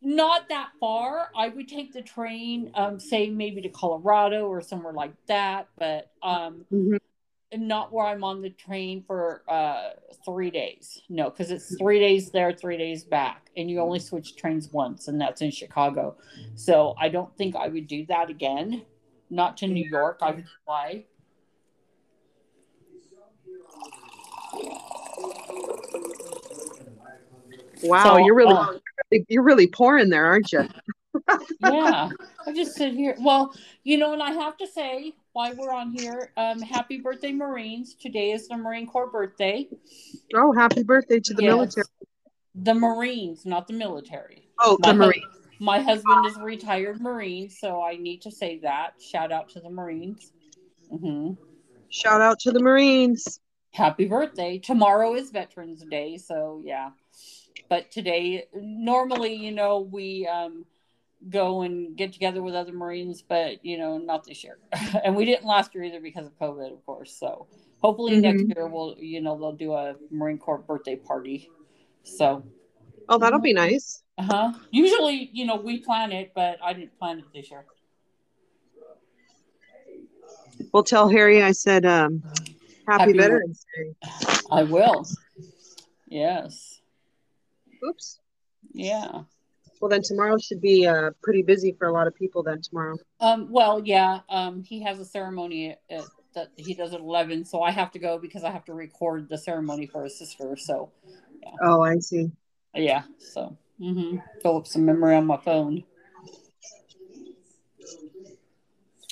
not 0.00 0.48
that 0.48 0.68
far. 0.78 1.30
I 1.36 1.48
would 1.48 1.66
take 1.66 1.92
the 1.92 2.02
train, 2.02 2.70
um, 2.74 3.00
say 3.00 3.30
maybe 3.30 3.61
to 3.62 3.68
Colorado 3.68 4.46
or 4.46 4.61
somewhere 4.61 4.92
like 4.92 5.14
that, 5.26 5.66
but 5.76 6.12
um, 6.22 6.66
Mhm. 6.72 6.98
Not 7.61 7.92
where 7.92 8.07
I'm 8.07 8.24
on 8.24 8.42
the 8.42 8.50
train 8.50 9.02
for 9.07 9.42
uh, 9.48 9.90
three 10.24 10.50
days. 10.50 11.02
No, 11.09 11.30
because 11.30 11.50
it's 11.50 11.76
three 11.76 11.98
days 11.98 12.30
there, 12.30 12.52
three 12.52 12.76
days 12.76 13.05
back, 13.05 13.50
and 13.57 13.70
you 13.70 13.80
only 13.80 13.98
switch 13.98 14.36
trains 14.36 14.70
once, 14.72 15.09
and 15.09 15.20
that's 15.20 15.42
in 15.42 15.50
Chicago. 15.50 16.16
So 16.55 16.94
I 16.98 17.09
don't 17.09 17.34
think 17.36 17.57
I 17.57 17.68
would 17.68 17.86
do 17.86 18.07
that 18.07 18.30
again. 18.30 18.84
Not 19.30 19.57
to 19.59 19.66
New 19.66 19.88
York. 19.88 20.18
I 20.22 20.30
would 20.32 20.46
fly. 20.64 21.05
Wow, 27.82 28.02
So, 28.02 28.16
you're 28.18 28.34
really 28.34 28.55
uh, 28.55 29.18
you're 29.28 29.42
really 29.42 29.66
pouring 29.66 30.09
there, 30.09 30.24
aren't 30.24 30.52
you? 30.52 30.66
yeah, 31.61 32.11
I 32.47 32.53
just 32.53 32.74
sit 32.74 32.95
here. 32.95 33.16
Well, 33.20 33.55
you 33.84 33.97
know, 33.99 34.12
and 34.12 34.22
I 34.22 34.32
have 34.32 34.57
to 34.59 34.66
say, 34.66 35.14
while 35.32 35.55
we're 35.57 35.72
on 35.72 35.90
here, 35.90 36.30
um, 36.36 36.61
happy 36.61 36.99
birthday, 36.99 37.32
Marines! 37.32 37.95
Today 37.95 38.32
is 38.32 38.49
the 38.49 38.57
Marine 38.57 38.86
Corps 38.86 39.11
birthday. 39.11 39.68
Oh, 40.34 40.53
happy 40.53 40.82
birthday 40.82 41.20
to 41.20 41.34
the 41.34 41.42
Yes. 41.42 41.51
military. 41.53 41.86
The 42.55 42.74
Marines, 42.74 43.45
not 43.47 43.66
the 43.66 43.72
military. 43.74 44.49
Oh, 44.61 44.76
My 44.80 44.92
the 44.92 44.99
hus- 44.99 45.07
Marine. 45.07 45.22
My 45.61 45.80
husband 45.80 46.26
is 46.26 46.36
a 46.36 46.42
retired 46.42 47.01
Marine, 47.01 47.49
so 47.49 47.82
I 47.82 47.97
need 47.97 48.22
to 48.22 48.30
say 48.30 48.59
that. 48.59 49.01
Shout 49.01 49.32
out 49.32 49.49
to 49.51 49.61
the 49.61 49.70
Marines. 49.70 50.32
hmm 50.90 51.32
Shout 51.88 52.20
out 52.20 52.38
to 52.40 52.51
the 52.53 52.61
Marines. 52.61 53.40
Happy 53.72 54.05
birthday. 54.07 54.59
Tomorrow 54.59 55.14
is 55.14 55.30
Veterans 55.30 55.84
Day, 55.84 56.16
so 56.18 56.61
yeah. 56.64 56.90
But 57.68 57.90
today, 57.90 58.47
normally, 58.55 59.34
you 59.34 59.53
know, 59.53 59.80
we 59.80 60.26
um, 60.26 60.64
go 61.31 61.62
and 61.62 61.97
get 61.97 62.12
together 62.12 62.43
with 62.43 62.55
other 62.55 62.72
Marines, 62.72 63.22
but, 63.22 63.64
you 63.64 63.79
know, 63.79 63.99
not 63.99 64.25
this 64.25 64.45
year. 64.45 64.59
and 65.05 65.16
we 65.16 65.25
didn't 65.25 65.47
last 65.47 65.75
year 65.75 65.85
either 65.85 66.01
because 66.01 66.27
of 66.27 66.39
COVID, 66.39 66.72
of 66.72 66.85
course. 66.85 67.16
So 67.18 67.47
hopefully 67.81 68.16
next 68.20 68.43
Mhm. 68.43 68.55
year 68.57 68.66
we'll, 68.66 68.97
you 68.99 69.20
know, 69.20 69.39
they'll 69.39 69.53
do 69.53 69.72
a 69.72 69.97
Marine 70.11 70.39
Corps 70.39 70.59
birthday 70.59 70.97
party. 70.97 71.51
So, 72.03 72.43
Oh, 73.09 73.18
that'll 73.18 73.41
be 73.41 73.53
nice. 73.53 74.03
uh 74.18 74.22
huh. 74.22 74.53
Usually, 74.70 75.31
you 75.33 75.45
know, 75.45 75.57
we 75.57 75.79
plan 75.79 76.12
it, 76.12 76.33
but 76.35 76.59
I 76.62 76.72
didn't 76.72 76.99
plan 76.99 77.18
it 77.18 77.25
this 77.35 77.51
year. 77.51 77.64
We'll 80.72 80.85
tell 80.85 81.09
Harry 81.09 81.43
I 81.43 81.53
said 81.53 81.85
um 81.85 82.22
happy, 82.87 82.99
Happy 82.99 83.12
Veterans 83.12 83.64
Day. 83.77 83.95
I 84.51 84.62
will. 84.62 85.07
Yes. 86.09 86.81
Oops. 87.87 88.20
Yeah. 88.72 89.22
Well, 89.81 89.89
then 89.89 90.03
tomorrow 90.03 90.39
should 90.39 90.61
be 90.61 90.87
uh, 90.87 91.11
pretty 91.22 91.43
busy 91.43 91.75
for 91.79 91.89
a 91.89 91.93
lot 91.93 92.07
of 92.07 92.14
people. 92.14 92.43
Then 92.43 92.61
tomorrow. 92.62 92.97
Um, 93.20 93.49
well, 93.51 93.83
yeah. 93.85 94.20
Um, 94.29 94.62
he 94.62 94.83
has 94.83 94.99
a 94.99 95.05
ceremony 95.05 95.70
at, 95.70 95.81
at, 95.91 96.05
that 96.35 96.49
he 96.57 96.75
does 96.75 96.95
at 96.95 97.01
eleven, 97.01 97.45
so 97.45 97.62
I 97.62 97.70
have 97.70 97.91
to 97.93 97.99
go 97.99 98.18
because 98.18 98.45
I 98.45 98.51
have 98.51 98.64
to 98.66 98.75
record 98.75 99.29
the 99.29 99.39
ceremony 99.39 99.87
for 99.87 100.05
his 100.05 100.18
sister. 100.18 100.57
So, 100.57 100.91
Oh, 101.62 101.83
I 101.83 101.99
see. 101.99 102.31
yeah. 102.75 103.03
So, 103.18 103.57
hmm 103.79 104.16
fill 104.43 104.57
up 104.59 104.66
some 104.66 104.85
memory 104.85 105.16
on 105.16 105.27
my 105.27 105.37
phone. 105.37 105.85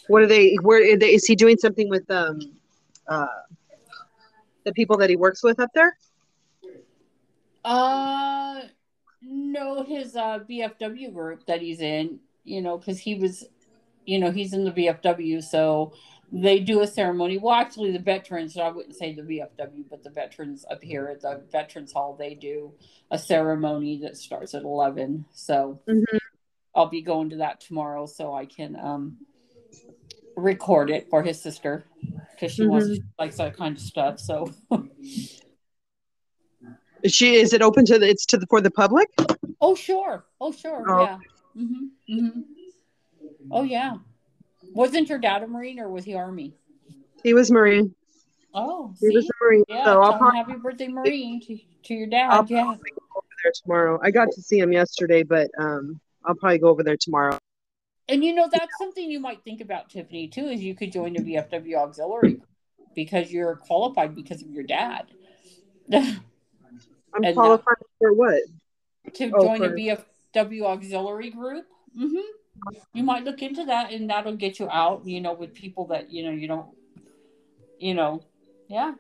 What 0.08 0.22
are 0.22 0.26
they? 0.26 0.54
Where 0.62 0.94
are 0.94 0.96
they, 0.96 1.14
is 1.14 1.26
he 1.26 1.36
doing 1.36 1.56
something 1.58 1.88
with 1.88 2.10
um 2.10 2.38
uh 3.08 3.26
the 4.64 4.72
people 4.72 4.96
that 4.98 5.10
he 5.10 5.16
works 5.16 5.42
with 5.42 5.60
up 5.60 5.70
there? 5.74 5.96
Uh, 7.64 8.62
no, 9.22 9.82
his 9.84 10.16
uh 10.16 10.40
VFW 10.48 11.12
group 11.12 11.46
that 11.46 11.60
he's 11.60 11.80
in. 11.80 12.20
You 12.44 12.60
know, 12.60 12.76
because 12.76 12.98
he 12.98 13.14
was, 13.14 13.44
you 14.04 14.18
know, 14.18 14.32
he's 14.32 14.52
in 14.52 14.64
the 14.64 14.72
VFW, 14.72 15.42
so 15.42 15.92
they 16.32 16.58
do 16.58 16.80
a 16.80 16.86
ceremony. 16.86 17.38
Well, 17.38 17.54
actually, 17.54 17.92
the 17.92 18.00
veterans. 18.00 18.56
I 18.56 18.68
wouldn't 18.68 18.96
say 18.96 19.14
the 19.14 19.22
VFW, 19.22 19.84
but 19.88 20.02
the 20.02 20.10
veterans 20.10 20.64
up 20.68 20.82
here 20.82 21.06
at 21.08 21.20
the 21.20 21.42
Veterans 21.52 21.92
Hall, 21.92 22.16
they 22.18 22.34
do 22.34 22.72
a 23.10 23.18
ceremony 23.18 24.00
that 24.02 24.16
starts 24.16 24.54
at 24.54 24.62
eleven. 24.62 25.24
So 25.32 25.80
Mhm. 25.86 26.18
I'll 26.74 26.88
be 26.88 27.02
going 27.02 27.30
to 27.30 27.36
that 27.36 27.60
tomorrow, 27.60 28.06
so 28.06 28.34
I 28.34 28.46
can 28.46 28.76
um 28.76 29.18
record 30.36 30.90
it 30.90 31.08
for 31.10 31.22
his 31.22 31.40
sister 31.40 31.84
because 32.34 32.52
she 32.52 32.64
wants 32.66 32.98
likes 33.18 33.36
that 33.36 33.56
kind 33.56 33.76
of 33.76 33.82
stuff. 33.82 34.18
So 34.18 34.52
Is 37.02 37.14
she? 37.14 37.36
Is 37.36 37.52
it 37.52 37.62
open 37.62 37.84
to 37.86 37.98
the? 37.98 38.08
It's 38.08 38.26
to 38.26 38.38
the 38.38 38.46
for 38.46 38.60
the 38.60 38.70
public? 38.70 39.08
Oh 39.60 39.74
sure. 39.74 40.24
Oh 40.40 40.52
sure. 40.52 40.84
Oh. 40.88 41.02
Yeah. 41.02 41.18
hmm 41.54 41.84
Mm-hmm. 42.08 42.40
Oh 43.50 43.62
yeah. 43.62 43.96
Wasn't 44.74 45.08
your 45.08 45.18
dad 45.18 45.42
a 45.42 45.46
Marine 45.46 45.80
or 45.80 45.88
was 45.88 46.04
he 46.04 46.14
Army? 46.14 46.54
He 47.22 47.34
was 47.34 47.50
Marine. 47.50 47.94
Oh, 48.54 48.94
He 49.00 49.08
see? 49.08 49.14
was 49.16 49.26
a 49.26 49.44
Marine. 49.44 49.64
yeah. 49.68 49.84
so 49.84 50.02
I'll 50.02 50.18
probably 50.18 50.38
happy 50.38 50.54
birthday, 50.54 50.88
Marine, 50.88 51.40
to, 51.42 51.58
to 51.84 51.94
your 51.94 52.06
dad. 52.06 52.30
I'll 52.30 52.46
yeah. 52.46 52.62
probably 52.64 52.90
go 52.90 53.02
over 53.16 53.26
there 53.42 53.52
tomorrow. 53.62 54.00
I 54.02 54.10
got 54.10 54.30
to 54.32 54.42
see 54.42 54.58
him 54.58 54.72
yesterday, 54.72 55.22
but 55.22 55.50
um, 55.58 56.00
I'll 56.24 56.34
probably 56.34 56.58
go 56.58 56.68
over 56.68 56.82
there 56.82 56.96
tomorrow. 56.96 57.38
And 58.08 58.22
you 58.24 58.34
know 58.34 58.48
that's 58.50 58.76
something 58.78 59.10
you 59.10 59.20
might 59.20 59.42
think 59.44 59.60
about, 59.60 59.88
Tiffany, 59.88 60.28
too, 60.28 60.46
is 60.46 60.62
you 60.62 60.74
could 60.74 60.92
join 60.92 61.14
the 61.14 61.20
VFW 61.20 61.76
auxiliary 61.76 62.40
because 62.94 63.32
you're 63.32 63.56
qualified 63.56 64.14
because 64.14 64.42
of 64.42 64.50
your 64.50 64.64
dad. 64.64 65.06
to 67.12 67.16
I'm 67.18 67.24
And 67.24 67.34
qualified 67.34 67.76
for 67.98 68.12
what? 68.12 68.42
Oh, 69.06 69.42
join 69.44 69.58
for- 69.58 69.74
a 69.74 69.76
VFW 70.34 70.64
auxiliary 70.64 71.30
group. 71.30 71.66
hmm 71.96 72.16
You 72.94 73.02
might 73.02 73.24
look 73.24 73.42
into 73.42 73.64
that, 73.66 73.92
and 73.92 74.08
that'll 74.10 74.36
get 74.36 74.58
you 74.58 74.68
out. 74.70 75.06
You 75.06 75.20
know, 75.20 75.32
with 75.32 75.54
people 75.54 75.86
that 75.88 76.10
you 76.10 76.24
know 76.24 76.30
you 76.30 76.48
don't. 76.48 76.68
You 77.78 77.94
know, 77.94 78.22
yeah. 78.68 78.94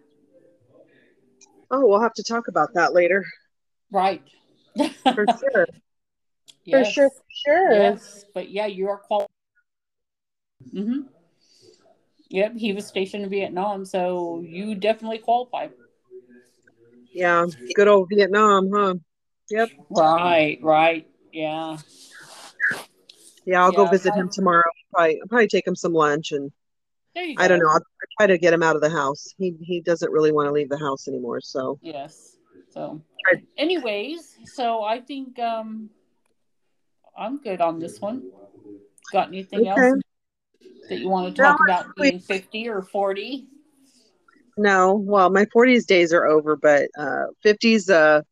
Oh, 1.70 1.86
we'll 1.86 2.00
have 2.00 2.14
to 2.14 2.22
talk 2.24 2.48
about 2.48 2.74
that 2.74 2.92
later. 2.92 3.24
Right. 3.90 4.22
For 5.04 5.24
sure. 5.40 5.66
yes. 6.64 6.88
For 6.88 6.92
sure. 6.92 7.10
For 7.10 7.22
sure. 7.46 7.72
Yes. 7.72 8.24
But 8.34 8.50
yeah, 8.50 8.66
you 8.66 8.88
are 8.88 8.98
qualified. 8.98 9.28
Mm-hmm. 10.74 11.00
Yep, 12.30 12.56
he 12.56 12.72
was 12.72 12.86
stationed 12.86 13.24
in 13.24 13.30
Vietnam, 13.30 13.84
so 13.84 14.42
you 14.46 14.74
definitely 14.74 15.18
qualify. 15.18 15.68
Yeah. 17.14 17.46
Good 17.74 17.88
old 17.88 18.08
Vietnam, 18.10 18.70
huh? 18.74 18.94
Yep. 19.50 19.68
Right, 19.90 20.58
right. 20.62 21.06
Yeah. 21.32 21.78
Yeah, 23.44 23.62
I'll 23.64 23.72
go 23.72 23.86
visit 23.86 24.12
I- 24.14 24.18
him 24.20 24.28
tomorrow. 24.30 24.62
Probably, 24.94 25.20
I'll 25.20 25.28
probably 25.28 25.48
take 25.48 25.66
him 25.66 25.74
some 25.74 25.92
lunch, 25.92 26.32
and 26.32 26.50
I 27.16 27.48
don't 27.48 27.58
know. 27.58 27.68
I'll 27.70 27.80
try 28.18 28.26
to 28.26 28.38
get 28.38 28.52
him 28.52 28.62
out 28.62 28.76
of 28.76 28.82
the 28.82 28.90
house. 28.90 29.34
He 29.38 29.54
he 29.62 29.80
doesn't 29.80 30.12
really 30.12 30.32
want 30.32 30.48
to 30.48 30.52
leave 30.52 30.68
the 30.68 30.78
house 30.78 31.08
anymore. 31.08 31.40
So 31.40 31.78
Yes. 31.82 32.36
So 32.70 33.02
Right. 33.26 33.42
anyways, 33.56 34.36
so 34.54 34.82
I 34.82 35.00
think 35.00 35.38
um 35.38 35.90
I'm 37.16 37.38
good 37.42 37.60
on 37.60 37.78
this 37.78 38.00
one. 38.00 38.30
Got 39.12 39.28
anything 39.28 39.60
Okay. 39.60 39.70
else 39.88 40.00
that 40.88 40.98
you 40.98 41.08
want 41.08 41.34
to 41.34 41.42
No, 41.42 41.48
talk 41.48 41.60
about 41.66 41.86
actually- 41.88 42.10
being 42.10 42.20
50 42.20 42.68
or 42.68 42.82
40? 42.82 43.46
No, 44.56 44.94
well, 44.94 45.30
my 45.30 45.46
40s 45.46 45.86
days 45.86 46.12
are 46.12 46.26
over, 46.26 46.56
but 46.56 46.88
uh, 46.98 47.26
50s, 47.44 47.90
uh, 47.90 48.22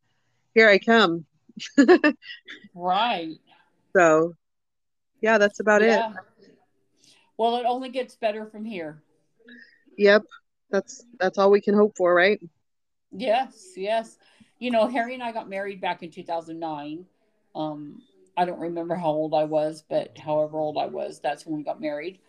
here 0.53 0.69
I 0.69 0.79
come. 0.79 1.25
Right. 2.73 3.37
So, 3.95 4.33
yeah, 5.21 5.37
that's 5.37 5.59
about 5.59 5.81
it. 5.81 6.01
Well, 7.37 7.57
it 7.57 7.65
only 7.65 7.89
gets 7.89 8.15
better 8.15 8.45
from 8.45 8.65
here. 8.65 9.01
Yep, 9.97 10.23
that's 10.69 11.03
that's 11.19 11.37
all 11.37 11.51
we 11.51 11.61
can 11.61 11.75
hope 11.75 11.97
for, 11.97 12.13
right? 12.13 12.39
Yes, 13.11 13.73
yes. 13.75 14.17
You 14.59 14.71
know, 14.71 14.87
Harry 14.87 15.13
and 15.15 15.23
I 15.23 15.31
got 15.31 15.49
married 15.49 15.81
back 15.81 16.03
in 16.03 16.11
2009. 16.11 17.05
Um, 17.55 18.01
I 18.37 18.45
don't 18.45 18.59
remember 18.59 18.95
how 18.95 19.09
old 19.09 19.33
I 19.33 19.43
was, 19.43 19.83
but 19.89 20.17
however 20.17 20.59
old 20.59 20.77
I 20.77 20.85
was, 20.85 21.19
that's 21.19 21.45
when 21.45 21.57
we 21.57 21.63
got 21.63 21.81
married. 21.81 22.19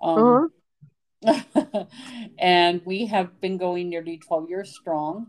Uh-huh. 0.00 0.48
And 2.38 2.80
we 2.84 3.06
have 3.06 3.40
been 3.40 3.56
going 3.58 3.88
nearly 3.90 4.18
12 4.18 4.48
years 4.48 4.74
strong. 4.74 5.28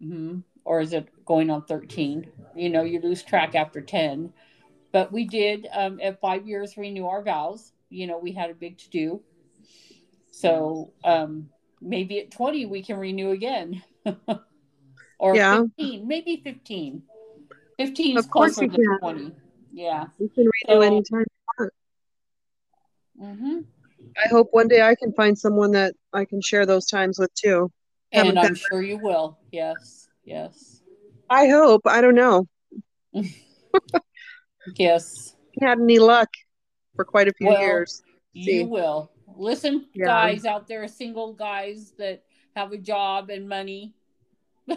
hmm 0.00 0.40
Or 0.64 0.80
is 0.80 0.92
it 0.92 1.08
going 1.24 1.50
on 1.50 1.64
13? 1.64 2.30
You 2.54 2.68
know, 2.70 2.82
you 2.82 3.00
lose 3.00 3.22
track 3.22 3.54
after 3.54 3.80
10. 3.80 4.32
But 4.92 5.12
we 5.12 5.24
did, 5.26 5.66
um, 5.72 6.00
at 6.02 6.20
five 6.20 6.46
years, 6.46 6.76
renew 6.76 7.06
our 7.06 7.22
vows. 7.22 7.72
You 7.90 8.06
know, 8.06 8.18
we 8.18 8.32
had 8.32 8.50
a 8.50 8.54
big 8.54 8.78
to 8.78 8.90
do. 8.90 9.22
So 10.30 10.92
um, 11.04 11.48
maybe 11.80 12.20
at 12.20 12.30
20, 12.30 12.66
we 12.66 12.82
can 12.82 12.98
renew 12.98 13.30
again. 13.30 13.82
or 15.18 15.36
Yeah. 15.36 15.62
15, 15.76 16.06
maybe 16.06 16.40
15. 16.42 17.02
15 17.78 18.18
is 18.18 18.24
Of 18.24 18.30
course 18.30 18.54
closer 18.56 18.70
you 18.72 18.84
to 18.94 18.98
20. 19.00 19.32
Yeah. 19.72 20.06
You 20.18 20.28
can 20.28 20.44
renew 20.44 20.80
So- 20.80 20.80
anytime. 20.82 21.26
hmm 23.18 23.60
I 24.16 24.28
hope 24.28 24.48
one 24.52 24.68
day 24.68 24.82
I 24.82 24.94
can 24.94 25.12
find 25.12 25.38
someone 25.38 25.72
that 25.72 25.94
I 26.12 26.24
can 26.24 26.40
share 26.40 26.66
those 26.66 26.86
times 26.86 27.18
with 27.18 27.32
too. 27.34 27.70
And 28.12 28.38
I'm 28.38 28.54
sure 28.54 28.82
you 28.82 28.98
will. 28.98 29.38
Yes. 29.52 30.08
Yes. 30.24 30.82
I 31.28 31.48
hope. 31.48 31.82
I 31.86 32.00
don't 32.00 32.14
know. 32.14 32.46
Yes. 34.76 35.34
Had 35.60 35.78
any 35.80 35.98
luck 35.98 36.28
for 36.94 37.04
quite 37.04 37.28
a 37.28 37.32
few 37.32 37.48
Well, 37.48 37.60
years. 37.60 38.02
You 38.32 38.66
will. 38.66 39.10
Listen, 39.36 39.86
Yeah. 39.94 40.06
guys 40.06 40.44
out 40.44 40.68
there, 40.68 40.86
single 40.86 41.32
guys 41.32 41.92
that 41.98 42.22
have 42.54 42.72
a 42.72 42.76
job 42.78 43.30
and 43.30 43.48
money. 43.48 43.94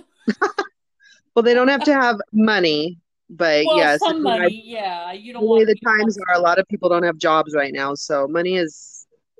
Well, 1.35 1.41
they 1.41 1.55
don't 1.55 1.67
have 1.67 1.83
to 1.85 1.93
have 1.93 2.17
money, 2.31 2.99
but 3.27 3.65
Well, 3.65 3.77
yes, 3.77 3.99
some 3.99 4.17
you- 4.21 4.29
I- 4.29 4.37
money, 4.39 4.61
yeah. 4.65 5.11
You 5.13 5.33
don't 5.33 5.41
the 5.41 5.49
way 5.49 5.65
want 5.65 5.67
the 5.69 5.75
times 5.85 6.17
are, 6.29 6.35
a 6.35 6.39
lot 6.39 6.59
of 6.59 6.67
people 6.67 6.89
don't 6.89 7.01
have 7.03 7.17
jobs 7.17 7.55
right 7.55 7.73
now. 7.73 7.95
So 7.95 8.27
money 8.27 8.55
is 8.55 8.92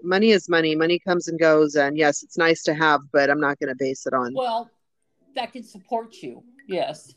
money 0.03 0.31
is 0.31 0.49
money. 0.49 0.75
Money 0.75 0.99
comes 0.99 1.27
and 1.27 1.39
goes, 1.39 1.75
and 1.75 1.97
yes, 1.97 2.23
it's 2.23 2.37
nice 2.37 2.61
to 2.63 2.73
have, 2.73 3.01
but 3.11 3.29
I'm 3.29 3.39
not 3.39 3.59
going 3.59 3.69
to 3.69 3.75
base 3.75 4.05
it 4.05 4.13
on. 4.13 4.33
Well, 4.35 4.69
that 5.35 5.53
can 5.53 5.63
support 5.63 6.15
you. 6.21 6.43
Yes. 6.67 7.15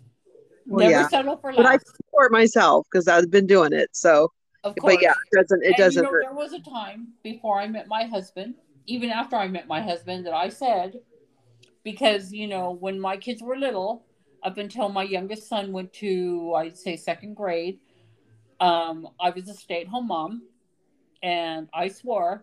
Well, 0.67 0.89
Never 0.89 1.03
yeah. 1.03 1.09
settle 1.09 1.37
for 1.37 1.53
less. 1.53 1.57
But 1.57 1.67
I 1.67 1.79
support 1.79 2.33
myself 2.33 2.87
because 2.91 3.09
I've 3.09 3.31
been 3.31 3.47
doing 3.47 3.73
it. 3.73 3.91
So, 3.93 4.33
of 4.65 4.75
course. 4.77 4.95
but 4.95 5.03
yeah, 5.03 5.13
it 5.33 5.37
doesn't 5.37 5.63
it 5.63 5.67
And, 5.69 5.77
doesn't 5.77 6.05
You 6.05 6.11
know, 6.11 6.19
there 6.21 6.35
was 6.35 6.53
a 6.53 6.61
time 6.61 7.09
before 7.23 7.61
I 7.61 7.69
met 7.69 7.89
my 7.89 8.05
husband, 8.05 8.55
even 8.87 9.11
after 9.11 9.37
I 9.37 9.49
met 9.49 9.69
my 9.69 9.81
husband, 9.81 10.27
that 10.27 10.35
I 10.35 10.49
said, 10.49 11.01
because 11.85 12.33
you 12.33 12.47
know, 12.47 12.73
when 12.73 13.01
my 13.01 13.17
kids 13.17 13.43
were 13.43 13.57
little, 13.57 14.07
up 14.43 14.59
until 14.59 14.89
my 14.89 15.03
youngest 15.03 15.49
son 15.49 15.73
went 15.73 15.93
to, 15.95 16.55
I'd 16.57 16.77
say, 16.77 16.97
second 16.97 17.35
grade, 17.35 17.79
um, 18.61 19.09
I 19.21 19.31
was 19.31 19.49
a 19.49 19.55
stay-at-home 19.55 20.09
mom, 20.09 20.43
and 21.23 21.69
I 21.75 21.89
swore 21.89 22.43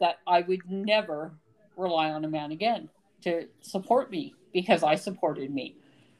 that 0.00 0.18
I 0.26 0.40
would 0.42 0.70
never 0.70 1.32
rely 1.76 2.10
on 2.10 2.24
a 2.24 2.28
man 2.28 2.52
again 2.52 2.88
to 3.22 3.48
support 3.60 4.10
me 4.10 4.34
because 4.52 4.82
I 4.82 4.94
supported 4.94 5.52
me, 5.52 5.76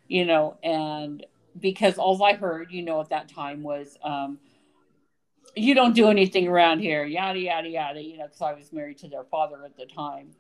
you 0.09 0.25
know, 0.25 0.57
and 0.63 1.25
because 1.61 1.99
all 1.99 2.23
I 2.23 2.35
heard, 2.35 2.73
you 2.73 2.83
know, 2.83 3.01
at 3.01 3.11
that 3.11 3.29
time 3.29 3.63
was, 3.63 3.97
um, 4.03 4.39
you 5.55 5.75
don't 5.75 5.95
do 5.95 6.09
anything 6.09 6.49
around 6.49 6.81
here, 6.81 7.05
yada, 7.05 7.39
yada, 7.39 7.69
yada, 7.69 8.03
you 8.03 8.19
know, 8.19 8.25
because 8.25 8.43
I 8.43 8.53
was 8.55 8.73
married 8.73 8.99
to 8.99 9.09
their 9.09 9.25
father 9.25 9.65
at 9.65 9.77
the 9.77 9.87
time. 9.87 10.31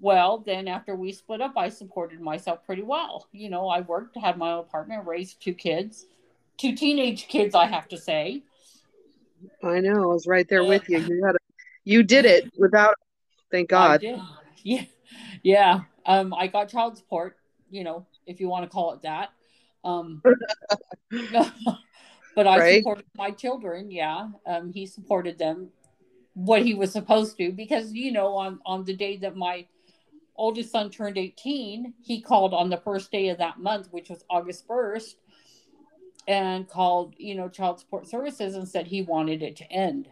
Well, 0.00 0.38
then 0.38 0.68
after 0.68 0.96
we 0.96 1.12
split 1.12 1.40
up, 1.40 1.52
I 1.56 1.68
supported 1.68 2.20
myself 2.20 2.64
pretty 2.64 2.82
well. 2.82 3.26
You 3.32 3.50
know, 3.50 3.68
I 3.68 3.80
worked, 3.80 4.16
had 4.16 4.38
my 4.38 4.52
own 4.52 4.60
apartment, 4.60 5.06
raised 5.06 5.42
two 5.42 5.54
kids, 5.54 6.06
two 6.56 6.74
teenage 6.74 7.28
kids, 7.28 7.54
I 7.54 7.66
have 7.66 7.88
to 7.88 7.98
say. 7.98 8.42
I 9.62 9.80
know. 9.80 10.02
I 10.02 10.06
was 10.06 10.26
right 10.26 10.48
there 10.48 10.64
with 10.64 10.88
you. 10.88 10.98
You 10.98 11.24
had 11.24 11.36
a, 11.36 11.38
you 11.84 12.02
did 12.02 12.24
it 12.24 12.50
without. 12.58 12.94
Thank 13.50 13.72
I 13.72 13.98
God. 13.98 14.02
Yeah. 14.62 14.84
Yeah. 15.42 15.80
Um, 16.06 16.34
I 16.34 16.46
got 16.48 16.68
child 16.68 16.96
support, 16.96 17.36
you 17.70 17.84
know, 17.84 18.06
if 18.26 18.40
you 18.40 18.48
want 18.48 18.64
to 18.64 18.70
call 18.70 18.92
it 18.92 19.02
that. 19.02 19.30
Um, 19.84 20.22
but 22.34 22.46
I 22.46 22.58
Right. 22.58 22.78
supported 22.78 23.04
my 23.16 23.30
children. 23.30 23.90
Yeah. 23.90 24.28
Um, 24.46 24.72
he 24.72 24.86
supported 24.86 25.38
them 25.38 25.68
what 26.34 26.62
he 26.62 26.74
was 26.74 26.90
supposed 26.92 27.36
to 27.38 27.52
because, 27.52 27.92
you 27.92 28.10
know, 28.10 28.34
on, 28.34 28.58
on 28.66 28.84
the 28.84 28.96
day 28.96 29.16
that 29.18 29.36
my 29.36 29.66
oldest 30.36 30.72
son 30.72 30.90
turned 30.90 31.16
18, 31.16 31.94
he 32.02 32.20
called 32.20 32.52
on 32.52 32.70
the 32.70 32.78
first 32.78 33.12
day 33.12 33.28
of 33.28 33.38
that 33.38 33.60
month, 33.60 33.88
which 33.92 34.08
was 34.10 34.24
August 34.28 34.66
1st, 34.66 35.14
and 36.26 36.68
called, 36.68 37.14
you 37.18 37.34
know, 37.34 37.48
child 37.48 37.78
support 37.78 38.08
services 38.08 38.54
and 38.56 38.66
said 38.68 38.86
he 38.86 39.02
wanted 39.02 39.42
it 39.42 39.56
to 39.56 39.70
end. 39.70 40.08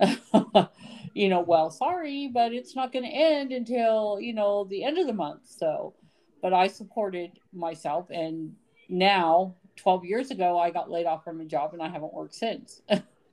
you 1.14 1.28
know, 1.28 1.40
well, 1.40 1.70
sorry, 1.70 2.30
but 2.32 2.52
it's 2.52 2.74
not 2.74 2.92
going 2.92 3.04
to 3.04 3.10
end 3.10 3.52
until, 3.52 4.18
you 4.20 4.32
know, 4.32 4.64
the 4.64 4.84
end 4.84 4.98
of 4.98 5.06
the 5.06 5.12
month. 5.12 5.42
So, 5.44 5.94
but 6.40 6.52
I 6.52 6.66
supported 6.68 7.32
myself. 7.52 8.08
And 8.10 8.54
now, 8.88 9.54
12 9.76 10.04
years 10.04 10.30
ago, 10.30 10.58
I 10.58 10.70
got 10.70 10.90
laid 10.90 11.06
off 11.06 11.24
from 11.24 11.40
a 11.40 11.44
job 11.44 11.72
and 11.72 11.82
I 11.82 11.88
haven't 11.88 12.12
worked 12.12 12.34
since. 12.34 12.82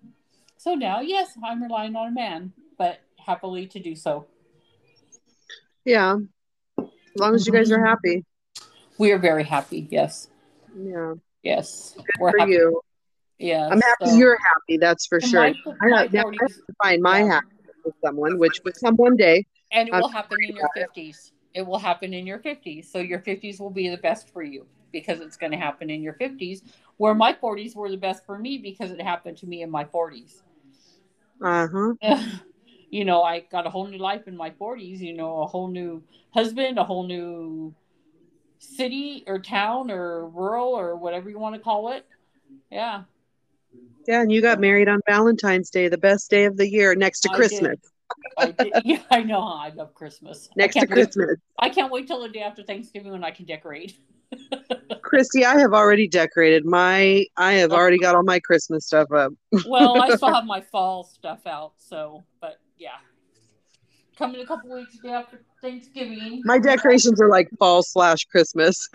so 0.58 0.74
now, 0.76 1.02
yes, 1.02 1.30
I'm 1.44 1.62
relying 1.64 1.96
on 1.96 2.08
a 2.10 2.12
man, 2.12 2.54
but 2.78 3.00
happily 3.18 3.68
to 3.68 3.80
do 3.80 3.96
so. 3.96 4.26
Yeah. 5.86 6.18
As 6.78 6.86
long 7.18 7.36
as 7.36 7.48
you 7.48 7.54
guys 7.54 7.72
are 7.72 7.84
happy. 7.84 8.26
We 8.98 9.12
are 9.12 9.18
very 9.18 9.44
happy. 9.44 9.88
Yes. 9.90 10.28
Yeah. 10.78 11.16
Yes. 11.44 11.98
We're 12.20 12.32
For 12.32 12.40
happy. 12.40 12.52
you. 12.52 12.82
Yeah. 13.38 13.70
I'm 13.72 13.80
happy 13.82 14.06
so- 14.08 14.16
you're 14.16 14.38
happy. 14.38 14.78
That's 14.78 15.08
for 15.08 15.22
sure. 15.22 15.46
I 15.46 15.54
my 15.82 16.02
have, 16.02 16.14
now 16.14 16.24
I 16.28 16.36
have 16.42 16.50
to 16.50 16.74
find 16.84 17.02
my 17.02 17.20
yeah. 17.24 17.40
With 17.84 17.96
someone, 18.04 18.38
which 18.38 18.62
will 18.64 18.74
come 18.84 18.96
one 18.96 19.16
day. 19.16 19.46
And 19.72 19.90
it 19.90 19.94
I'm 19.94 20.02
will 20.02 20.10
happen 20.10 20.38
in 20.44 20.56
your 20.56 20.68
sorry 20.68 20.86
50s. 20.86 21.32
It 21.54 21.66
will 21.66 21.80
happen 21.80 22.14
in 22.14 22.28
your 22.28 22.40
50s. 22.40 22.92
So 22.92 23.00
your 23.00 23.20
50s 23.20 23.60
will 23.60 23.70
be 23.72 23.90
the 23.90 23.98
best 23.98 24.32
for 24.32 24.44
you 24.44 24.66
because 24.92 25.20
it's 25.20 25.38
going 25.38 25.52
to 25.52 25.58
happen 25.58 25.90
in 25.90 26.02
your 26.02 26.14
50s, 26.14 26.64
where 26.98 27.14
my 27.14 27.34
40s 27.34 27.76
were 27.76 27.90
the 27.90 27.98
best 27.98 28.26
for 28.26 28.38
me 28.40 28.58
because 28.58 28.92
it 28.92 29.02
happened 29.02 29.38
to 29.38 29.48
me 29.48 29.62
in 29.62 29.70
my 29.70 29.86
40s. 29.86 30.44
Uh 31.42 31.68
huh. 32.02 32.16
you 32.90 33.06
know, 33.06 33.24
I 33.24 33.42
got 33.42 33.68
a 33.68 33.70
whole 33.70 33.88
new 33.88 33.98
life 33.98 34.28
in 34.28 34.36
my 34.36 34.52
40s, 34.52 35.02
you 35.02 35.14
know, 35.14 35.42
a 35.42 35.48
whole 35.48 35.68
new 35.68 36.04
husband, 36.32 36.78
a 36.78 36.84
whole 36.84 37.06
new 37.08 37.74
city 38.60 39.24
or 39.28 39.40
town 39.40 39.92
or 39.92 40.28
rural 40.28 40.70
or 40.70 40.96
whatever 40.96 41.30
you 41.30 41.40
want 41.40 41.56
to 41.56 41.62
call 41.62 41.92
it. 41.94 42.06
Yeah. 42.72 43.04
Yeah, 44.08 44.22
and 44.22 44.32
you 44.32 44.42
got 44.42 44.60
married 44.60 44.90
on 44.90 45.00
Valentine's 45.08 45.70
Day, 45.70 45.88
the 45.88 45.98
best 45.98 46.30
day 46.30 46.46
of 46.46 46.58
the 46.58 46.68
year, 46.70 46.96
next 46.96 47.22
to 47.22 47.30
I 47.32 47.36
Christmas. 47.36 47.76
I 48.38 48.52
did. 48.52 48.74
yeah, 48.86 49.02
I 49.12 49.22
know. 49.22 49.42
I 49.42 49.70
love 49.70 49.94
Christmas. 49.94 50.50
Next 50.56 50.74
to 50.74 50.80
can't 50.80 50.90
wait- 50.90 50.96
Christmas. 50.96 51.36
I 51.60 51.70
can't 51.70 51.92
wait 51.92 52.08
till 52.08 52.22
the 52.22 52.30
day 52.30 52.42
after 52.42 52.64
Thanksgiving 52.64 53.12
when 53.12 53.24
I 53.24 53.32
can 53.32 53.46
decorate. 53.46 53.98
Christy, 55.02 55.44
I 55.46 55.60
have 55.60 55.74
already 55.74 56.08
decorated 56.08 56.64
my 56.66 57.26
I 57.36 57.54
have 57.54 57.72
already 57.72 57.98
got 57.98 58.16
all 58.16 58.24
my 58.24 58.40
Christmas 58.40 58.86
stuff 58.86 59.12
up. 59.12 59.32
Well, 59.68 60.00
I 60.02 60.16
still 60.16 60.34
have 60.34 60.46
my 60.46 60.62
fall 60.62 61.04
stuff 61.04 61.48
out, 61.48 61.74
so 61.78 62.24
but 62.42 62.60
yeah. 62.78 62.92
Coming 64.18 64.42
a 64.42 64.46
couple 64.46 64.72
weeks 64.74 64.98
day 65.00 65.10
after 65.10 65.42
Thanksgiving. 65.62 66.42
My 66.46 66.60
decorations 66.60 67.20
are 67.22 67.30
like 67.30 67.50
fall 67.58 67.82
slash 67.84 68.26
Christmas. 68.26 68.88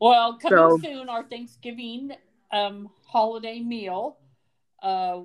Well, 0.00 0.38
coming 0.38 0.58
So- 0.58 0.78
soon, 0.82 1.08
our 1.08 1.24
Thanksgiving 1.24 2.12
um, 2.52 2.90
holiday 3.06 3.60
meal 3.60 4.18
uh, 4.82 5.20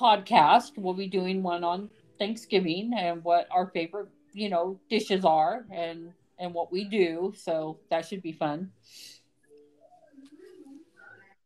podcast. 0.00 0.72
We'll 0.76 0.94
be 0.94 1.06
doing 1.08 1.42
one 1.42 1.64
on 1.64 1.90
Thanksgiving 2.18 2.92
and 2.96 3.22
what 3.24 3.48
our 3.50 3.66
favorite, 3.68 4.08
you 4.32 4.48
know, 4.48 4.80
dishes 4.88 5.24
are 5.24 5.66
and 5.70 6.12
and 6.38 6.54
what 6.54 6.72
we 6.72 6.84
do. 6.84 7.32
So 7.36 7.78
that 7.90 8.06
should 8.06 8.22
be 8.22 8.32
fun. 8.32 8.72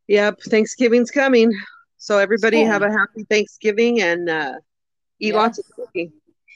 yep, 0.06 0.38
Thanksgiving's 0.50 1.10
coming. 1.10 1.52
So 1.98 2.18
everybody 2.18 2.62
have 2.62 2.82
a 2.82 2.90
happy 2.90 3.24
Thanksgiving 3.28 4.00
and 4.00 4.28
uh 4.28 4.54
eat 5.20 5.34
lots 5.34 5.58
of 5.58 5.64
Yes. 5.64 5.72
cookie. 5.76 6.12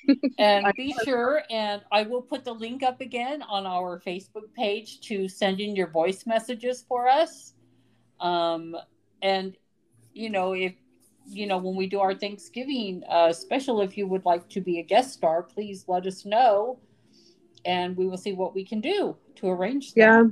And 0.39 0.75
be 0.77 0.93
sure, 1.05 1.43
and 1.51 1.83
I 1.93 2.03
will 2.03 2.23
put 2.23 2.45
the 2.45 2.53
link 2.55 2.83
up 2.83 3.01
again 3.01 3.43
on 3.43 3.67
our 3.67 4.01
Facebook 4.01 4.53
page 4.55 5.01
to 5.03 5.29
send 5.29 5.61
in 5.61 5.77
your 5.77 5.89
voice 5.89 6.27
messages 6.27 6.83
for 6.89 7.09
us. 7.09 7.55
Um, 8.21 8.77
and, 9.23 9.57
you 10.13 10.31
know, 10.31 10.53
if, 10.53 10.75
you 11.27 11.47
know, 11.47 11.59
when 11.59 11.77
we 11.77 11.87
do 11.87 12.01
our 12.01 12.15
Thanksgiving 12.15 13.03
uh, 13.09 13.33
special, 13.33 13.81
if 13.81 13.97
you 13.97 14.07
would 14.07 14.25
like 14.25 14.49
to 14.51 14.61
be 14.61 14.79
a 14.79 14.83
guest 14.83 15.13
star, 15.13 15.43
please 15.43 15.85
let 15.89 16.07
us 16.07 16.25
know. 16.25 16.79
And 17.65 17.97
we 17.97 18.07
will 18.07 18.17
see 18.17 18.33
what 18.33 18.55
we 18.55 18.65
can 18.65 18.81
do 18.81 19.17
to 19.37 19.49
arrange 19.49 19.93
that. 19.95 20.01
Yeah. 20.01 20.25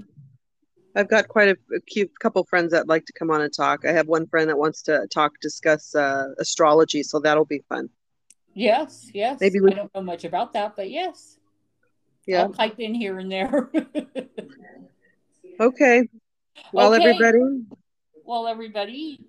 I've 0.96 1.08
got 1.08 1.28
quite 1.28 1.48
a, 1.48 1.56
a 1.76 1.80
cute 1.82 2.10
couple 2.18 2.42
friends 2.44 2.72
that 2.72 2.88
like 2.88 3.04
to 3.06 3.12
come 3.12 3.30
on 3.30 3.42
and 3.42 3.52
talk. 3.52 3.84
I 3.86 3.92
have 3.92 4.08
one 4.08 4.26
friend 4.26 4.48
that 4.48 4.56
wants 4.58 4.82
to 4.84 5.06
talk, 5.12 5.32
discuss 5.40 5.94
uh, 5.94 6.28
astrology, 6.38 7.02
so 7.02 7.20
that'll 7.20 7.44
be 7.44 7.62
fun. 7.68 7.88
Yes, 8.54 9.10
yes. 9.14 9.38
Maybe 9.40 9.60
we- 9.60 9.70
I 9.70 9.74
don't 9.74 9.94
know 9.94 10.00
much 10.02 10.24
about 10.24 10.52
that, 10.54 10.74
but 10.74 10.90
yes. 10.90 11.38
Yeah. 12.26 12.42
I'll 12.42 12.48
pipe 12.48 12.80
in 12.80 12.94
here 12.94 13.18
and 13.18 13.30
there. 13.30 13.70
Okay. 15.60 16.08
Well, 16.72 16.94
Okay. 16.94 17.02
everybody, 17.02 17.64
Well, 18.28 18.46
everybody, 18.46 19.20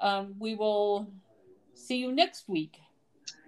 um, 0.00 0.36
we 0.38 0.54
will 0.54 1.12
see 1.74 1.98
you 1.98 2.12
next 2.12 2.48
week. 2.48 2.78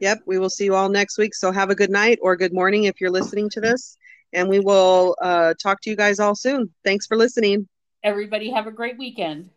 Yep, 0.01 0.24
we 0.26 0.39
will 0.39 0.51
see 0.51 0.66
you 0.66 0.74
all 0.74 0.91
next 0.91 1.16
week. 1.16 1.35
So 1.35 1.51
have 1.53 1.70
a 1.70 1.74
good 1.74 1.89
night 1.89 2.18
or 2.20 2.37
good 2.37 2.53
morning 2.53 2.85
if 2.85 3.01
you're 3.01 3.11
listening 3.11 3.49
to 3.49 3.62
this. 3.62 3.97
And 4.35 4.47
we 4.47 4.61
will 4.61 5.16
uh, 5.22 5.55
talk 5.55 5.80
to 5.80 5.91
you 5.91 5.97
guys 5.97 6.20
all 6.20 6.35
soon. 6.35 6.70
Thanks 6.85 7.07
for 7.07 7.16
listening. 7.16 7.66
Everybody, 8.03 8.51
have 8.51 8.66
a 8.66 8.70
great 8.70 8.99
weekend. 8.99 9.49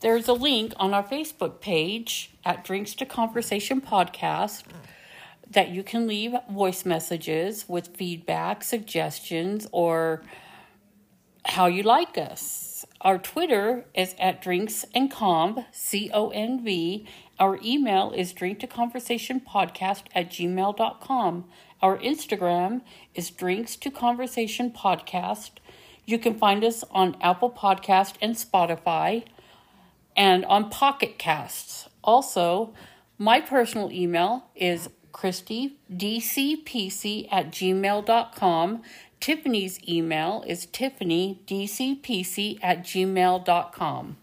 There's 0.00 0.28
a 0.28 0.34
link 0.34 0.74
on 0.76 0.92
our 0.92 1.02
Facebook 1.02 1.62
page 1.62 2.34
at 2.44 2.64
Drinks 2.64 2.94
to 2.96 3.06
Conversation 3.06 3.80
Podcast 3.80 4.64
that 5.50 5.70
you 5.70 5.82
can 5.82 6.06
leave 6.06 6.34
voice 6.50 6.84
messages 6.84 7.66
with 7.66 7.96
feedback, 7.96 8.62
suggestions, 8.62 9.66
or 9.72 10.22
how 11.48 11.66
you 11.66 11.82
like 11.82 12.18
us. 12.18 12.84
Our 13.00 13.18
Twitter 13.18 13.86
is 13.94 14.14
at 14.18 14.42
drinks 14.42 14.84
and 14.94 15.10
comb, 15.10 15.64
C 15.72 16.10
O 16.12 16.30
N 16.30 16.64
V. 16.64 17.06
Our 17.38 17.58
email 17.64 18.12
is 18.12 18.32
drink 18.32 18.60
to 18.60 18.66
conversation 18.66 19.40
podcast 19.40 20.04
at 20.14 20.30
gmail.com. 20.30 21.44
Our 21.80 21.98
Instagram 21.98 22.82
is 23.14 23.30
drinks 23.30 23.76
to 23.76 23.90
conversation 23.90 24.72
podcast. 24.72 25.50
You 26.04 26.18
can 26.18 26.38
find 26.38 26.64
us 26.64 26.84
on 26.90 27.16
Apple 27.20 27.50
Podcast 27.50 28.14
and 28.20 28.34
Spotify 28.34 29.24
and 30.16 30.44
on 30.46 30.70
Pocket 30.70 31.18
Casts. 31.18 31.88
Also, 32.02 32.74
my 33.16 33.40
personal 33.40 33.92
email 33.92 34.46
is 34.56 34.88
christydcpc 35.12 37.28
at 37.30 37.50
gmail.com. 37.50 38.82
Tiffany's 39.20 39.80
email 39.88 40.44
is 40.46 40.66
tiffanydcpc 40.66 42.58
at 42.62 42.82
gmail.com. 42.84 44.16